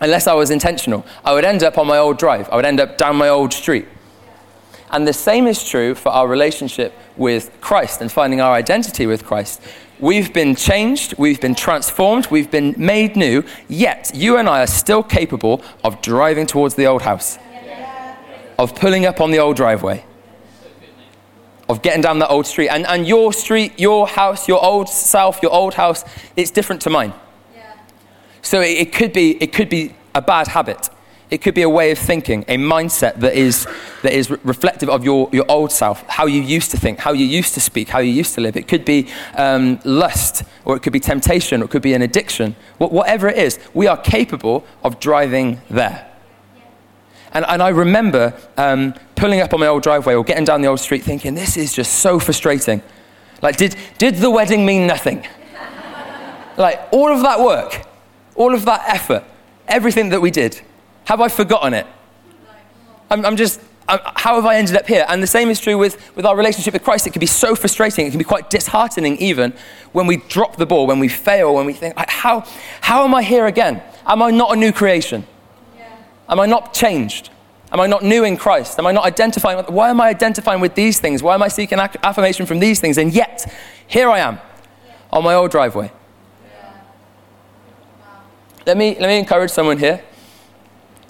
Unless 0.00 0.26
I 0.26 0.34
was 0.34 0.50
intentional. 0.50 1.06
I 1.24 1.32
would 1.32 1.44
end 1.44 1.62
up 1.62 1.78
on 1.78 1.86
my 1.86 1.98
old 1.98 2.18
drive. 2.18 2.48
I 2.50 2.56
would 2.56 2.66
end 2.66 2.80
up 2.80 2.98
down 2.98 3.16
my 3.16 3.28
old 3.28 3.52
street. 3.52 3.86
And 4.90 5.06
the 5.06 5.12
same 5.12 5.46
is 5.46 5.66
true 5.66 5.94
for 5.94 6.10
our 6.10 6.28
relationship 6.28 6.92
with 7.16 7.50
Christ 7.60 8.00
and 8.00 8.10
finding 8.10 8.40
our 8.40 8.52
identity 8.52 9.06
with 9.06 9.24
Christ. 9.24 9.62
We've 9.98 10.32
been 10.32 10.54
changed, 10.54 11.14
we've 11.16 11.40
been 11.40 11.54
transformed, 11.54 12.26
we've 12.30 12.50
been 12.50 12.74
made 12.76 13.16
new, 13.16 13.44
yet 13.68 14.10
you 14.14 14.36
and 14.36 14.48
I 14.48 14.62
are 14.62 14.66
still 14.66 15.02
capable 15.02 15.62
of 15.82 16.02
driving 16.02 16.46
towards 16.46 16.74
the 16.74 16.86
old 16.86 17.02
house, 17.02 17.38
of 18.58 18.74
pulling 18.74 19.06
up 19.06 19.20
on 19.20 19.30
the 19.30 19.38
old 19.38 19.56
driveway, 19.56 20.04
of 21.68 21.80
getting 21.80 22.02
down 22.02 22.18
that 22.18 22.28
old 22.28 22.46
street. 22.46 22.68
And, 22.68 22.86
and 22.86 23.08
your 23.08 23.32
street, 23.32 23.80
your 23.80 24.06
house, 24.06 24.46
your 24.46 24.62
old 24.62 24.88
self, 24.88 25.40
your 25.42 25.52
old 25.52 25.74
house, 25.74 26.04
it's 26.36 26.50
different 26.50 26.82
to 26.82 26.90
mine. 26.90 27.14
So 28.42 28.60
it, 28.60 28.78
it, 28.78 28.92
could 28.92 29.12
be, 29.12 29.42
it 29.42 29.52
could 29.52 29.68
be 29.68 29.96
a 30.14 30.22
bad 30.22 30.48
habit. 30.48 30.90
It 31.28 31.38
could 31.42 31.54
be 31.54 31.62
a 31.62 31.68
way 31.68 31.90
of 31.90 31.98
thinking, 31.98 32.44
a 32.46 32.56
mindset 32.56 33.16
that 33.16 33.34
is, 33.34 33.66
that 34.02 34.12
is 34.12 34.30
re- 34.30 34.38
reflective 34.44 34.88
of 34.88 35.04
your, 35.04 35.28
your 35.32 35.44
old 35.48 35.72
self, 35.72 36.02
how 36.06 36.26
you 36.26 36.40
used 36.40 36.70
to 36.70 36.76
think, 36.76 37.00
how 37.00 37.12
you 37.12 37.26
used 37.26 37.54
to 37.54 37.60
speak, 37.60 37.88
how 37.88 37.98
you 37.98 38.12
used 38.12 38.34
to 38.34 38.40
live. 38.40 38.56
It 38.56 38.68
could 38.68 38.84
be 38.84 39.08
um, 39.34 39.80
lust, 39.84 40.44
or 40.64 40.76
it 40.76 40.84
could 40.84 40.92
be 40.92 41.00
temptation, 41.00 41.62
or 41.62 41.64
it 41.64 41.70
could 41.70 41.82
be 41.82 41.94
an 41.94 42.02
addiction. 42.02 42.54
Wh- 42.78 42.92
whatever 42.92 43.28
it 43.28 43.38
is, 43.38 43.58
we 43.74 43.88
are 43.88 43.96
capable 43.96 44.64
of 44.84 45.00
driving 45.00 45.60
there. 45.68 46.08
And, 47.32 47.44
and 47.48 47.60
I 47.60 47.70
remember 47.70 48.32
um, 48.56 48.94
pulling 49.16 49.40
up 49.40 49.52
on 49.52 49.58
my 49.58 49.66
old 49.66 49.82
driveway 49.82 50.14
or 50.14 50.22
getting 50.22 50.44
down 50.44 50.62
the 50.62 50.68
old 50.68 50.78
street 50.78 51.02
thinking, 51.02 51.34
this 51.34 51.56
is 51.56 51.74
just 51.74 51.94
so 51.98 52.20
frustrating. 52.20 52.82
Like, 53.42 53.56
did, 53.56 53.74
did 53.98 54.14
the 54.16 54.30
wedding 54.30 54.64
mean 54.64 54.86
nothing? 54.86 55.26
like, 56.56 56.80
all 56.92 57.12
of 57.12 57.22
that 57.22 57.40
work, 57.40 57.82
all 58.36 58.54
of 58.54 58.64
that 58.66 58.84
effort, 58.88 59.24
everything 59.66 60.10
that 60.10 60.20
we 60.20 60.30
did, 60.30 60.60
have 61.06 61.20
I 61.20 61.28
forgotten 61.28 61.72
it? 61.72 61.86
I'm, 63.10 63.24
I'm 63.24 63.36
just, 63.36 63.60
I'm, 63.88 64.00
how 64.16 64.34
have 64.34 64.44
I 64.44 64.56
ended 64.56 64.76
up 64.76 64.86
here? 64.86 65.06
And 65.08 65.22
the 65.22 65.28
same 65.28 65.50
is 65.50 65.60
true 65.60 65.78
with, 65.78 66.16
with 66.16 66.26
our 66.26 66.36
relationship 66.36 66.72
with 66.74 66.82
Christ. 66.82 67.06
It 67.06 67.12
can 67.12 67.20
be 67.20 67.26
so 67.26 67.54
frustrating. 67.54 68.06
It 68.06 68.10
can 68.10 68.18
be 68.18 68.24
quite 68.24 68.50
disheartening, 68.50 69.16
even 69.18 69.54
when 69.92 70.08
we 70.08 70.16
drop 70.16 70.56
the 70.56 70.66
ball, 70.66 70.88
when 70.88 70.98
we 70.98 71.08
fail, 71.08 71.54
when 71.54 71.64
we 71.64 71.72
think, 71.72 71.94
how, 71.96 72.44
how 72.80 73.04
am 73.04 73.14
I 73.14 73.22
here 73.22 73.46
again? 73.46 73.82
Am 74.04 74.20
I 74.20 74.32
not 74.32 74.56
a 74.56 74.56
new 74.56 74.72
creation? 74.72 75.24
Yeah. 75.76 75.96
Am 76.28 76.40
I 76.40 76.46
not 76.46 76.74
changed? 76.74 77.30
Am 77.70 77.78
I 77.78 77.86
not 77.86 78.02
new 78.02 78.24
in 78.24 78.36
Christ? 78.36 78.76
Am 78.80 78.86
I 78.86 78.92
not 78.92 79.04
identifying? 79.04 79.64
Why 79.66 79.90
am 79.90 80.00
I 80.00 80.08
identifying 80.08 80.60
with 80.60 80.74
these 80.74 80.98
things? 80.98 81.22
Why 81.22 81.34
am 81.34 81.42
I 81.42 81.48
seeking 81.48 81.78
affirmation 81.78 82.46
from 82.46 82.58
these 82.58 82.80
things? 82.80 82.98
And 82.98 83.12
yet, 83.12 83.52
here 83.86 84.10
I 84.10 84.18
am 84.18 84.40
on 85.12 85.22
my 85.22 85.34
old 85.34 85.52
driveway. 85.52 85.92
Yeah. 86.44 86.72
Wow. 88.00 88.22
Let, 88.66 88.76
me, 88.76 88.96
let 88.98 89.06
me 89.06 89.18
encourage 89.20 89.52
someone 89.52 89.78
here 89.78 90.02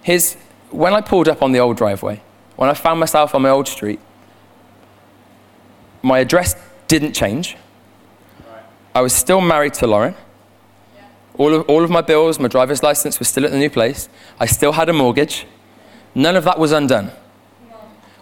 his, 0.07 0.37
when 0.71 0.95
I 0.95 1.01
pulled 1.01 1.27
up 1.27 1.43
on 1.43 1.51
the 1.51 1.59
old 1.59 1.77
driveway, 1.77 2.23
when 2.55 2.71
I 2.71 2.75
found 2.75 3.01
myself 3.01 3.35
on 3.35 3.43
my 3.43 3.49
old 3.49 3.67
street, 3.67 3.99
my 6.01 6.21
address 6.21 6.55
didn't 6.87 7.13
change. 7.13 7.57
I 8.95 9.01
was 9.01 9.13
still 9.13 9.41
married 9.41 9.75
to 9.75 9.89
Lauren. 9.89 10.15
All 11.37 11.53
of, 11.53 11.69
all 11.69 11.83
of 11.83 11.91
my 11.91 12.03
bills, 12.03 12.39
my 12.39 12.47
driver's 12.47 12.85
license 12.85 13.19
was 13.19 13.27
still 13.27 13.45
at 13.45 13.51
the 13.51 13.59
new 13.59 13.69
place. 13.69 14.09
I 14.39 14.47
still 14.47 14.71
had 14.71 14.89
a 14.89 14.93
mortgage. 14.93 15.45
None 16.15 16.37
of 16.37 16.45
that 16.45 16.61
was 16.61 16.71
undone. 16.71 17.11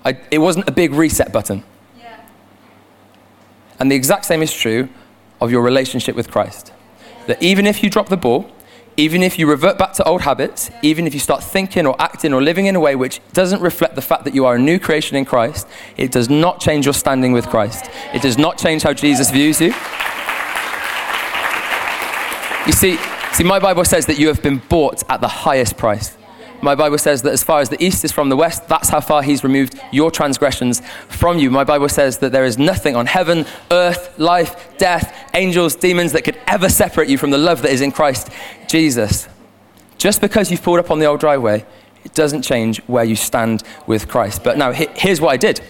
I, 0.07 0.17
it 0.31 0.39
wasn't 0.39 0.67
a 0.67 0.73
big 0.73 0.95
reset 0.95 1.35
button. 1.35 1.65
And 3.79 3.93
the 3.93 3.97
exact 3.97 4.25
same 4.25 4.43
is 4.43 4.55
true 4.55 4.89
of 5.39 5.51
your 5.51 5.61
relationship 5.61 6.17
with 6.17 6.31
Christ. 6.31 6.73
That 7.27 7.43
even 7.43 7.67
if 7.67 7.83
you 7.83 7.91
drop 7.91 8.09
the 8.09 8.17
ball, 8.17 8.51
even 8.97 9.23
if 9.23 9.39
you 9.39 9.49
revert 9.49 9.77
back 9.77 9.93
to 9.95 10.05
old 10.05 10.23
habits, 10.23 10.71
even 10.83 11.07
if 11.07 11.15
you 11.15 11.21
start 11.21 11.43
thinking 11.43 11.87
or 11.87 12.01
acting 12.01 12.33
or 12.33 12.43
living 12.43 12.67
in 12.67 12.77
a 12.77 12.81
way 12.81 12.95
which 12.95 13.21
doesn't 13.33 13.61
reflect 13.61 13.95
the 13.97 14.03
fact 14.03 14.25
that 14.25 14.35
you 14.35 14.47
are 14.47 14.55
a 14.55 14.59
new 14.59 14.79
creation 14.79 15.17
in 15.17 15.25
Christ, 15.25 15.67
it 15.97 16.13
does 16.13 16.31
not 16.31 16.61
change 16.61 16.87
your 16.87 16.95
standing 16.95 17.33
with 17.33 17.47
Christ. 17.49 17.91
It 18.13 18.23
does 18.23 18.39
not 18.39 18.57
change 18.57 18.83
how 18.83 18.93
Jesus 18.93 19.31
views 19.31 19.61
you. 19.61 19.75
You 22.67 22.73
see, 22.73 22.97
see, 23.33 23.45
my 23.45 23.59
Bible 23.59 23.85
says 23.85 24.07
that 24.07 24.19
you 24.19 24.29
have 24.29 24.43
been 24.43 24.59
bought 24.69 25.03
at 25.11 25.21
the 25.21 25.29
highest 25.29 25.77
price. 25.77 26.17
My 26.65 26.75
Bible 26.75 26.97
says 26.97 27.21
that 27.23 27.33
as 27.35 27.45
far 27.45 27.61
as 27.61 27.69
the 27.69 27.83
east 27.85 28.05
is 28.05 28.13
from 28.13 28.31
the 28.31 28.37
west, 28.37 28.69
that's 28.69 28.89
how 28.89 29.01
far 29.01 29.23
He's 29.23 29.45
removed 29.45 29.79
your 29.93 30.11
transgressions 30.11 30.81
from 31.09 31.39
you. 31.39 31.51
My 31.51 31.63
Bible 31.63 31.91
says 31.91 32.19
that 32.19 32.33
there 32.33 32.47
is 32.47 32.57
nothing 32.57 32.97
on 32.97 33.05
heaven, 33.05 33.45
earth, 33.71 34.19
life, 34.19 34.79
death, 34.79 35.29
angels, 35.35 35.77
demons 35.77 36.13
that 36.13 36.23
could 36.23 36.41
ever 36.47 36.71
separate 36.71 37.11
you 37.11 37.19
from 37.19 37.31
the 37.31 37.37
love 37.37 37.61
that 37.63 37.71
is 37.71 37.83
in 37.83 37.93
Christ 37.93 38.31
Jesus. 38.67 39.29
Just 39.99 40.23
because 40.23 40.51
you've 40.51 40.63
pulled 40.63 40.79
up 40.79 40.91
on 40.91 41.01
the 41.01 41.05
old 41.05 41.21
driveway, 41.21 41.67
it 42.03 42.15
doesn't 42.15 42.41
change 42.41 42.79
where 42.87 43.05
you 43.05 43.15
stand 43.15 43.63
with 43.87 44.09
Christ. 44.09 44.43
But 44.43 44.57
now, 44.57 44.73
here's 44.73 45.21
what 45.21 45.33
I 45.33 45.37
did. 45.37 45.61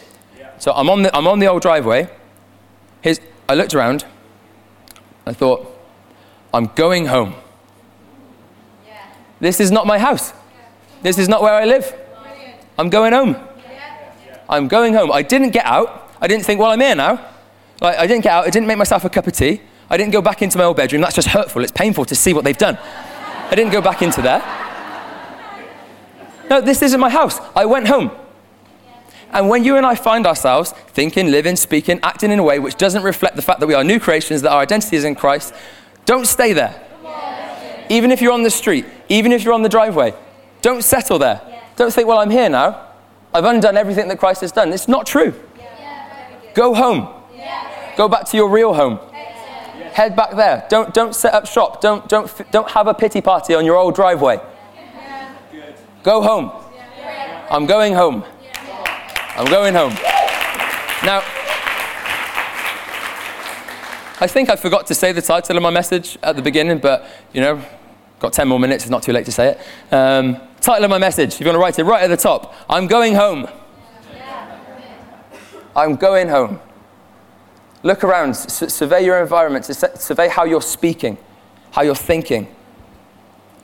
So 0.58 0.72
I'm 0.72 0.88
on 0.88 1.02
the, 1.02 1.16
I'm 1.16 1.26
on 1.26 1.40
the 1.40 1.48
old 1.48 1.62
driveway. 1.62 2.08
Here's, 3.00 3.18
I 3.48 3.54
looked 3.54 3.74
around. 3.74 4.06
I 5.26 5.32
thought, 5.32 5.76
I'm 6.52 6.66
going 6.76 7.06
home. 7.06 7.34
This 9.40 9.58
is 9.58 9.72
not 9.72 9.88
my 9.88 9.98
house. 9.98 10.32
This 11.04 11.18
is 11.18 11.28
not 11.28 11.42
where 11.42 11.52
I 11.52 11.66
live. 11.66 11.94
I'm 12.78 12.88
going 12.88 13.12
home. 13.12 13.36
I'm 14.48 14.68
going 14.68 14.94
home. 14.94 15.12
I 15.12 15.20
didn't 15.20 15.50
get 15.50 15.66
out. 15.66 16.10
I 16.18 16.26
didn't 16.26 16.46
think, 16.46 16.58
well, 16.58 16.70
I'm 16.70 16.80
here 16.80 16.94
now. 16.94 17.22
Like, 17.82 17.98
I 17.98 18.06
didn't 18.06 18.22
get 18.22 18.32
out. 18.32 18.46
I 18.46 18.50
didn't 18.50 18.66
make 18.66 18.78
myself 18.78 19.04
a 19.04 19.10
cup 19.10 19.26
of 19.26 19.34
tea. 19.34 19.60
I 19.90 19.98
didn't 19.98 20.12
go 20.12 20.22
back 20.22 20.40
into 20.40 20.56
my 20.56 20.64
old 20.64 20.78
bedroom. 20.78 21.02
That's 21.02 21.14
just 21.14 21.28
hurtful. 21.28 21.62
It's 21.62 21.72
painful 21.72 22.06
to 22.06 22.14
see 22.14 22.32
what 22.32 22.42
they've 22.42 22.56
done. 22.56 22.78
I 22.80 23.54
didn't 23.54 23.70
go 23.70 23.82
back 23.82 24.00
into 24.00 24.22
there. 24.22 24.42
No, 26.48 26.62
this 26.62 26.80
isn't 26.80 26.98
my 26.98 27.10
house. 27.10 27.38
I 27.54 27.66
went 27.66 27.86
home. 27.86 28.10
And 29.30 29.50
when 29.50 29.62
you 29.62 29.76
and 29.76 29.84
I 29.84 29.96
find 29.96 30.26
ourselves 30.26 30.72
thinking, 30.88 31.30
living, 31.30 31.56
speaking, 31.56 32.00
acting 32.02 32.30
in 32.30 32.38
a 32.38 32.42
way 32.42 32.58
which 32.58 32.76
doesn't 32.76 33.02
reflect 33.02 33.36
the 33.36 33.42
fact 33.42 33.60
that 33.60 33.66
we 33.66 33.74
are 33.74 33.84
new 33.84 34.00
creations, 34.00 34.40
that 34.40 34.52
our 34.52 34.62
identity 34.62 34.96
is 34.96 35.04
in 35.04 35.16
Christ, 35.16 35.52
don't 36.06 36.26
stay 36.26 36.54
there. 36.54 36.80
Even 37.90 38.10
if 38.10 38.22
you're 38.22 38.32
on 38.32 38.42
the 38.42 38.50
street, 38.50 38.86
even 39.10 39.32
if 39.32 39.44
you're 39.44 39.52
on 39.52 39.60
the 39.60 39.68
driveway, 39.68 40.14
don't 40.64 40.82
settle 40.82 41.18
there. 41.18 41.42
Yeah. 41.46 41.62
Don't 41.76 41.92
think, 41.92 42.08
well, 42.08 42.18
I'm 42.18 42.30
here 42.30 42.48
now. 42.48 42.88
I've 43.34 43.44
undone 43.44 43.76
everything 43.76 44.08
that 44.08 44.18
Christ 44.18 44.40
has 44.40 44.50
done. 44.50 44.72
It's 44.72 44.88
not 44.88 45.04
true. 45.06 45.34
Yeah. 45.58 46.52
Go 46.54 46.72
home. 46.74 47.10
Go 47.98 48.08
back 48.08 48.24
to 48.30 48.36
your 48.38 48.48
real 48.48 48.72
home. 48.72 48.98
Head 49.92 50.16
back 50.16 50.34
there. 50.34 50.66
Don't, 50.70 50.94
don't 50.94 51.14
set 51.14 51.34
up 51.34 51.46
shop. 51.46 51.82
Don't, 51.82 52.08
don't, 52.08 52.50
don't 52.50 52.70
have 52.70 52.86
a 52.86 52.94
pity 52.94 53.20
party 53.20 53.54
on 53.54 53.66
your 53.66 53.76
old 53.76 53.94
driveway. 53.94 54.40
Go 56.02 56.22
home. 56.22 56.50
I'm 57.50 57.66
going 57.66 57.92
home. 57.92 58.24
I'm 59.36 59.46
going 59.46 59.74
home. 59.74 59.92
Now, 61.04 61.22
I 64.18 64.26
think 64.26 64.48
I 64.48 64.56
forgot 64.56 64.86
to 64.86 64.94
say 64.94 65.12
the 65.12 65.22
title 65.22 65.56
of 65.58 65.62
my 65.62 65.70
message 65.70 66.16
at 66.22 66.36
the 66.36 66.42
beginning, 66.42 66.78
but 66.78 67.06
you 67.34 67.42
know, 67.42 67.62
got 68.24 68.32
10 68.32 68.48
more 68.48 68.58
minutes, 68.58 68.84
it's 68.84 68.90
not 68.90 69.02
too 69.02 69.12
late 69.12 69.26
to 69.26 69.32
say 69.32 69.48
it. 69.50 69.94
Um, 69.94 70.40
Title 70.60 70.84
of 70.84 70.90
my 70.90 70.98
message, 70.98 71.34
if 71.34 71.40
you 71.40 71.46
want 71.46 71.56
to 71.56 71.60
write 71.60 71.78
it 71.78 71.84
right 71.84 72.02
at 72.02 72.08
the 72.08 72.16
top 72.16 72.54
I'm 72.70 72.86
going 72.86 73.14
home. 73.14 73.46
I'm 75.76 75.96
going 75.96 76.28
home. 76.28 76.60
Look 77.82 78.02
around, 78.02 78.30
s- 78.30 78.72
survey 78.72 79.04
your 79.04 79.20
environment, 79.20 79.66
survey 79.66 80.28
how 80.28 80.44
you're 80.44 80.62
speaking, 80.62 81.18
how 81.72 81.82
you're 81.82 81.94
thinking. 81.94 82.46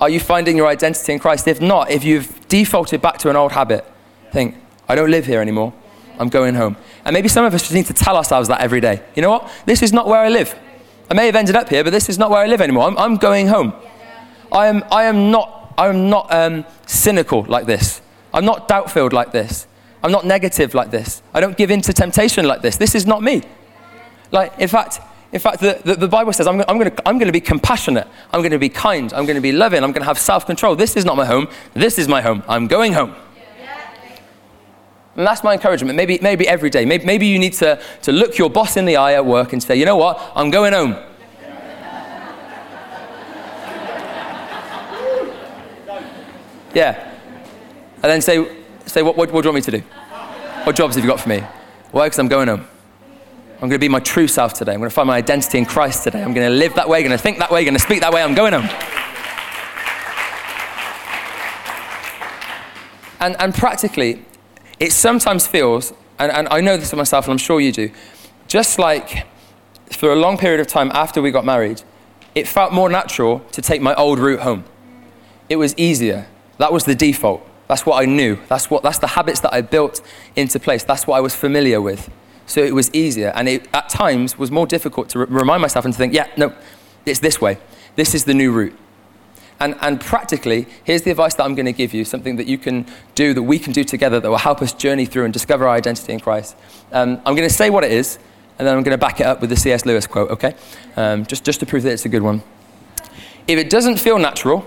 Are 0.00 0.10
you 0.10 0.20
finding 0.20 0.56
your 0.56 0.66
identity 0.66 1.12
in 1.12 1.18
Christ? 1.18 1.46
If 1.46 1.60
not, 1.60 1.90
if 1.90 2.04
you've 2.04 2.48
defaulted 2.48 3.00
back 3.00 3.18
to 3.18 3.30
an 3.30 3.36
old 3.36 3.52
habit, 3.52 3.84
think, 4.32 4.56
I 4.88 4.94
don't 4.94 5.10
live 5.10 5.24
here 5.26 5.40
anymore. 5.40 5.72
I'm 6.18 6.28
going 6.28 6.54
home. 6.54 6.76
And 7.04 7.14
maybe 7.14 7.28
some 7.28 7.44
of 7.44 7.54
us 7.54 7.62
just 7.62 7.72
need 7.72 7.86
to 7.86 7.94
tell 7.94 8.16
ourselves 8.16 8.48
that 8.48 8.60
every 8.60 8.80
day. 8.80 9.02
You 9.14 9.22
know 9.22 9.30
what? 9.30 9.50
This 9.64 9.82
is 9.82 9.92
not 9.92 10.06
where 10.06 10.18
I 10.20 10.28
live. 10.28 10.54
I 11.10 11.14
may 11.14 11.26
have 11.26 11.36
ended 11.36 11.56
up 11.56 11.68
here, 11.68 11.82
but 11.82 11.90
this 11.90 12.08
is 12.08 12.18
not 12.18 12.30
where 12.30 12.40
I 12.40 12.46
live 12.46 12.60
anymore. 12.60 12.88
I'm, 12.88 12.98
I'm 12.98 13.16
going 13.16 13.46
home. 13.48 13.72
I 14.52 14.66
am, 14.66 14.84
I 14.90 15.04
am 15.04 15.30
not 15.30 15.60
I'm 15.80 16.10
not 16.10 16.30
um, 16.30 16.66
cynical 16.86 17.44
like 17.44 17.64
this. 17.64 18.02
I'm 18.34 18.44
not 18.44 18.68
doubt 18.68 18.90
filled 18.90 19.14
like 19.14 19.32
this. 19.32 19.66
I'm 20.04 20.12
not 20.12 20.26
negative 20.26 20.74
like 20.74 20.90
this. 20.90 21.22
I 21.32 21.40
don't 21.40 21.56
give 21.56 21.70
in 21.70 21.80
to 21.82 21.92
temptation 21.94 22.46
like 22.46 22.60
this. 22.60 22.76
This 22.76 22.94
is 22.94 23.06
not 23.06 23.22
me. 23.22 23.42
Like, 24.30 24.52
in 24.58 24.68
fact, 24.68 25.00
in 25.32 25.40
fact, 25.40 25.60
the, 25.60 25.80
the, 25.82 25.94
the 25.94 26.08
Bible 26.08 26.34
says 26.34 26.46
I'm, 26.46 26.60
I'm 26.68 26.78
going 26.78 26.92
I'm 27.06 27.18
to 27.18 27.32
be 27.32 27.40
compassionate. 27.40 28.06
I'm 28.30 28.40
going 28.40 28.52
to 28.52 28.58
be 28.58 28.68
kind. 28.68 29.10
I'm 29.14 29.24
going 29.24 29.36
to 29.36 29.40
be 29.40 29.52
loving. 29.52 29.82
I'm 29.82 29.92
going 29.92 30.02
to 30.02 30.06
have 30.06 30.18
self 30.18 30.44
control. 30.44 30.76
This 30.76 30.96
is 30.96 31.06
not 31.06 31.16
my 31.16 31.24
home. 31.24 31.48
This 31.72 31.98
is 31.98 32.08
my 32.08 32.20
home. 32.20 32.42
I'm 32.46 32.66
going 32.66 32.92
home. 32.92 33.14
And 35.16 35.26
that's 35.26 35.42
my 35.42 35.54
encouragement. 35.54 35.96
Maybe, 35.96 36.18
maybe 36.22 36.46
every 36.46 36.70
day. 36.70 36.84
Maybe, 36.84 37.04
maybe 37.04 37.26
you 37.26 37.38
need 37.38 37.54
to, 37.54 37.80
to 38.02 38.12
look 38.12 38.38
your 38.38 38.50
boss 38.50 38.76
in 38.76 38.84
the 38.84 38.96
eye 38.96 39.14
at 39.14 39.24
work 39.24 39.52
and 39.52 39.62
say, 39.62 39.76
you 39.76 39.84
know 39.84 39.96
what? 39.96 40.20
I'm 40.34 40.50
going 40.50 40.72
home. 40.72 40.96
Yeah. 46.74 47.14
And 47.96 48.04
then 48.04 48.22
say, 48.22 48.48
say 48.86 49.02
what, 49.02 49.16
what, 49.16 49.30
what 49.32 49.42
do 49.42 49.48
you 49.48 49.52
want 49.52 49.66
me 49.66 49.72
to 49.72 49.78
do? 49.78 49.84
What 50.64 50.76
jobs 50.76 50.94
have 50.94 51.04
you 51.04 51.10
got 51.10 51.20
for 51.20 51.28
me? 51.28 51.42
Why? 51.90 52.06
Because 52.06 52.18
I'm 52.18 52.28
going 52.28 52.48
home. 52.48 52.66
I'm 53.54 53.68
going 53.68 53.72
to 53.72 53.78
be 53.78 53.88
my 53.88 54.00
true 54.00 54.26
self 54.26 54.54
today. 54.54 54.72
I'm 54.72 54.78
going 54.78 54.88
to 54.88 54.94
find 54.94 55.06
my 55.06 55.18
identity 55.18 55.58
in 55.58 55.66
Christ 55.66 56.04
today. 56.04 56.22
I'm 56.22 56.32
going 56.32 56.48
to 56.48 56.54
live 56.54 56.74
that 56.74 56.88
way, 56.88 57.02
going 57.02 57.10
to 57.10 57.18
think 57.18 57.38
that 57.38 57.50
way, 57.50 57.62
going 57.64 57.74
to 57.74 57.80
speak 57.80 58.00
that 58.00 58.12
way. 58.12 58.22
I'm 58.22 58.34
going 58.34 58.54
home. 58.54 58.68
And, 63.20 63.36
and 63.38 63.54
practically, 63.54 64.24
it 64.78 64.92
sometimes 64.92 65.46
feels, 65.46 65.92
and, 66.18 66.32
and 66.32 66.48
I 66.50 66.62
know 66.62 66.78
this 66.78 66.88
for 66.90 66.96
myself, 66.96 67.26
and 67.26 67.32
I'm 67.32 67.38
sure 67.38 67.60
you 67.60 67.70
do, 67.70 67.90
just 68.48 68.78
like 68.78 69.26
for 69.92 70.10
a 70.10 70.16
long 70.16 70.38
period 70.38 70.60
of 70.60 70.66
time 70.66 70.90
after 70.94 71.20
we 71.20 71.30
got 71.30 71.44
married, 71.44 71.82
it 72.34 72.48
felt 72.48 72.72
more 72.72 72.88
natural 72.88 73.40
to 73.52 73.60
take 73.60 73.82
my 73.82 73.94
old 73.94 74.18
route 74.18 74.40
home. 74.40 74.64
It 75.50 75.56
was 75.56 75.74
easier. 75.76 76.26
That 76.60 76.74
was 76.74 76.84
the 76.84 76.94
default. 76.94 77.40
That's 77.68 77.86
what 77.86 78.02
I 78.02 78.04
knew. 78.04 78.36
That's, 78.48 78.70
what, 78.70 78.82
that's 78.82 78.98
the 78.98 79.06
habits 79.06 79.40
that 79.40 79.54
I 79.54 79.62
built 79.62 80.02
into 80.36 80.60
place. 80.60 80.84
That's 80.84 81.06
what 81.06 81.16
I 81.16 81.20
was 81.20 81.34
familiar 81.34 81.80
with. 81.80 82.10
So 82.44 82.60
it 82.60 82.74
was 82.74 82.92
easier. 82.94 83.32
And 83.34 83.48
it, 83.48 83.66
at 83.72 83.88
times, 83.88 84.36
was 84.36 84.50
more 84.50 84.66
difficult 84.66 85.08
to 85.10 85.20
re- 85.20 85.26
remind 85.30 85.62
myself 85.62 85.86
and 85.86 85.94
to 85.94 85.98
think, 85.98 86.12
yeah, 86.12 86.26
no, 86.36 86.52
it's 87.06 87.20
this 87.20 87.40
way. 87.40 87.56
This 87.96 88.14
is 88.14 88.26
the 88.26 88.34
new 88.34 88.52
route. 88.52 88.76
And, 89.58 89.74
and 89.80 90.02
practically, 90.02 90.66
here's 90.84 91.00
the 91.00 91.10
advice 91.10 91.32
that 91.36 91.44
I'm 91.44 91.54
going 91.54 91.64
to 91.64 91.72
give 91.72 91.94
you 91.94 92.04
something 92.04 92.36
that 92.36 92.46
you 92.46 92.58
can 92.58 92.84
do, 93.14 93.32
that 93.32 93.42
we 93.42 93.58
can 93.58 93.72
do 93.72 93.82
together, 93.82 94.20
that 94.20 94.28
will 94.28 94.36
help 94.36 94.60
us 94.60 94.74
journey 94.74 95.06
through 95.06 95.24
and 95.24 95.32
discover 95.32 95.66
our 95.66 95.74
identity 95.74 96.12
in 96.12 96.20
Christ. 96.20 96.56
Um, 96.92 97.22
I'm 97.24 97.34
going 97.36 97.48
to 97.48 97.54
say 97.54 97.70
what 97.70 97.84
it 97.84 97.92
is, 97.92 98.18
and 98.58 98.68
then 98.68 98.76
I'm 98.76 98.82
going 98.82 98.98
to 98.98 98.98
back 98.98 99.20
it 99.20 99.26
up 99.26 99.40
with 99.40 99.48
the 99.48 99.56
C.S. 99.56 99.86
Lewis 99.86 100.06
quote, 100.06 100.30
okay? 100.30 100.54
Um, 100.96 101.24
just, 101.24 101.42
just 101.42 101.60
to 101.60 101.66
prove 101.66 101.84
that 101.84 101.92
it's 101.92 102.04
a 102.04 102.10
good 102.10 102.22
one. 102.22 102.42
If 103.48 103.58
it 103.58 103.70
doesn't 103.70 103.98
feel 103.98 104.18
natural, 104.18 104.66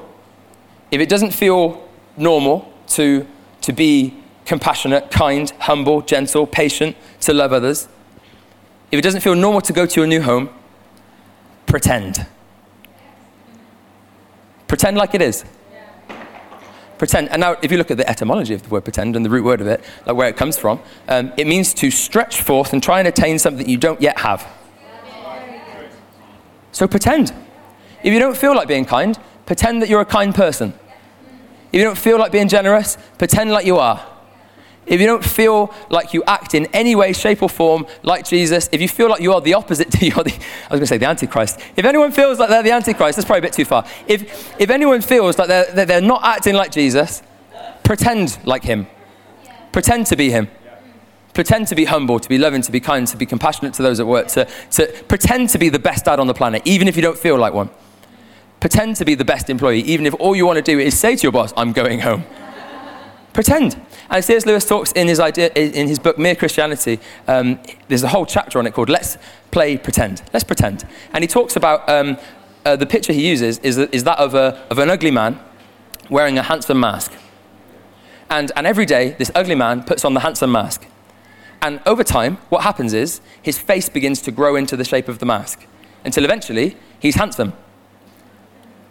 if 0.93 1.01
it 1.01 1.09
doesn't 1.09 1.31
feel 1.31 1.89
normal 2.17 2.71
to, 2.85 3.25
to 3.61 3.73
be 3.73 4.13
compassionate, 4.45 5.09
kind, 5.09 5.49
humble, 5.57 6.03
gentle, 6.03 6.45
patient, 6.45 6.95
to 7.21 7.33
love 7.33 7.51
others, 7.51 7.87
if 8.91 8.99
it 8.99 9.01
doesn't 9.01 9.21
feel 9.21 9.33
normal 9.33 9.59
to 9.61 9.73
go 9.73 9.87
to 9.87 9.99
your 9.99 10.05
new 10.05 10.21
home, 10.21 10.51
pretend. 11.65 12.27
Pretend 14.67 14.95
like 14.95 15.15
it 15.15 15.23
is. 15.23 15.43
Pretend. 16.99 17.29
And 17.29 17.39
now, 17.39 17.57
if 17.63 17.71
you 17.71 17.79
look 17.79 17.89
at 17.89 17.97
the 17.97 18.07
etymology 18.07 18.53
of 18.53 18.61
the 18.61 18.69
word 18.69 18.83
pretend 18.83 19.15
and 19.15 19.25
the 19.25 19.31
root 19.31 19.43
word 19.43 19.61
of 19.61 19.67
it, 19.67 19.83
like 20.05 20.15
where 20.15 20.29
it 20.29 20.37
comes 20.37 20.59
from, 20.59 20.79
um, 21.07 21.33
it 21.37 21.47
means 21.47 21.73
to 21.73 21.89
stretch 21.89 22.39
forth 22.43 22.71
and 22.71 22.83
try 22.83 22.99
and 22.99 23.07
attain 23.07 23.39
something 23.39 23.67
you 23.67 23.77
don't 23.77 23.99
yet 23.99 24.19
have. 24.19 24.47
So 26.71 26.87
pretend. 26.87 27.33
If 28.03 28.13
you 28.13 28.19
don't 28.19 28.37
feel 28.37 28.55
like 28.55 28.67
being 28.67 28.85
kind, 28.85 29.17
pretend 29.47 29.81
that 29.81 29.89
you're 29.89 30.01
a 30.01 30.05
kind 30.05 30.35
person. 30.35 30.73
If 31.73 31.79
you 31.79 31.83
don't 31.83 31.97
feel 31.97 32.19
like 32.19 32.31
being 32.31 32.47
generous, 32.47 32.99
pretend 33.17 33.51
like 33.51 33.65
you 33.65 33.77
are. 33.77 34.05
If 34.85 35.01
you 35.01 35.07
don't 35.07 35.25
feel 35.25 35.73
like 35.89 36.13
you 36.13 36.23
act 36.27 36.53
in 36.53 36.67
any 36.67 36.93
way, 36.93 37.13
shape, 37.13 37.41
or 37.41 37.49
form 37.49 37.87
like 38.03 38.25
Jesus, 38.27 38.69
if 38.71 38.79
you 38.79 38.87
feel 38.87 39.09
like 39.09 39.21
you 39.21 39.33
are 39.33 39.41
the 39.41 39.55
opposite 39.55 39.89
to 39.91 39.99
the, 39.99 40.11
I 40.11 40.19
was 40.19 40.69
going 40.69 40.81
to 40.81 40.87
say 40.87 40.97
the 40.97 41.07
Antichrist. 41.07 41.59
If 41.75 41.85
anyone 41.85 42.11
feels 42.11 42.37
like 42.37 42.49
they're 42.49 42.61
the 42.61 42.71
Antichrist, 42.71 43.15
that's 43.15 43.25
probably 43.25 43.39
a 43.39 43.41
bit 43.41 43.53
too 43.53 43.65
far. 43.65 43.85
If, 44.07 44.55
if 44.61 44.69
anyone 44.69 45.01
feels 45.01 45.39
like 45.39 45.47
they're, 45.47 45.85
they're 45.85 45.99
not 45.99 46.23
acting 46.23 46.53
like 46.53 46.71
Jesus, 46.71 47.23
pretend 47.83 48.37
like 48.45 48.63
him. 48.63 48.85
Pretend 49.71 50.05
to 50.07 50.15
be 50.15 50.29
him. 50.29 50.49
Pretend 51.33 51.69
to 51.69 51.75
be 51.75 51.85
humble, 51.85 52.19
to 52.19 52.29
be 52.29 52.37
loving, 52.37 52.61
to 52.61 52.71
be 52.71 52.81
kind, 52.81 53.07
to 53.07 53.17
be 53.17 53.25
compassionate 53.25 53.73
to 53.75 53.81
those 53.81 53.99
at 53.99 54.05
work, 54.05 54.27
to, 54.27 54.47
to 54.71 54.85
pretend 55.07 55.49
to 55.49 55.57
be 55.57 55.69
the 55.69 55.79
best 55.79 56.05
dad 56.05 56.19
on 56.19 56.27
the 56.27 56.35
planet, 56.35 56.61
even 56.65 56.87
if 56.87 56.95
you 56.95 57.01
don't 57.01 57.17
feel 57.17 57.37
like 57.37 57.53
one. 57.53 57.71
Pretend 58.63 58.95
to 58.95 59.03
be 59.03 59.13
the 59.13 59.25
best 59.25 59.49
employee, 59.49 59.81
even 59.81 60.05
if 60.05 60.13
all 60.21 60.37
you 60.37 60.45
want 60.45 60.55
to 60.55 60.61
do 60.61 60.79
is 60.79 60.97
say 60.97 61.17
to 61.17 61.21
your 61.21 61.33
boss, 61.33 61.51
I'm 61.57 61.73
going 61.73 61.99
home. 61.99 62.23
pretend. 63.33 63.75
And 64.09 64.23
C.S. 64.23 64.45
Lewis 64.45 64.63
talks 64.63 64.93
in 64.93 65.09
his, 65.09 65.19
idea, 65.19 65.49
in 65.49 65.89
his 65.89 65.99
book, 65.99 66.17
Mere 66.17 66.33
Christianity, 66.33 67.01
um, 67.27 67.59
there's 67.89 68.03
a 68.03 68.07
whole 68.07 68.25
chapter 68.25 68.59
on 68.59 68.65
it 68.65 68.73
called 68.73 68.87
Let's 68.87 69.17
Play 69.51 69.77
Pretend. 69.77 70.23
Let's 70.31 70.45
Pretend. 70.45 70.87
And 71.11 71.25
he 71.25 71.27
talks 71.27 71.57
about 71.57 71.89
um, 71.89 72.17
uh, 72.63 72.77
the 72.77 72.85
picture 72.85 73.11
he 73.11 73.27
uses 73.27 73.59
is, 73.59 73.77
is 73.77 74.05
that 74.05 74.17
of, 74.17 74.33
a, 74.33 74.65
of 74.69 74.79
an 74.79 74.89
ugly 74.89 75.11
man 75.11 75.41
wearing 76.09 76.37
a 76.37 76.43
handsome 76.43 76.79
mask. 76.79 77.11
And, 78.29 78.49
and 78.55 78.65
every 78.65 78.85
day, 78.85 79.09
this 79.19 79.29
ugly 79.35 79.55
man 79.55 79.83
puts 79.83 80.05
on 80.05 80.13
the 80.13 80.21
handsome 80.21 80.53
mask. 80.53 80.87
And 81.61 81.81
over 81.85 82.05
time, 82.05 82.37
what 82.47 82.63
happens 82.63 82.93
is 82.93 83.19
his 83.41 83.59
face 83.59 83.89
begins 83.89 84.21
to 84.21 84.31
grow 84.31 84.55
into 84.55 84.77
the 84.77 84.85
shape 84.85 85.09
of 85.09 85.19
the 85.19 85.25
mask 85.25 85.67
until 86.05 86.23
eventually 86.23 86.77
he's 87.01 87.15
handsome. 87.15 87.51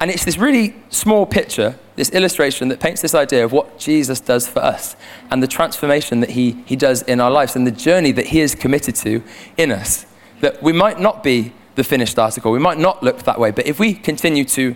And 0.03 0.11
it's 0.11 0.25
this 0.25 0.37
really 0.37 0.75
small 0.89 1.27
picture, 1.27 1.79
this 1.95 2.11
illustration 2.11 2.67
that 2.71 2.81
paints 2.81 3.03
this 3.03 3.15
idea 3.15 3.45
of 3.45 3.53
what 3.53 3.79
Jesus 3.79 4.19
does 4.19 4.49
for 4.49 4.59
us 4.59 4.97
and 5.31 5.41
the 5.41 5.47
transformation 5.47 6.19
that 6.19 6.31
he, 6.31 6.61
he 6.67 6.75
does 6.75 7.03
in 7.03 7.21
our 7.21 7.31
lives 7.31 7.55
and 7.55 7.65
the 7.65 7.71
journey 7.71 8.11
that 8.11 8.27
he 8.27 8.41
is 8.41 8.57
committed 8.57 8.97
to 8.97 9.23
in 9.57 9.71
us. 9.71 10.05
That 10.41 10.61
we 10.61 10.73
might 10.73 10.99
not 10.99 11.23
be 11.23 11.53
the 11.77 11.85
finished 11.85 12.19
article, 12.19 12.51
we 12.51 12.59
might 12.59 12.79
not 12.79 13.05
look 13.05 13.23
that 13.23 13.39
way, 13.39 13.53
but 13.53 13.65
if 13.65 13.79
we 13.79 13.95
continue 13.95 14.45
to 14.47 14.75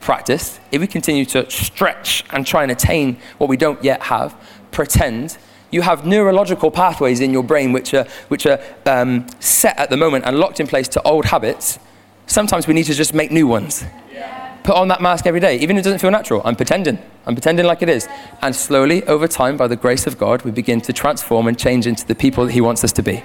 practice, 0.00 0.58
if 0.70 0.80
we 0.80 0.86
continue 0.86 1.26
to 1.26 1.50
stretch 1.50 2.24
and 2.30 2.46
try 2.46 2.62
and 2.62 2.72
attain 2.72 3.18
what 3.36 3.50
we 3.50 3.58
don't 3.58 3.84
yet 3.84 4.04
have, 4.04 4.34
pretend, 4.70 5.36
you 5.70 5.82
have 5.82 6.06
neurological 6.06 6.70
pathways 6.70 7.20
in 7.20 7.30
your 7.30 7.44
brain 7.44 7.72
which 7.72 7.92
are, 7.92 8.06
which 8.28 8.46
are 8.46 8.58
um, 8.86 9.26
set 9.38 9.78
at 9.78 9.90
the 9.90 9.98
moment 9.98 10.24
and 10.24 10.38
locked 10.38 10.60
in 10.60 10.66
place 10.66 10.88
to 10.88 11.02
old 11.02 11.26
habits. 11.26 11.78
Sometimes 12.26 12.66
we 12.66 12.72
need 12.72 12.84
to 12.84 12.94
just 12.94 13.12
make 13.12 13.30
new 13.30 13.46
ones 13.46 13.84
put 14.64 14.76
on 14.76 14.88
that 14.88 15.00
mask 15.00 15.26
every 15.26 15.40
day, 15.40 15.56
even 15.58 15.76
if 15.76 15.80
it 15.80 15.84
doesn't 15.84 15.98
feel 15.98 16.10
natural. 16.10 16.42
I'm 16.44 16.56
pretending. 16.56 16.98
I'm 17.26 17.34
pretending 17.34 17.66
like 17.66 17.82
it 17.82 17.88
is. 17.88 18.08
And 18.40 18.54
slowly, 18.54 19.02
over 19.04 19.26
time, 19.28 19.56
by 19.56 19.68
the 19.68 19.76
grace 19.76 20.06
of 20.06 20.18
God, 20.18 20.42
we 20.42 20.50
begin 20.50 20.80
to 20.82 20.92
transform 20.92 21.48
and 21.48 21.58
change 21.58 21.86
into 21.86 22.06
the 22.06 22.14
people 22.14 22.46
that 22.46 22.52
He 22.52 22.60
wants 22.60 22.84
us 22.84 22.92
to 22.92 23.02
be. 23.02 23.22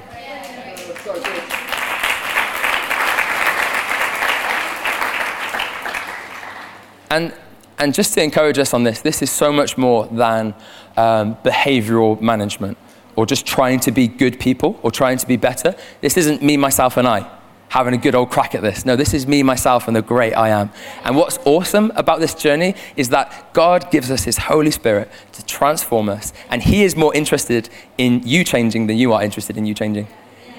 And, 7.09 7.33
and 7.79 7.93
just 7.93 8.13
to 8.15 8.23
encourage 8.23 8.57
us 8.57 8.73
on 8.73 8.83
this, 8.83 9.01
this 9.01 9.21
is 9.21 9.31
so 9.31 9.51
much 9.51 9.77
more 9.77 10.07
than 10.07 10.53
um, 10.97 11.35
behavioral 11.37 12.19
management 12.19 12.77
or 13.15 13.25
just 13.25 13.45
trying 13.45 13.79
to 13.79 13.91
be 13.91 14.07
good 14.07 14.39
people 14.39 14.79
or 14.83 14.91
trying 14.91 15.17
to 15.17 15.25
be 15.25 15.37
better. 15.37 15.75
This 16.01 16.17
isn't 16.17 16.43
me, 16.43 16.57
myself, 16.57 16.97
and 16.97 17.07
I 17.07 17.36
having 17.77 17.93
a 17.93 17.97
good 17.97 18.15
old 18.15 18.31
crack 18.31 18.55
at 18.55 18.63
this. 18.63 18.85
No, 18.85 18.95
this 18.95 19.13
is 19.13 19.27
me, 19.27 19.43
myself, 19.43 19.87
and 19.87 19.95
the 19.95 20.01
great 20.01 20.33
I 20.33 20.49
am. 20.49 20.71
And 21.03 21.15
what's 21.15 21.37
awesome 21.45 21.91
about 21.95 22.19
this 22.19 22.33
journey 22.33 22.73
is 22.95 23.09
that 23.09 23.53
God 23.53 23.91
gives 23.91 24.09
us 24.09 24.23
His 24.23 24.39
Holy 24.39 24.71
Spirit 24.71 25.11
to 25.33 25.45
transform 25.45 26.09
us, 26.09 26.33
and 26.49 26.63
He 26.63 26.83
is 26.83 26.95
more 26.95 27.13
interested 27.13 27.69
in 27.99 28.23
you 28.25 28.43
changing 28.43 28.87
than 28.87 28.97
you 28.97 29.13
are 29.13 29.21
interested 29.21 29.57
in 29.57 29.67
you 29.67 29.75
changing. 29.75 30.07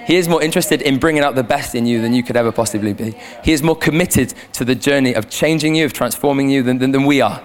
He 0.07 0.15
is 0.15 0.29
more 0.29 0.41
interested 0.41 0.81
in 0.81 0.97
bringing 0.97 1.21
out 1.21 1.35
the 1.35 1.43
best 1.43 1.75
in 1.75 1.85
you 1.85 2.01
than 2.01 2.13
you 2.13 2.23
could 2.23 2.37
ever 2.37 2.53
possibly 2.53 2.93
be. 2.93 3.13
He 3.43 3.51
is 3.51 3.61
more 3.61 3.75
committed 3.75 4.33
to 4.53 4.63
the 4.63 4.73
journey 4.73 5.13
of 5.13 5.29
changing 5.29 5.75
you, 5.75 5.83
of 5.83 5.91
transforming 5.91 6.49
you 6.49 6.63
than, 6.63 6.77
than, 6.77 6.91
than 6.93 7.03
we 7.03 7.19
are. 7.19 7.43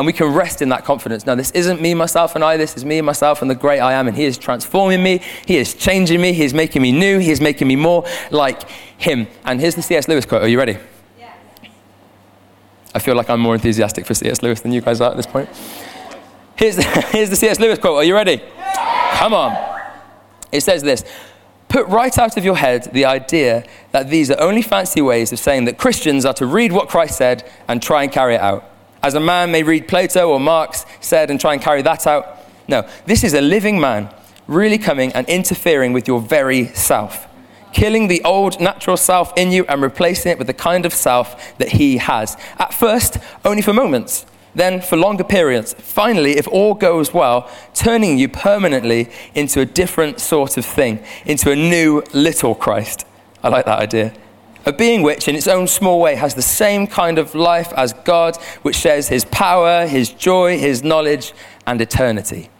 And 0.00 0.06
we 0.06 0.14
can 0.14 0.32
rest 0.32 0.62
in 0.62 0.70
that 0.70 0.86
confidence. 0.86 1.26
Now, 1.26 1.34
this 1.34 1.50
isn't 1.50 1.78
me, 1.78 1.92
myself, 1.92 2.34
and 2.34 2.42
I. 2.42 2.56
This 2.56 2.74
is 2.74 2.86
me, 2.86 3.02
myself, 3.02 3.42
and 3.42 3.50
the 3.50 3.54
great 3.54 3.80
I 3.80 3.92
am. 3.92 4.08
And 4.08 4.16
He 4.16 4.24
is 4.24 4.38
transforming 4.38 5.02
me. 5.02 5.20
He 5.44 5.58
is 5.58 5.74
changing 5.74 6.22
me. 6.22 6.32
He 6.32 6.42
is 6.42 6.54
making 6.54 6.80
me 6.80 6.90
new. 6.90 7.18
He 7.18 7.30
is 7.30 7.38
making 7.38 7.68
me 7.68 7.76
more 7.76 8.06
like 8.30 8.66
Him. 8.96 9.26
And 9.44 9.60
here's 9.60 9.74
the 9.74 9.82
C.S. 9.82 10.08
Lewis 10.08 10.24
quote. 10.24 10.40
Are 10.40 10.48
you 10.48 10.56
ready? 10.56 10.78
Yeah. 11.18 11.34
I 12.94 12.98
feel 12.98 13.14
like 13.14 13.28
I'm 13.28 13.40
more 13.40 13.54
enthusiastic 13.54 14.06
for 14.06 14.14
C.S. 14.14 14.42
Lewis 14.42 14.62
than 14.62 14.72
you 14.72 14.80
guys 14.80 15.02
are 15.02 15.10
at 15.10 15.18
this 15.18 15.26
point. 15.26 15.50
Here's 16.56 16.76
the, 16.76 16.82
here's 17.12 17.28
the 17.28 17.36
C.S. 17.36 17.60
Lewis 17.60 17.78
quote. 17.78 17.96
Are 17.96 18.04
you 18.04 18.14
ready? 18.14 18.40
Yeah. 18.56 19.18
Come 19.18 19.34
on. 19.34 19.82
It 20.50 20.62
says 20.62 20.82
this 20.82 21.04
Put 21.68 21.86
right 21.88 22.16
out 22.16 22.38
of 22.38 22.44
your 22.46 22.56
head 22.56 22.88
the 22.94 23.04
idea 23.04 23.66
that 23.92 24.08
these 24.08 24.30
are 24.30 24.40
only 24.40 24.62
fancy 24.62 25.02
ways 25.02 25.30
of 25.30 25.38
saying 25.38 25.66
that 25.66 25.76
Christians 25.76 26.24
are 26.24 26.32
to 26.32 26.46
read 26.46 26.72
what 26.72 26.88
Christ 26.88 27.18
said 27.18 27.46
and 27.68 27.82
try 27.82 28.02
and 28.02 28.10
carry 28.10 28.36
it 28.36 28.40
out 28.40 28.64
as 29.02 29.14
a 29.14 29.20
man 29.20 29.50
may 29.50 29.62
read 29.62 29.88
Plato 29.88 30.30
or 30.30 30.40
Marx 30.40 30.84
said 31.00 31.30
and 31.30 31.40
try 31.40 31.52
and 31.52 31.62
carry 31.62 31.82
that 31.82 32.06
out. 32.06 32.38
No, 32.68 32.88
this 33.06 33.24
is 33.24 33.34
a 33.34 33.40
living 33.40 33.80
man 33.80 34.12
really 34.46 34.78
coming 34.78 35.12
and 35.12 35.28
interfering 35.28 35.92
with 35.92 36.08
your 36.08 36.20
very 36.20 36.66
self, 36.68 37.26
killing 37.72 38.08
the 38.08 38.22
old 38.24 38.60
natural 38.60 38.96
self 38.96 39.32
in 39.36 39.52
you 39.52 39.64
and 39.68 39.80
replacing 39.80 40.32
it 40.32 40.38
with 40.38 40.46
the 40.46 40.54
kind 40.54 40.84
of 40.84 40.92
self 40.92 41.56
that 41.58 41.68
he 41.68 41.98
has. 41.98 42.36
At 42.58 42.74
first, 42.74 43.18
only 43.44 43.62
for 43.62 43.72
moments, 43.72 44.26
then 44.54 44.80
for 44.80 44.96
longer 44.96 45.24
periods. 45.24 45.74
Finally, 45.74 46.32
if 46.32 46.48
all 46.48 46.74
goes 46.74 47.14
well, 47.14 47.48
turning 47.74 48.18
you 48.18 48.28
permanently 48.28 49.08
into 49.34 49.60
a 49.60 49.66
different 49.66 50.20
sort 50.20 50.56
of 50.56 50.64
thing, 50.64 51.02
into 51.24 51.50
a 51.52 51.56
new 51.56 52.02
little 52.12 52.54
Christ. 52.54 53.06
I 53.42 53.48
like 53.48 53.64
that 53.66 53.78
idea 53.78 54.12
a 54.66 54.72
being 54.72 55.02
which, 55.02 55.28
in 55.28 55.34
its 55.34 55.48
own 55.48 55.66
small 55.66 56.00
way, 56.00 56.14
has 56.14 56.34
the 56.34 56.42
same 56.42 56.86
kind 56.86 57.18
of 57.18 57.34
life 57.34 57.72
as 57.76 57.92
God, 57.92 58.36
which 58.62 58.76
shares 58.76 59.08
his 59.08 59.24
power, 59.26 59.86
his 59.86 60.10
joy, 60.10 60.58
his 60.58 60.82
knowledge, 60.82 61.32
and 61.66 61.80
eternity. 61.80 62.50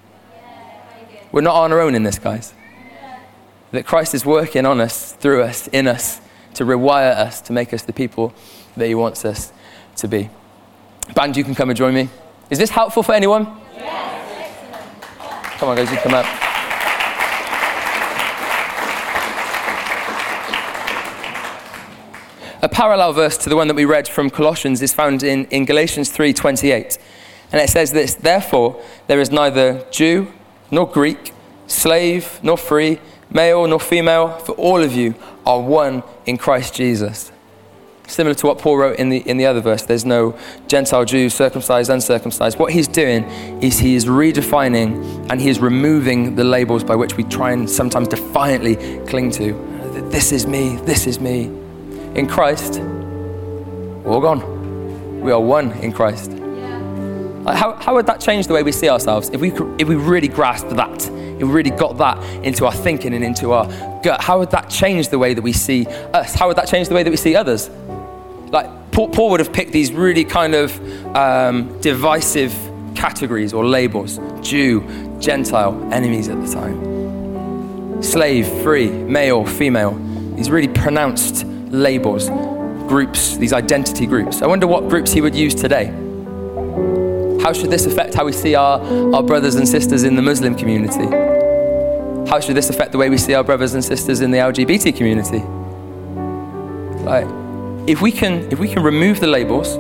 We're 1.33 1.43
not 1.43 1.55
on 1.55 1.73
our 1.73 1.81
own 1.81 1.95
in 1.95 2.03
this, 2.03 2.19
guys. 2.19 2.55
That 3.73 3.87
Christ 3.87 4.15
is 4.15 4.27
working 4.27 4.67
on 4.67 4.81
us, 4.81 5.13
through 5.13 5.43
us, 5.43 5.69
in 5.69 5.87
us, 5.87 6.21
to 6.55 6.65
rewire 6.65 7.13
us, 7.13 7.41
to 7.43 7.53
make 7.53 7.73
us 7.73 7.83
the 7.83 7.93
people 7.93 8.35
that 8.77 8.87
he 8.87 8.95
wants 8.95 9.25
us 9.25 9.53
to 9.97 10.09
be. 10.09 10.31
Band, 11.15 11.37
you 11.37 11.45
can 11.45 11.55
come 11.55 11.71
and 11.71 11.77
join 11.77 11.95
me. 11.95 12.09
Is 12.51 12.59
this 12.59 12.71
helpful 12.71 13.03
for 13.03 13.15
anyone? 13.15 13.47
Yes. 13.77 15.59
Come 15.59 15.69
on, 15.69 15.77
guys, 15.77 15.91
you 15.91 15.99
come 15.99 16.15
up. 16.15 16.50
A 22.62 22.68
parallel 22.68 23.14
verse 23.14 23.38
to 23.38 23.49
the 23.49 23.57
one 23.57 23.68
that 23.68 23.75
we 23.75 23.87
read 23.87 24.07
from 24.07 24.29
Colossians 24.29 24.83
is 24.83 24.92
found 24.92 25.23
in, 25.23 25.46
in 25.46 25.64
Galatians 25.64 26.11
3:28. 26.11 26.99
And 27.53 27.61
it 27.61 27.70
says 27.70 27.92
this, 27.92 28.14
therefore 28.14 28.81
there 29.07 29.18
is 29.18 29.31
neither 29.31 29.85
Jew 29.90 30.31
nor 30.70 30.87
Greek, 30.87 31.33
slave 31.66 32.38
nor 32.42 32.59
free, 32.59 33.01
male 33.31 33.66
nor 33.66 33.81
female, 33.81 34.38
for 34.40 34.53
all 34.53 34.83
of 34.83 34.92
you 34.92 35.14
are 35.46 35.59
one 35.59 36.03
in 36.27 36.37
Christ 36.37 36.75
Jesus. 36.75 37.33
Similar 38.07 38.35
to 38.35 38.46
what 38.49 38.59
Paul 38.59 38.77
wrote 38.77 38.99
in 38.99 39.09
the, 39.09 39.18
in 39.18 39.38
the 39.38 39.46
other 39.46 39.61
verse, 39.61 39.83
there's 39.83 40.05
no 40.05 40.37
Gentile 40.68 41.05
Jew, 41.05 41.31
circumcised, 41.31 41.90
uncircumcised. 41.90 42.59
What 42.59 42.73
he's 42.73 42.88
doing 42.88 43.25
is 43.62 43.79
he 43.79 43.94
is 43.94 44.05
redefining 44.05 45.27
and 45.31 45.40
he 45.40 45.49
is 45.49 45.61
removing 45.61 46.35
the 46.35 46.44
labels 46.44 46.85
by 46.85 46.96
which 46.96 47.16
we 47.16 47.25
try 47.25 47.53
and 47.53 47.70
sometimes 47.70 48.09
defiantly 48.09 48.77
cling 49.07 49.31
to. 49.33 49.55
This 50.11 50.31
is 50.31 50.46
me, 50.46 50.77
this 50.85 51.07
is 51.07 51.20
me 51.20 51.60
in 52.14 52.27
Christ, 52.27 52.81
we're 52.81 54.12
all 54.12 54.20
gone. 54.20 55.20
We 55.20 55.33
are 55.33 55.40
one 55.40 55.73
in 55.73 55.92
Christ. 55.92 56.33
How, 57.46 57.75
how 57.75 57.94
would 57.94 58.07
that 58.07 58.20
change 58.20 58.46
the 58.46 58.55
way 58.55 58.62
we 58.62 58.73
see 58.73 58.88
ourselves 58.88 59.31
if 59.31 59.40
we, 59.40 59.53
if 59.79 59.88
we 59.88 59.94
really 59.94 60.29
grasped 60.29 60.70
that? 60.70 61.07
If 61.07 61.42
we 61.42 61.49
really 61.49 61.70
got 61.70 61.96
that 61.99 62.23
into 62.44 62.66
our 62.66 62.73
thinking 62.73 63.14
and 63.14 63.25
into 63.25 63.53
our 63.53 63.66
gut, 64.03 64.23
how 64.23 64.38
would 64.38 64.51
that 64.51 64.68
change 64.68 65.09
the 65.09 65.18
way 65.18 65.35
that 65.35 65.42
we 65.42 65.53
see 65.53 65.87
us? 65.87 66.35
How 66.35 66.49
would 66.49 66.57
that 66.57 66.68
change 66.68 66.88
the 66.88 66.94
way 66.94 67.03
that 67.03 67.11
we 67.11 67.16
see 67.16 67.35
others? 67.35 67.70
Like 68.51 68.92
Paul, 68.92 69.09
Paul 69.09 69.31
would 69.31 69.40
have 69.40 69.53
picked 69.53 69.73
these 69.73 69.92
really 69.92 70.25
kind 70.25 70.55
of 70.55 71.16
um, 71.16 71.81
divisive 71.81 72.53
categories 72.94 73.53
or 73.55 73.64
labels 73.64 74.18
Jew, 74.42 74.81
Gentile, 75.18 75.92
enemies 75.92 76.29
at 76.29 76.40
the 76.44 76.53
time, 76.53 78.03
slave, 78.03 78.46
free, 78.62 78.90
male, 78.90 79.46
female. 79.46 79.92
These 80.35 80.51
really 80.51 80.68
pronounced 80.68 81.46
labels, 81.71 82.29
groups, 82.89 83.37
these 83.37 83.53
identity 83.53 84.07
groups. 84.07 84.43
I 84.43 84.47
wonder 84.47 84.67
what 84.67 84.89
groups 84.89 85.13
he 85.13 85.21
would 85.21 85.35
use 85.35 85.55
today. 85.55 85.87
How 87.43 87.53
should 87.53 87.71
this 87.71 87.87
affect 87.87 88.15
how 88.15 88.25
we 88.25 88.33
see 88.33 88.55
our, 88.55 88.81
our 89.15 89.23
brothers 89.23 89.55
and 89.55 89.67
sisters 89.67 90.03
in 90.03 90.15
the 90.17 90.23
Muslim 90.23 90.55
community? 90.55 91.07
How 92.29 92.39
should 92.39 92.57
this 92.57 92.71
affect 92.71 92.93
the 92.93 92.99
way 92.99 93.09
we 93.09 93.19
see 93.19 93.35
our 93.35 93.43
brothers 93.43 93.75
and 93.75 93.85
sisters 93.85 94.21
in 94.21 94.31
the 94.31 94.39
LGBT 94.39 94.97
community? 94.97 95.39
Like, 97.05 97.27
if 97.89 98.03
we 98.03 98.13
can, 98.13 98.51
if 98.53 98.59
we 98.59 98.69
can 98.69 98.83
remove 98.83 99.21
the 99.21 99.27
labels, 99.27 99.77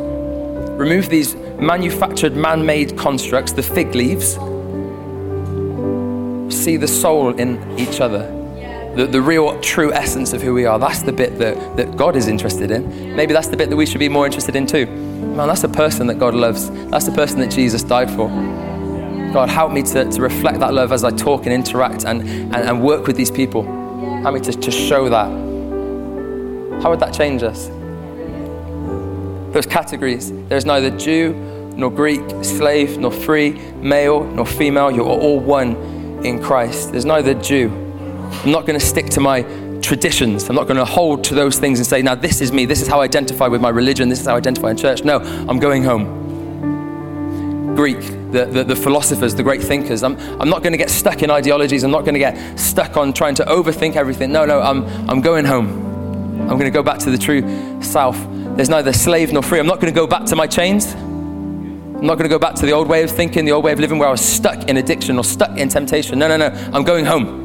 remove 0.78 1.08
these 1.08 1.34
manufactured, 1.34 2.34
man 2.34 2.64
made 2.64 2.96
constructs, 2.96 3.52
the 3.52 3.62
fig 3.62 3.94
leaves, 3.94 4.34
see 6.54 6.76
the 6.76 6.88
soul 6.88 7.34
in 7.38 7.78
each 7.78 8.00
other. 8.00 8.39
The, 9.00 9.06
the 9.06 9.22
real, 9.22 9.58
true 9.60 9.90
essence 9.94 10.34
of 10.34 10.42
who 10.42 10.52
we 10.52 10.66
are. 10.66 10.78
That's 10.78 11.00
the 11.00 11.12
bit 11.12 11.38
that, 11.38 11.78
that 11.78 11.96
God 11.96 12.16
is 12.16 12.28
interested 12.28 12.70
in. 12.70 13.16
Maybe 13.16 13.32
that's 13.32 13.48
the 13.48 13.56
bit 13.56 13.70
that 13.70 13.76
we 13.76 13.86
should 13.86 13.98
be 13.98 14.10
more 14.10 14.26
interested 14.26 14.54
in 14.56 14.66
too. 14.66 14.84
Man, 14.84 15.48
that's 15.48 15.62
the 15.62 15.70
person 15.70 16.06
that 16.08 16.18
God 16.18 16.34
loves. 16.34 16.70
That's 16.90 17.06
the 17.06 17.12
person 17.12 17.40
that 17.40 17.50
Jesus 17.50 17.82
died 17.82 18.10
for. 18.10 18.28
God, 19.32 19.48
help 19.48 19.72
me 19.72 19.82
to, 19.84 20.04
to 20.04 20.20
reflect 20.20 20.60
that 20.60 20.74
love 20.74 20.92
as 20.92 21.02
I 21.02 21.12
talk 21.12 21.46
and 21.46 21.52
interact 21.54 22.04
and, 22.04 22.20
and, 22.28 22.54
and 22.54 22.82
work 22.82 23.06
with 23.06 23.16
these 23.16 23.30
people. 23.30 23.62
Help 24.20 24.34
me 24.34 24.40
to, 24.40 24.52
to 24.52 24.70
show 24.70 25.08
that. 25.08 25.30
How 26.82 26.90
would 26.90 27.00
that 27.00 27.14
change 27.14 27.42
us? 27.42 27.68
Those 29.54 29.64
categories. 29.64 30.30
There's 30.48 30.66
neither 30.66 30.90
Jew 30.98 31.32
nor 31.74 31.90
Greek, 31.90 32.20
slave 32.44 32.98
nor 32.98 33.12
free, 33.12 33.52
male 33.76 34.24
nor 34.24 34.44
female. 34.44 34.90
You're 34.90 35.06
all 35.06 35.40
one 35.40 35.74
in 36.22 36.42
Christ. 36.42 36.92
There's 36.92 37.06
neither 37.06 37.32
Jew. 37.32 37.79
I'm 38.30 38.52
not 38.52 38.66
going 38.66 38.78
to 38.78 38.84
stick 38.84 39.06
to 39.10 39.20
my 39.20 39.42
traditions. 39.80 40.48
I'm 40.48 40.56
not 40.56 40.66
going 40.66 40.76
to 40.76 40.84
hold 40.84 41.24
to 41.24 41.34
those 41.34 41.58
things 41.58 41.78
and 41.78 41.86
say, 41.86 42.02
now 42.02 42.14
this 42.14 42.40
is 42.40 42.52
me, 42.52 42.64
this 42.66 42.80
is 42.80 42.88
how 42.88 43.00
I 43.00 43.04
identify 43.04 43.48
with 43.48 43.60
my 43.60 43.70
religion, 43.70 44.08
this 44.08 44.20
is 44.20 44.26
how 44.26 44.34
I 44.34 44.38
identify 44.38 44.70
in 44.70 44.76
church. 44.76 45.04
No, 45.04 45.18
I'm 45.18 45.58
going 45.58 45.82
home. 45.82 46.20
Greek, 47.74 48.00
the, 48.32 48.46
the, 48.50 48.64
the 48.64 48.76
philosophers, 48.76 49.34
the 49.34 49.42
great 49.42 49.62
thinkers. 49.62 50.02
I'm, 50.02 50.18
I'm 50.40 50.48
not 50.48 50.62
going 50.62 50.72
to 50.72 50.78
get 50.78 50.90
stuck 50.90 51.22
in 51.22 51.30
ideologies. 51.30 51.82
I'm 51.82 51.90
not 51.90 52.04
going 52.04 52.14
to 52.14 52.20
get 52.20 52.58
stuck 52.58 52.96
on 52.96 53.12
trying 53.12 53.34
to 53.36 53.44
overthink 53.44 53.96
everything. 53.96 54.32
No, 54.32 54.44
no, 54.44 54.60
I'm, 54.60 54.84
I'm 55.08 55.20
going 55.20 55.44
home. 55.44 55.68
I'm 56.42 56.58
going 56.58 56.64
to 56.64 56.70
go 56.70 56.82
back 56.82 56.98
to 57.00 57.10
the 57.10 57.18
true 57.18 57.42
self. 57.82 58.16
There's 58.56 58.68
neither 58.68 58.92
slave 58.92 59.32
nor 59.32 59.42
free. 59.42 59.60
I'm 59.60 59.66
not 59.66 59.80
going 59.80 59.92
to 59.92 59.98
go 59.98 60.06
back 60.06 60.24
to 60.26 60.36
my 60.36 60.46
chains. 60.46 60.92
I'm 60.92 62.06
not 62.06 62.16
going 62.16 62.28
to 62.28 62.34
go 62.34 62.38
back 62.38 62.54
to 62.56 62.66
the 62.66 62.72
old 62.72 62.88
way 62.88 63.02
of 63.02 63.10
thinking, 63.10 63.44
the 63.44 63.52
old 63.52 63.64
way 63.64 63.72
of 63.72 63.78
living 63.78 63.98
where 63.98 64.08
I 64.08 64.12
was 64.12 64.24
stuck 64.24 64.68
in 64.68 64.76
addiction 64.76 65.16
or 65.16 65.24
stuck 65.24 65.56
in 65.56 65.68
temptation. 65.68 66.18
No, 66.18 66.28
no, 66.28 66.36
no. 66.36 66.46
I'm 66.72 66.82
going 66.82 67.04
home. 67.04 67.39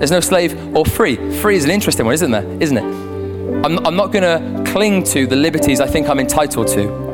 There's 0.00 0.10
no 0.10 0.20
slave 0.20 0.74
or 0.74 0.86
free. 0.86 1.16
Free 1.40 1.56
is 1.56 1.64
an 1.64 1.70
interesting 1.70 2.06
one, 2.06 2.14
isn't 2.14 2.30
there? 2.30 2.44
Isn't 2.58 2.78
it? 2.78 2.84
I'm, 3.62 3.86
I'm 3.86 3.96
not 3.96 4.12
going 4.12 4.22
to 4.22 4.72
cling 4.72 5.04
to 5.04 5.26
the 5.26 5.36
liberties 5.36 5.78
I 5.78 5.86
think 5.86 6.08
I'm 6.08 6.18
entitled 6.18 6.68
to. 6.68 7.10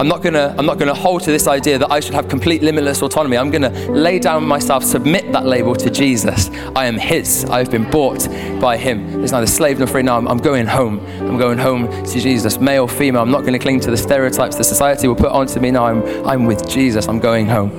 I'm 0.00 0.08
not 0.08 0.22
gonna 0.22 0.54
I'm 0.56 0.64
not 0.64 0.78
gonna 0.78 0.94
hold 0.94 1.24
to 1.24 1.30
this 1.30 1.46
idea 1.46 1.76
that 1.76 1.90
I 1.90 2.00
should 2.00 2.14
have 2.14 2.26
complete 2.26 2.62
limitless 2.62 3.02
autonomy. 3.02 3.36
I'm 3.36 3.50
gonna 3.50 3.68
lay 3.90 4.18
down 4.18 4.46
myself, 4.46 4.82
submit 4.82 5.30
that 5.32 5.44
label 5.44 5.76
to 5.76 5.90
Jesus. 5.90 6.48
I 6.74 6.86
am 6.86 6.96
His. 6.96 7.44
I've 7.44 7.70
been 7.70 7.88
bought 7.90 8.26
by 8.62 8.78
Him. 8.78 9.18
There's 9.18 9.32
neither 9.32 9.46
slave 9.46 9.78
nor 9.78 9.86
free. 9.86 10.02
now. 10.02 10.16
I'm, 10.16 10.26
I'm 10.26 10.38
going 10.38 10.66
home. 10.66 11.00
I'm 11.20 11.36
going 11.36 11.58
home 11.58 11.86
to 12.06 12.18
Jesus. 12.18 12.58
Male, 12.58 12.88
female. 12.88 13.20
I'm 13.20 13.30
not 13.30 13.44
gonna 13.44 13.58
cling 13.58 13.80
to 13.80 13.90
the 13.90 13.96
stereotypes 13.96 14.56
that 14.56 14.64
society 14.64 15.06
will 15.06 15.16
put 15.16 15.32
onto 15.32 15.60
me. 15.60 15.70
now. 15.70 15.84
I'm 15.84 16.02
I'm 16.26 16.46
with 16.46 16.66
Jesus. 16.66 17.06
I'm 17.06 17.20
going 17.20 17.46
home. 17.46 17.70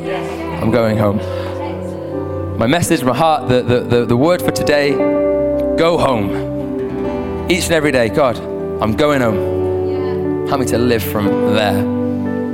I'm 0.62 0.70
going 0.70 1.00
home 1.00 1.20
my 2.62 2.68
message, 2.68 3.04
my 3.04 3.12
heart, 3.12 3.50
the, 3.50 3.64
the, 3.64 3.80
the, 3.80 4.06
the 4.06 4.16
word 4.16 4.40
for 4.40 4.52
today 4.52 4.92
go 4.92 5.98
home. 5.98 7.50
Each 7.50 7.64
and 7.64 7.72
every 7.72 7.92
day, 7.92 8.08
God, 8.08 8.38
I'm 8.80 8.96
going 8.96 9.22
home. 9.22 10.48
Help 10.48 10.60
me 10.60 10.68
to 10.68 10.78
live 10.78 11.02
from 11.02 11.26
there. 11.56 12.01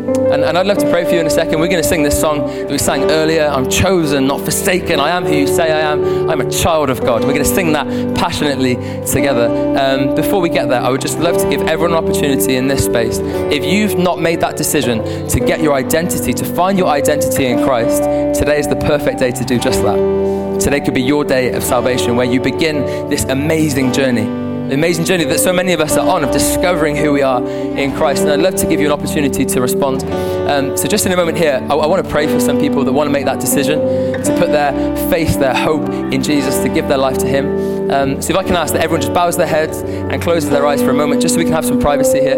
And, 0.08 0.44
and, 0.44 0.58
I'd 0.58 0.66
love 0.66 0.78
to 0.78 0.90
pray 0.90 1.04
for 1.04 1.12
you 1.12 1.20
in 1.20 1.26
a 1.26 1.30
second. 1.30 1.60
We're 1.60 1.68
going 1.68 1.84
to 1.84 1.88
sing 1.88 2.02
this 2.02 2.20
song 2.20 2.48
that 2.48 2.70
we 2.70 2.78
sang 2.78 3.04
earlier 3.12 3.48
I'm 3.48 3.70
chosen, 3.70 4.26
not 4.26 4.40
forsaken. 4.40 5.00
I 5.02 5.10
am 5.10 5.26
who 5.26 5.34
you 5.34 5.48
say 5.48 5.72
I 5.72 5.92
am. 5.92 6.30
I'm 6.30 6.40
a 6.40 6.50
child 6.50 6.90
of 6.90 7.02
God. 7.02 7.24
We're 7.24 7.34
going 7.34 7.44
to 7.44 7.56
sing 7.56 7.74
that 7.74 7.88
passionately 8.16 8.76
together. 9.06 9.48
Um, 9.78 10.16
before 10.16 10.40
we 10.40 10.50
get 10.50 10.70
there, 10.70 10.82
I 10.82 10.90
would 10.90 11.02
just 11.02 11.20
love 11.20 11.38
to 11.42 11.50
give 11.50 11.62
everyone 11.64 11.92
an 11.92 12.04
opportunity 12.04 12.56
in 12.56 12.68
this 12.68 12.86
space. 12.86 13.20
If 13.20 13.66
you've 13.66 13.98
not 13.98 14.20
made 14.20 14.40
that 14.42 14.56
decision 14.56 15.28
to 15.28 15.40
get 15.42 15.62
your 15.62 15.74
identity, 15.74 16.34
to 16.34 16.46
find 16.46 16.78
your 16.78 16.88
identity 16.88 17.48
in 17.48 17.64
Christ, 17.66 18.04
today 18.40 18.60
is 18.60 18.68
the 18.68 18.78
perfect 18.78 19.20
day 19.20 19.32
to 19.32 19.44
do 19.44 19.60
just 19.60 19.82
that. 19.82 20.60
Today 20.62 20.80
could 20.80 20.94
be 20.94 21.02
your 21.02 21.26
day 21.26 21.52
of 21.52 21.64
salvation 21.64 22.16
where 22.16 22.26
you 22.26 22.40
begin 22.40 23.10
this 23.10 23.26
amazing 23.26 23.92
journey 23.92 24.47
the 24.68 24.74
amazing 24.74 25.06
journey 25.06 25.24
that 25.24 25.40
so 25.40 25.54
many 25.54 25.72
of 25.72 25.80
us 25.80 25.96
are 25.96 26.08
on 26.08 26.26
of 26.26 26.32
discovering 26.32 26.96
who 26.96 27.14
we 27.14 27.22
are 27.22 27.42
in 27.48 27.96
Christ. 27.96 28.24
And 28.24 28.32
I'd 28.32 28.42
love 28.42 28.56
to 28.56 28.68
give 28.68 28.82
you 28.82 28.88
an 28.88 28.92
opportunity 28.92 29.46
to 29.46 29.62
respond. 29.62 30.04
Um, 30.50 30.76
so, 30.76 30.88
just 30.88 31.06
in 31.06 31.14
a 31.14 31.16
moment 31.16 31.38
here, 31.38 31.66
I, 31.70 31.74
I 31.74 31.88
want 31.88 32.04
to 32.04 32.12
pray 32.12 32.28
for 32.28 32.40
some 32.40 32.60
people 32.60 32.84
that 32.84 32.92
want 32.92 33.08
to 33.08 33.12
make 33.12 33.26
that 33.26 33.40
decision 33.40 33.80
to 33.80 34.36
put 34.38 34.52
their 34.52 34.74
faith, 35.10 35.40
their 35.40 35.56
hope 35.56 35.88
in 36.14 36.22
Jesus, 36.22 36.62
to 36.64 36.70
give 36.70 36.88
their 36.90 36.98
life 36.98 37.18
to 37.20 37.28
Him. 37.28 37.92
Um, 37.92 38.22
so, 38.22 38.34
if 38.34 38.38
I 38.38 38.44
can 38.44 38.56
ask 38.56 38.74
that 38.74 38.84
everyone 38.84 39.02
just 39.02 39.14
bows 39.14 39.38
their 39.38 39.48
heads 39.48 39.78
and 39.80 40.22
closes 40.22 40.50
their 40.50 40.66
eyes 40.66 40.82
for 40.82 40.90
a 40.90 40.94
moment, 40.94 41.22
just 41.22 41.36
so 41.36 41.40
we 41.40 41.46
can 41.46 41.54
have 41.54 41.66
some 41.66 41.80
privacy 41.80 42.20
here. 42.20 42.38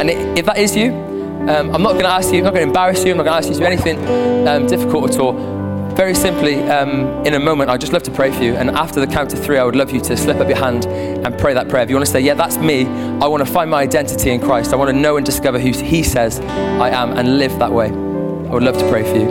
And 0.00 0.10
if 0.38 0.46
that 0.46 0.58
is 0.58 0.76
you, 0.76 0.92
um, 0.92 1.74
I'm 1.74 1.82
not 1.82 1.92
going 1.92 2.04
to 2.04 2.10
ask 2.10 2.32
you, 2.32 2.38
I'm 2.38 2.44
not 2.44 2.54
going 2.54 2.64
to 2.64 2.68
embarrass 2.68 3.04
you, 3.04 3.12
I'm 3.12 3.16
not 3.16 3.24
going 3.24 3.32
to 3.32 3.38
ask 3.38 3.48
you 3.48 3.54
to 3.54 3.60
do 3.60 3.66
anything 3.66 4.48
um, 4.48 4.66
difficult 4.66 5.10
at 5.10 5.20
all 5.20 5.57
very 5.98 6.14
simply, 6.14 6.62
um, 6.62 7.26
in 7.26 7.34
a 7.34 7.40
moment, 7.40 7.68
I'd 7.68 7.80
just 7.80 7.92
love 7.92 8.04
to 8.04 8.12
pray 8.12 8.30
for 8.30 8.40
you. 8.40 8.54
And 8.54 8.70
after 8.70 9.00
the 9.00 9.06
count 9.08 9.32
of 9.32 9.44
three, 9.44 9.58
I 9.58 9.64
would 9.64 9.74
love 9.74 9.90
you 9.90 10.00
to 10.02 10.16
slip 10.16 10.36
up 10.36 10.46
your 10.46 10.56
hand 10.56 10.86
and 10.86 11.36
pray 11.36 11.54
that 11.54 11.68
prayer. 11.68 11.82
If 11.82 11.90
you 11.90 11.96
want 11.96 12.06
to 12.06 12.12
say, 12.12 12.20
Yeah, 12.20 12.34
that's 12.34 12.56
me, 12.56 12.86
I 12.86 13.26
want 13.26 13.44
to 13.44 13.52
find 13.52 13.68
my 13.68 13.82
identity 13.82 14.30
in 14.30 14.40
Christ. 14.40 14.72
I 14.72 14.76
want 14.76 14.90
to 14.90 14.96
know 14.96 15.16
and 15.16 15.26
discover 15.26 15.58
who 15.58 15.72
He 15.72 16.04
says 16.04 16.38
I 16.38 16.90
am 16.90 17.18
and 17.18 17.40
live 17.40 17.58
that 17.58 17.72
way. 17.72 17.88
I 17.88 18.52
would 18.52 18.62
love 18.62 18.78
to 18.78 18.88
pray 18.88 19.02
for 19.02 19.18
you. 19.18 19.26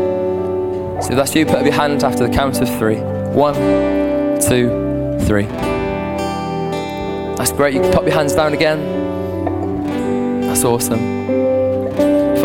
So 1.01 1.11
if 1.11 1.15
that's 1.15 1.33
you, 1.35 1.45
put 1.45 1.55
up 1.55 1.63
your 1.63 1.73
hand 1.73 2.03
after 2.03 2.27
the 2.27 2.33
count 2.33 2.59
of 2.59 2.67
three. 2.77 2.97
One, 2.97 3.53
two, 4.41 4.67
three. 5.21 5.45
That's 7.37 7.53
great. 7.53 7.75
You 7.75 7.79
can 7.81 7.93
pop 7.93 8.03
your 8.03 8.13
hands 8.13 8.35
down 8.35 8.51
again. 8.51 8.81
That's 10.41 10.65
awesome. 10.65 11.56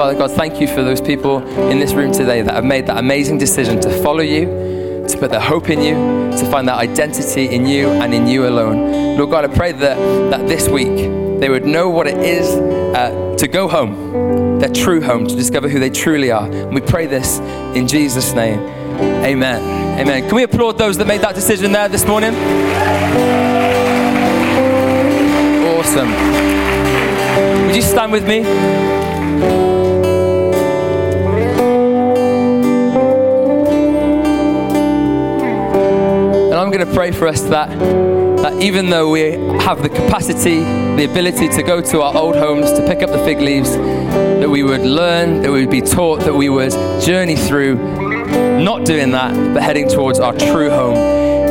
Father 0.03 0.19
God, 0.19 0.33
thank 0.33 0.61
you 0.61 0.67
for 0.67 0.83
those 0.83 1.01
people 1.01 1.47
in 1.71 1.79
this 1.79 1.93
room 1.93 2.11
today 2.11 2.43
that 2.43 2.55
have 2.55 2.65
made 2.65 2.89
that 2.89 2.99
amazing 2.99 3.39
decision 3.39 3.81
to 3.83 4.03
follow 4.03 4.19
you, 4.19 4.47
to 5.07 5.17
put 5.17 5.31
their 5.31 5.39
hope 5.39 5.71
in 5.71 5.81
you, 5.81 5.95
to 6.37 6.51
find 6.51 6.67
that 6.67 6.77
identity 6.77 7.49
in 7.55 7.67
you 7.67 7.89
and 7.89 8.13
in 8.13 8.27
you 8.27 8.49
alone. 8.49 9.17
Lord 9.17 9.31
God, 9.31 9.49
I 9.49 9.55
pray 9.55 9.71
that, 9.71 9.97
that 10.33 10.49
this 10.49 10.69
week 10.69 10.97
they 11.39 11.49
would 11.49 11.65
know 11.65 11.89
what 11.89 12.09
it 12.09 12.19
is 12.19 12.49
uh, 12.97 13.37
to 13.39 13.47
go 13.47 13.69
home, 13.69 14.59
their 14.59 14.71
true 14.71 15.01
home, 15.01 15.29
to 15.29 15.37
discover 15.37 15.69
who 15.69 15.79
they 15.79 15.89
truly 15.89 16.33
are. 16.33 16.51
And 16.51 16.75
we 16.75 16.81
pray 16.81 17.07
this 17.07 17.39
in 17.77 17.87
Jesus' 17.87 18.33
name. 18.33 18.59
Amen. 18.59 20.01
Amen. 20.01 20.27
Can 20.27 20.35
we 20.35 20.43
applaud 20.43 20.79
those 20.79 20.97
that 20.99 21.07
made 21.07 21.21
that 21.21 21.37
decision 21.37 21.71
there 21.71 21.89
this 21.89 22.05
morning? 22.05 22.35
Awesome. 25.79 26.11
Would 27.67 27.77
you 27.77 27.83
stand 27.83 28.11
with 28.11 28.27
me? 28.27 29.82
Going 36.73 36.87
to 36.87 36.95
pray 36.95 37.13
for 37.13 37.29
us 37.29 37.43
that, 37.43 37.69
that 38.39 38.63
even 38.63 38.89
though 38.89 39.11
we 39.11 39.33
have 39.63 39.83
the 39.83 39.91
capacity, 39.91 40.61
the 40.97 41.05
ability 41.05 41.49
to 41.49 41.63
go 41.63 41.83
to 41.83 42.01
our 42.01 42.17
old 42.17 42.35
homes, 42.35 42.73
to 42.73 42.87
pick 42.87 43.03
up 43.03 43.11
the 43.11 43.19
fig 43.19 43.41
leaves, 43.41 43.77
that 43.77 44.49
we 44.49 44.63
would 44.63 44.81
learn, 44.81 45.43
that 45.43 45.53
we 45.53 45.61
would 45.61 45.71
be 45.71 45.83
taught, 45.83 46.21
that 46.21 46.35
we 46.35 46.49
would 46.49 46.73
journey 47.03 47.37
through 47.37 47.75
not 48.63 48.87
doing 48.87 49.11
that, 49.11 49.35
but 49.53 49.63
heading 49.63 49.87
towards 49.87 50.19
our 50.19 50.33
true 50.33 50.71
home 50.71 50.97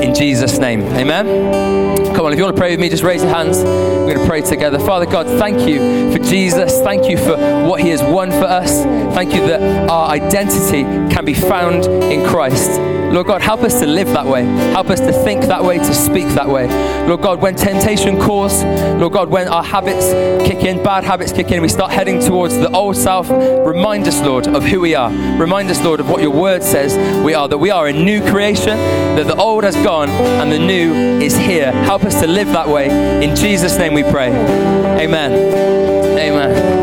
in 0.02 0.16
Jesus' 0.16 0.58
name. 0.58 0.82
Amen. 0.82 2.16
Come 2.16 2.26
on, 2.26 2.34
if 2.34 2.40
you 2.40 2.44
want 2.44 2.56
to 2.56 2.60
pray 2.60 2.72
with 2.72 2.80
me, 2.80 2.90
just 2.90 3.04
raise 3.04 3.22
your 3.22 3.32
hands. 3.32 3.58
We're 3.58 4.16
going 4.16 4.20
to 4.20 4.26
pray 4.26 4.42
together. 4.42 4.80
Father 4.80 5.06
God, 5.06 5.28
thank 5.40 5.70
you 5.70 6.12
for 6.12 6.18
Jesus. 6.18 6.82
Thank 6.82 7.08
you 7.08 7.18
for 7.18 7.38
what 7.68 7.80
he 7.80 7.90
has 7.90 8.02
won 8.02 8.32
for 8.32 8.46
us. 8.46 8.84
Thank 9.14 9.36
you 9.36 9.46
that 9.48 9.90
our 9.90 10.10
identity 10.10 10.84
can 11.14 11.26
be 11.26 11.36
found 11.36 11.86
in 11.86 12.28
Christ. 12.28 13.01
Lord 13.12 13.28
God, 13.28 13.42
help 13.42 13.62
us 13.62 13.80
to 13.82 13.86
live 13.86 14.08
that 14.10 14.26
way. 14.26 14.44
Help 14.72 14.90
us 14.90 15.00
to 15.02 15.12
think 15.12 15.44
that 15.46 15.64
way, 15.64 15.78
to 15.78 15.94
speak 15.94 16.28
that 16.30 16.48
way. 16.48 16.68
Lord 17.08 17.22
God, 17.22 17.42
when 17.42 17.56
temptation 17.56 18.20
calls, 18.20 18.64
Lord 18.64 19.14
God, 19.14 19.30
when 19.30 19.48
our 19.48 19.64
habits 19.64 20.12
kick 20.48 20.64
in, 20.64 20.82
bad 20.82 21.04
habits 21.04 21.34
kick 21.34 21.52
in, 21.52 21.62
we 21.62 21.68
start 21.68 21.92
heading 21.92 22.22
towards 22.22 22.56
the 22.56 22.72
old 22.72 22.96
self, 22.96 23.30
remind 23.30 24.08
us, 24.08 24.22
Lord, 24.22 24.48
of 24.48 24.64
who 24.64 24.80
we 24.80 24.96
are. 24.96 25.12
Remind 25.38 25.70
us, 25.70 25.84
Lord, 25.84 26.00
of 26.00 26.10
what 26.10 26.22
your 26.22 26.32
word 26.32 26.64
says 26.64 26.96
we 27.24 27.34
are, 27.34 27.48
that 27.48 27.58
we 27.58 27.70
are 27.70 27.88
a 27.88 27.94
new 27.94 28.22
creation, 28.30 28.78
that 28.78 29.28
the 29.28 29.36
old 29.36 29.64
has 29.64 29.76
gone 29.76 30.10
and 30.10 30.52
the 30.52 30.60
new 30.60 30.94
is 31.22 31.36
here. 31.36 31.72
Help 31.72 32.04
us 32.04 32.22
to 32.22 32.28
live 32.28 32.48
that 32.48 32.68
way. 32.68 32.90
In 33.24 33.36
Jesus' 33.36 33.78
name 33.78 33.94
we 33.94 34.04
pray. 34.04 34.30
Amen. 35.02 35.32
Amen. 36.18 36.81